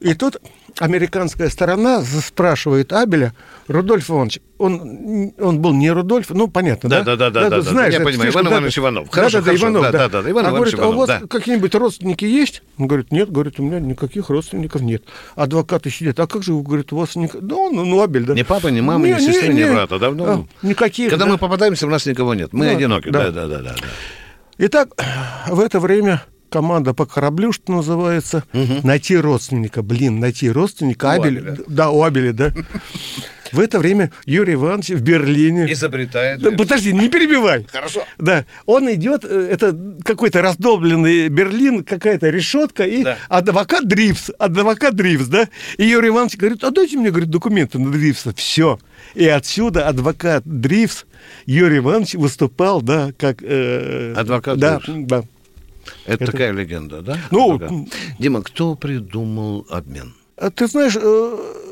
и 0.00 0.14
тут 0.14 0.36
американская 0.78 1.48
сторона 1.48 2.02
спрашивает 2.02 2.92
Абеля, 2.92 3.32
Рудольф 3.68 4.08
Иванович, 4.10 4.40
он, 4.58 5.32
он 5.40 5.60
был 5.60 5.72
не 5.74 5.90
Рудольф, 5.90 6.30
ну, 6.30 6.46
понятно, 6.48 6.88
да? 6.88 7.02
Да, 7.02 7.16
да, 7.16 7.30
да, 7.30 7.42
да, 7.42 7.50
да, 7.50 7.60
знаешь, 7.62 7.94
я 7.94 8.00
понимаю, 8.00 8.30
Иван 8.30 8.44
да, 8.44 8.50
Иванович 8.52 8.74
да. 8.76 8.80
Иванов. 8.82 9.04
Да, 9.06 9.12
Хорошо, 9.12 9.38
да, 9.38 9.40
да, 9.40 9.46
хорошо, 9.46 9.64
Иванов, 9.64 9.82
да, 9.82 9.92
да. 9.92 10.08
да, 10.08 10.22
да, 10.22 10.30
Иван 10.30 10.46
а 10.46 10.50
Иванович 10.50 10.72
говорит, 10.74 10.78
а 10.78 10.82
у 10.82 10.92
Иванов, 10.92 11.08
вас 11.08 11.20
да. 11.20 11.26
какие-нибудь 11.26 11.74
родственники 11.74 12.24
есть? 12.24 12.62
Он 12.78 12.86
говорит, 12.86 13.10
нет, 13.12 13.30
говорит, 13.30 13.58
у 13.58 13.62
меня 13.62 13.80
никаких 13.80 14.30
родственников 14.30 14.82
нет. 14.82 15.02
Адвокаты 15.34 15.90
сидят, 15.90 16.20
а 16.20 16.26
как 16.26 16.42
же, 16.42 16.52
говорит, 16.54 16.92
у 16.92 16.96
вас... 16.96 17.16
ник- 17.16 17.36
Да 17.40 17.56
он, 17.56 17.74
ну, 17.74 18.00
Абель, 18.02 18.24
да. 18.24 18.34
Ни 18.34 18.42
папы, 18.42 18.70
ни 18.70 18.80
мамы, 18.80 19.08
ни 19.08 19.12
Не, 19.14 19.20
сестры, 19.20 19.48
ни 19.52 19.62
не, 19.62 19.70
брата. 19.72 19.98
Давно. 19.98 20.46
а, 20.62 20.66
Никаких, 20.66 21.10
Когда 21.10 21.24
да. 21.24 21.32
мы 21.32 21.38
попадаемся, 21.38 21.86
у 21.86 21.90
нас 21.90 22.06
никого 22.06 22.34
нет. 22.34 22.52
Мы 22.52 22.66
Да, 22.66 22.70
одиноки. 22.72 23.08
да. 23.10 23.24
Да, 23.24 23.30
да, 23.32 23.46
да, 23.48 23.58
да. 23.58 23.70
да. 23.70 23.74
Итак, 24.58 24.88
в 25.48 25.60
это 25.60 25.80
время 25.80 26.22
команда 26.50 26.94
по 26.94 27.06
кораблю, 27.06 27.52
что 27.52 27.72
называется, 27.72 28.44
найти 28.82 29.16
родственника. 29.16 29.82
Блин, 29.82 30.20
найти 30.20 30.50
родственника. 30.50 31.06
У 31.06 31.08
Абель, 31.20 31.38
Абеля. 31.38 31.58
Да, 31.68 31.90
у 31.90 32.02
Абеля, 32.02 32.32
да. 32.32 32.52
В 33.52 33.60
это 33.60 33.78
время 33.78 34.10
Юрий 34.24 34.54
Иванович 34.54 34.88
в 34.90 35.02
Берлине. 35.02 35.72
Изобретает. 35.72 36.40
Да, 36.40 36.50
подожди, 36.50 36.92
не 36.92 37.08
перебивай. 37.08 37.64
Хорошо. 37.70 38.02
Да, 38.18 38.44
он 38.66 38.92
идет, 38.92 39.24
э, 39.24 39.48
это 39.52 39.76
какой-то 40.04 40.42
раздолбленный 40.42 41.28
Берлин, 41.28 41.84
какая-то 41.84 42.28
решетка, 42.28 42.82
и 42.82 43.04
Да. 43.04 43.16
адвокат 43.28 43.86
Дрифс, 43.86 44.30
адвокат 44.38 44.96
Дрифс, 44.96 45.28
да, 45.28 45.48
и 45.78 45.84
Юрий 45.86 46.08
Иванович 46.08 46.36
говорит, 46.38 46.64
а 46.64 46.72
дайте 46.72 46.96
мне, 46.96 47.10
говорит, 47.10 47.30
документы 47.30 47.78
на 47.78 47.92
Дрифса, 47.92 48.34
все. 48.34 48.80
И 49.14 49.26
отсюда 49.28 49.86
адвокат 49.86 50.42
Дрифс, 50.44 51.04
Юрий 51.46 51.78
Иванович 51.78 52.14
выступал, 52.14 52.82
да, 52.82 53.12
как... 53.16 53.42
э, 53.42 54.12
Адвокат 54.16 54.58
да, 54.58 54.80
Дрифс. 54.80 55.06
да. 55.06 55.22
Это, 56.06 56.26
такая 56.26 56.52
легенда, 56.52 57.02
да? 57.02 57.18
Ну. 57.30 57.88
Дима, 58.18 58.42
кто 58.42 58.74
придумал 58.74 59.66
обмен? 59.70 60.14
А 60.36 60.50
Ты 60.50 60.66
знаешь, 60.66 60.96
э, 61.00 61.65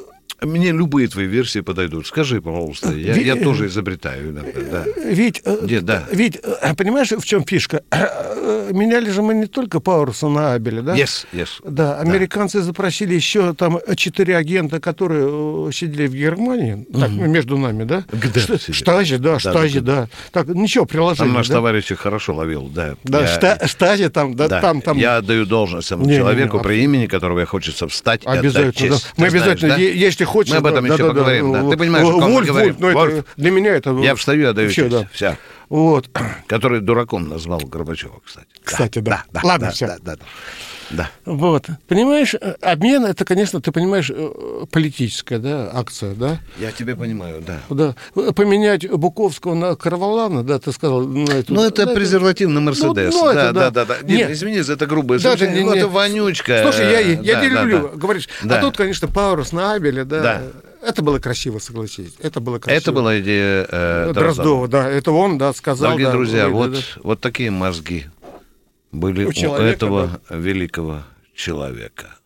Мне 0.44 0.72
любые 0.72 1.08
твои 1.08 1.26
версии 1.26 1.60
подойдут. 1.60 2.06
Скажи, 2.06 2.40
пожалуйста. 2.40 2.92
Я, 2.92 3.12
Ви- 3.14 3.24
я 3.24 3.36
тоже 3.36 3.66
изобретаю 3.66 4.30
иногда, 4.30 4.60
да. 4.70 4.84
ведь, 5.04 5.42
э, 5.44 5.58
Где, 5.62 5.80
да. 5.80 6.04
ведь, 6.12 6.36
э, 6.42 6.74
понимаешь, 6.76 7.10
в 7.10 7.24
чем 7.24 7.44
фишка? 7.44 7.82
Э, 8.46 8.70
Меняли 8.72 9.08
же 9.10 9.22
мы 9.22 9.32
не 9.34 9.46
только 9.46 9.80
Пауэрса 9.80 10.28
на 10.28 10.52
Абеля, 10.52 10.82
да? 10.82 10.94
Yes, 10.94 11.24
yes. 11.32 11.48
Да, 11.66 11.98
американцы 11.98 12.60
запросили 12.60 13.14
еще 13.14 13.54
там 13.54 13.78
четыре 13.96 14.36
агента, 14.36 14.80
которые 14.80 15.68
э, 15.68 15.72
сидели 15.72 16.06
в 16.06 16.14
Германии, 16.14 16.86
так, 16.92 17.10
между 17.10 17.56
нами, 17.56 17.84
да? 17.84 18.04
Где? 18.12 18.40
Штази, 18.72 19.16
да, 19.16 19.32
Да, 19.34 19.38
штази, 19.38 19.80
да. 19.80 20.08
Так, 20.30 20.48
ничего, 20.48 20.84
приложили. 20.84 21.26
Там 21.26 21.32
наш 21.34 21.48
да? 21.48 21.54
товарищ 21.54 21.90
их 21.90 21.98
хорошо 22.00 22.34
ловил, 22.34 22.68
да. 22.74 22.96
Да, 23.04 23.20
Я- 23.22 23.26
шта- 23.38 23.66
штази 23.66 24.08
там, 24.10 24.34
да, 24.34 24.48
да, 24.48 24.60
там, 24.60 24.82
там. 24.82 24.98
Я 24.98 25.16
отдаю 25.16 25.46
должность 25.46 25.88
этому 25.88 26.02
Не-не-не, 26.04 26.18
человеку, 26.20 26.58
аб- 26.58 26.62
при 26.64 26.82
имени 26.84 27.06
которого 27.06 27.44
хочется 27.46 27.88
встать 27.88 28.22
Обязательно, 28.26 28.96
да. 28.96 29.02
Мы 29.16 29.30
знаешь, 29.30 29.32
обязательно, 29.32 29.74
да? 29.76 29.80
если 29.80 30.24
хочешь... 30.34 30.52
Мы 30.52 30.58
об 30.58 30.66
этом 30.66 30.86
да, 30.86 30.94
еще 30.94 31.02
да, 31.04 31.08
поговорим, 31.10 31.52
да. 31.52 31.62
да. 31.62 31.70
Ты 31.70 31.76
понимаешь, 31.76 32.06
о 32.06 32.12
ком 32.12 32.22
мы 32.22 32.32
Вольф, 32.34 32.48
говорим. 32.48 32.74
Вольф, 32.74 32.80
ну, 32.80 32.88
это 32.88 32.98
Вольф. 32.98 33.24
для 33.36 33.50
меня 33.50 33.74
это... 33.76 33.90
Я 34.00 34.14
встаю 34.14 34.50
отдаю 34.50 34.68
вообще, 34.68 34.82
честь. 34.82 34.92
да. 34.92 35.08
Вся. 35.12 35.36
Вот. 35.74 36.08
Который 36.46 36.80
дураком 36.80 37.28
назвал 37.28 37.58
Горбачева, 37.58 38.20
кстати. 38.24 38.46
Кстати, 38.62 38.98
да. 39.00 39.24
Ладно, 39.42 39.66
да, 39.66 39.72
всё. 39.72 39.86
Да, 39.88 39.96
да, 40.02 40.16
да. 40.16 40.24
Да. 40.90 41.10
Вот. 41.24 41.66
Понимаешь, 41.88 42.34
э, 42.34 42.54
обмен, 42.60 43.04
это, 43.06 43.24
конечно, 43.24 43.60
ты 43.60 43.72
понимаешь, 43.72 44.08
э, 44.14 44.64
политическая, 44.70 45.38
да, 45.40 45.70
акция, 45.74 46.14
да? 46.14 46.38
Я 46.60 46.70
тебя 46.70 46.94
понимаю, 46.94 47.42
да. 47.44 47.58
Да. 47.70 47.94
Поменять 48.34 48.88
Буковского 48.88 49.54
на 49.54 49.74
Карвалана, 49.74 50.44
да, 50.44 50.58
ты 50.60 50.70
сказал, 50.72 51.00
на 51.08 51.30
эту... 51.32 51.52
Ну, 51.54 51.64
это 51.64 51.86
на 51.86 51.90
эту- 51.90 51.94
презерватив 51.96 52.50
на 52.50 52.60
Мерседес. 52.60 53.12
ну, 53.14 53.30
это 53.30 53.52
да, 53.52 53.52
да, 53.52 53.70
да. 53.70 53.84
да, 53.86 53.94
да. 53.96 54.02
Дим, 54.06 54.16
Нет. 54.18 54.30
извини 54.30 54.60
за 54.60 54.74
это 54.74 54.86
грубое 54.86 55.18
Да, 55.18 55.34
да, 55.36 55.46
не- 55.46 55.64
не. 55.64 55.76
это 55.78 55.88
вонючка. 55.88 56.60
Слушай, 56.62 56.92
я, 56.92 57.00
я 57.00 57.16
Да, 57.16 57.42
не 57.42 57.50
да, 57.50 57.62
люблю, 57.62 57.88
да. 57.88 57.96
говоришь. 57.98 58.28
Да. 58.44 58.58
А 58.58 58.60
тут, 58.60 58.76
конечно, 58.76 59.08
Паурус 59.08 59.50
на 59.52 59.72
Абеле, 59.72 60.04
да. 60.04 60.22
Да. 60.22 60.42
Это 60.84 61.02
было 61.02 61.18
красиво, 61.18 61.58
согласитесь. 61.58 62.14
Это 62.18 62.40
было 62.40 62.58
красиво. 62.58 62.80
Это 62.80 62.92
была 62.92 63.20
идея 63.20 63.66
э, 63.70 64.12
Дроздова, 64.12 64.14
Дроздова. 64.14 64.68
да. 64.68 64.90
Это 64.90 65.12
он, 65.12 65.38
да, 65.38 65.52
сказал. 65.54 65.90
Дорогие 65.90 66.06
да, 66.06 66.12
друзья, 66.12 66.42
да, 66.44 66.48
вот, 66.50 66.72
да. 66.72 66.78
вот 67.02 67.20
такие 67.20 67.50
мозги 67.50 68.06
были 68.92 69.24
У 69.24 69.28
у, 69.30 69.32
человека, 69.32 69.64
этого 69.64 70.20
великого 70.28 71.02
человека. 71.34 72.16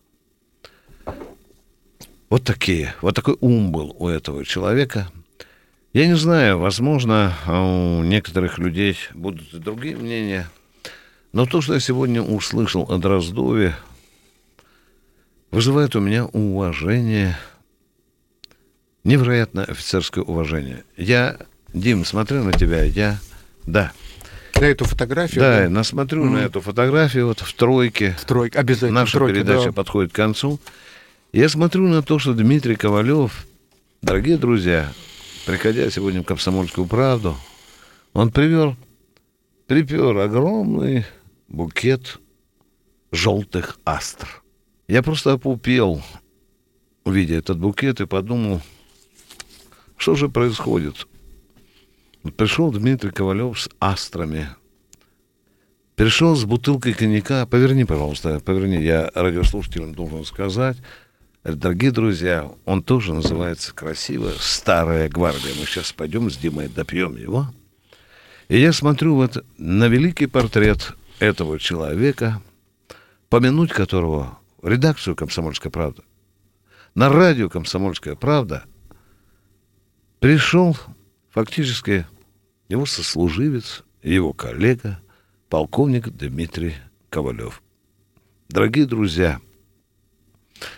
Вот 2.29 2.43
такие, 2.43 2.93
вот 3.01 3.15
такой 3.15 3.37
ум 3.39 3.71
был 3.71 3.95
у 3.97 4.07
этого 4.07 4.45
человека. 4.45 5.09
Я 5.93 6.05
не 6.05 6.15
знаю, 6.15 6.59
возможно, 6.59 7.33
у 7.47 8.03
некоторых 8.03 8.59
людей 8.59 8.95
будут 9.15 9.53
и 9.53 9.57
другие 9.57 9.95
мнения, 9.95 10.47
но 11.31 11.47
то, 11.47 11.61
что 11.61 11.73
я 11.73 11.79
сегодня 11.79 12.21
услышал 12.21 12.85
о 12.87 12.97
Дроздове, 12.97 13.75
вызывает 15.49 15.95
у 15.95 15.99
меня 15.99 16.25
уважение, 16.25 17.35
невероятное 19.03 19.65
офицерское 19.65 20.23
уважение. 20.23 20.83
Я, 20.97 21.37
Дим, 21.73 22.05
смотрю 22.05 22.43
на 22.43 22.53
тебя, 22.53 22.83
я, 22.83 23.19
да, 23.65 23.91
На 24.55 24.65
эту 24.65 24.85
фотографию. 24.85 25.39
да, 25.41 25.63
я 25.63 25.69
насмотрю 25.69 26.25
на 26.25 26.37
эту 26.37 26.61
фотографию 26.61 27.27
вот 27.27 27.39
в 27.39 27.53
тройке. 27.53 28.15
В 28.19 28.25
тройке, 28.25 28.57
обязательно. 28.57 29.01
Наша 29.01 29.17
тройке, 29.17 29.35
передача 29.35 29.65
да. 29.67 29.71
подходит 29.71 30.11
к 30.11 30.15
концу. 30.15 30.59
Я 31.31 31.47
смотрю 31.47 31.87
на 31.87 32.01
то, 32.01 32.17
что 32.19 32.33
Дмитрий 32.33 32.75
Ковалев, 32.75 33.45
дорогие 34.01 34.37
друзья, 34.37 34.91
приходя 35.45 35.89
сегодня 35.89 36.23
в 36.23 36.25
Комсомольскую 36.25 36.87
правду, 36.87 37.37
он 38.13 38.31
привел, 38.31 38.75
припер 39.67 40.17
огромный 40.17 41.05
букет 41.47 42.19
желтых 43.11 43.79
астр. 43.85 44.41
Я 44.87 45.03
просто 45.03 45.33
опупел, 45.33 46.01
увидя 47.03 47.35
этот 47.35 47.59
букет, 47.59 48.01
и 48.01 48.07
подумал, 48.07 48.61
что 49.99 50.15
же 50.15 50.29
происходит. 50.29 51.07
Пришел 52.35 52.71
Дмитрий 52.71 53.11
Ковалев 53.11 53.59
с 53.59 53.69
астрами, 53.79 54.49
Пришел 55.99 56.33
с 56.33 56.45
бутылкой 56.45 56.93
коньяка. 56.93 57.45
Поверни, 57.45 57.83
пожалуйста, 57.83 58.39
поверни. 58.39 58.81
Я 58.81 59.11
радиослушателям 59.13 59.93
должен 59.93 60.23
сказать. 60.23 60.77
Дорогие 61.43 61.91
друзья, 61.91 62.49
он 62.63 62.83
тоже 62.83 63.13
называется 63.13 63.75
красиво 63.75 64.31
«Старая 64.39 65.09
гвардия». 65.09 65.51
Мы 65.59 65.65
сейчас 65.65 65.91
пойдем 65.91 66.31
с 66.31 66.37
Димой 66.37 66.69
допьем 66.69 67.17
его. 67.17 67.47
И 68.47 68.57
я 68.57 68.71
смотрю 68.71 69.15
вот 69.15 69.43
на 69.57 69.89
великий 69.89 70.27
портрет 70.27 70.93
этого 71.19 71.59
человека, 71.59 72.41
помянуть 73.27 73.73
которого 73.73 74.39
редакцию 74.63 75.17
«Комсомольская 75.17 75.69
правда», 75.69 76.03
на 76.95 77.09
радио 77.09 77.49
«Комсомольская 77.49 78.15
правда» 78.15 78.63
пришел 80.19 80.77
фактически 81.29 82.05
его 82.67 82.85
сослуживец, 82.85 83.83
его 84.03 84.33
коллега, 84.33 84.99
полковник 85.49 86.09
Дмитрий 86.09 86.75
Ковалев. 87.09 87.61
Дорогие 88.49 88.85
друзья, 88.85 89.39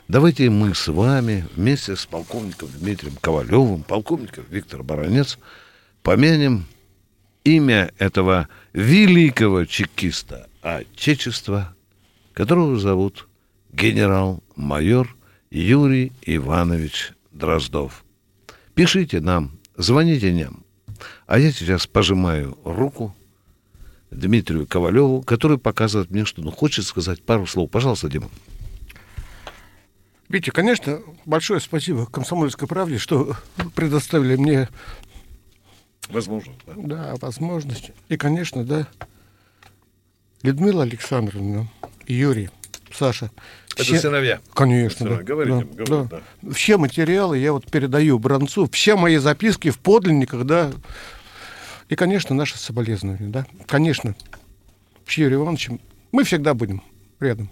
давайте 0.08 0.50
мы 0.50 0.74
с 0.76 0.88
вами 0.88 1.48
вместе 1.56 1.96
с 1.96 2.06
полковником 2.06 2.70
Дмитрием 2.80 3.16
Ковалевым, 3.20 3.84
полковником 3.84 4.46
Виктор 4.50 4.84
Баранец, 4.84 5.38
помянем 6.04 6.66
имя 7.44 7.92
этого 7.98 8.48
великого 8.74 9.66
чекиста 9.66 10.50
Отечества, 10.62 11.76
которого 12.34 12.78
зовут 12.80 13.28
генерал-майор 13.74 15.16
Юрий 15.50 16.12
Иванович 16.22 17.14
Дроздов. 17.32 18.06
Пишите 18.76 19.20
нам, 19.20 19.60
звоните 19.78 20.34
нам. 20.34 20.64
А 21.28 21.40
я 21.40 21.52
сейчас 21.52 21.88
пожимаю 21.88 22.58
руку 22.64 23.16
Дмитрию 24.12 24.68
Ковалеву, 24.68 25.22
который 25.22 25.58
показывает 25.58 26.12
мне, 26.12 26.26
что 26.26 26.42
ну, 26.42 26.52
хочет 26.52 26.86
сказать 26.86 27.24
пару 27.24 27.48
слов. 27.48 27.72
Пожалуйста, 27.72 28.10
Дима. 28.10 28.30
Витя, 30.30 30.52
конечно, 30.52 31.02
большое 31.26 31.60
спасибо 31.60 32.06
«Комсомольской 32.06 32.68
правде», 32.68 32.98
что 32.98 33.36
предоставили 33.76 34.36
мне 34.36 34.70
Возможно. 36.12 36.54
Да, 36.68 36.76
да 36.76 37.16
возможность. 37.20 37.92
И, 38.10 38.18
конечно, 38.18 38.64
да, 38.66 38.88
Людмила 40.44 40.84
Александровна, 40.84 41.68
Юрий, 42.08 42.50
Саша. 42.94 43.32
Это 43.76 43.84
все, 43.84 44.00
сыновья. 44.00 44.40
Конечно, 44.54 45.10
да. 45.10 45.24
Говорите, 45.24 45.68
да, 45.72 45.84
говорите, 45.86 46.10
да. 46.10 46.22
да. 46.42 46.54
Все 46.54 46.78
материалы 46.78 47.38
я 47.38 47.54
вот 47.54 47.70
передаю 47.70 48.20
Бронцу, 48.20 48.70
все 48.72 48.96
мои 48.96 49.18
записки 49.18 49.70
в 49.70 49.80
подлинниках, 49.80 50.46
да. 50.46 50.72
И, 51.90 51.96
конечно, 51.96 52.36
наши 52.36 52.58
соболезнования, 52.58 53.30
да. 53.30 53.46
Конечно, 53.68 54.16
с 55.08 55.14
Юрием 55.14 55.42
Ивановичем 55.44 55.80
мы 56.12 56.24
всегда 56.24 56.54
будем 56.54 56.82
рядом. 57.20 57.50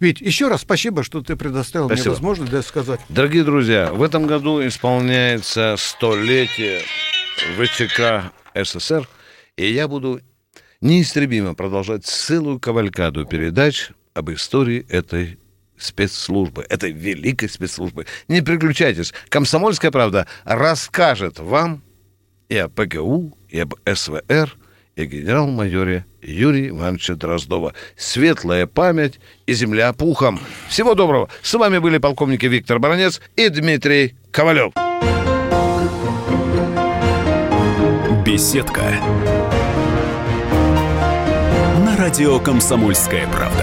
Ведь 0.00 0.20
еще 0.20 0.48
раз 0.48 0.62
спасибо, 0.62 1.04
что 1.04 1.22
ты 1.22 1.36
предоставил 1.36 1.86
спасибо. 1.86 2.08
мне 2.08 2.14
возможность 2.14 2.50
да, 2.50 2.62
сказать. 2.62 3.00
Дорогие 3.08 3.44
друзья, 3.44 3.92
в 3.92 4.02
этом 4.02 4.26
году 4.26 4.66
исполняется 4.66 5.76
столетие 5.78 6.80
ВЧК 7.56 8.32
СССР, 8.54 9.08
и 9.56 9.72
я 9.72 9.86
буду 9.86 10.20
неистребимо 10.80 11.54
продолжать 11.54 12.04
целую 12.04 12.58
кавалькаду 12.58 13.24
передач 13.26 13.90
об 14.12 14.30
истории 14.30 14.84
этой 14.88 15.38
спецслужбы, 15.82 16.64
этой 16.68 16.92
великой 16.92 17.48
спецслужбы. 17.48 18.06
Не 18.28 18.40
переключайтесь. 18.40 19.12
Комсомольская 19.28 19.90
правда 19.90 20.26
расскажет 20.44 21.38
вам 21.38 21.82
и 22.48 22.56
о 22.56 22.68
ПГУ, 22.68 23.36
и 23.48 23.60
об 23.60 23.74
СВР, 23.86 24.56
и 24.94 25.06
генерал-майоре 25.06 26.04
Юрия 26.20 26.68
Ивановича 26.68 27.14
Дроздова. 27.14 27.74
Светлая 27.96 28.66
память 28.66 29.20
и 29.46 29.54
земля 29.54 29.92
пухом. 29.92 30.40
Всего 30.68 30.94
доброго. 30.94 31.28
С 31.42 31.54
вами 31.54 31.78
были 31.78 31.98
полковники 31.98 32.46
Виктор 32.46 32.78
Баранец 32.78 33.20
и 33.36 33.48
Дмитрий 33.48 34.14
Ковалев. 34.30 34.72
Беседка. 38.24 38.82
На 41.84 41.96
радио 41.96 42.38
«Комсомольская 42.38 43.26
правда». 43.28 43.61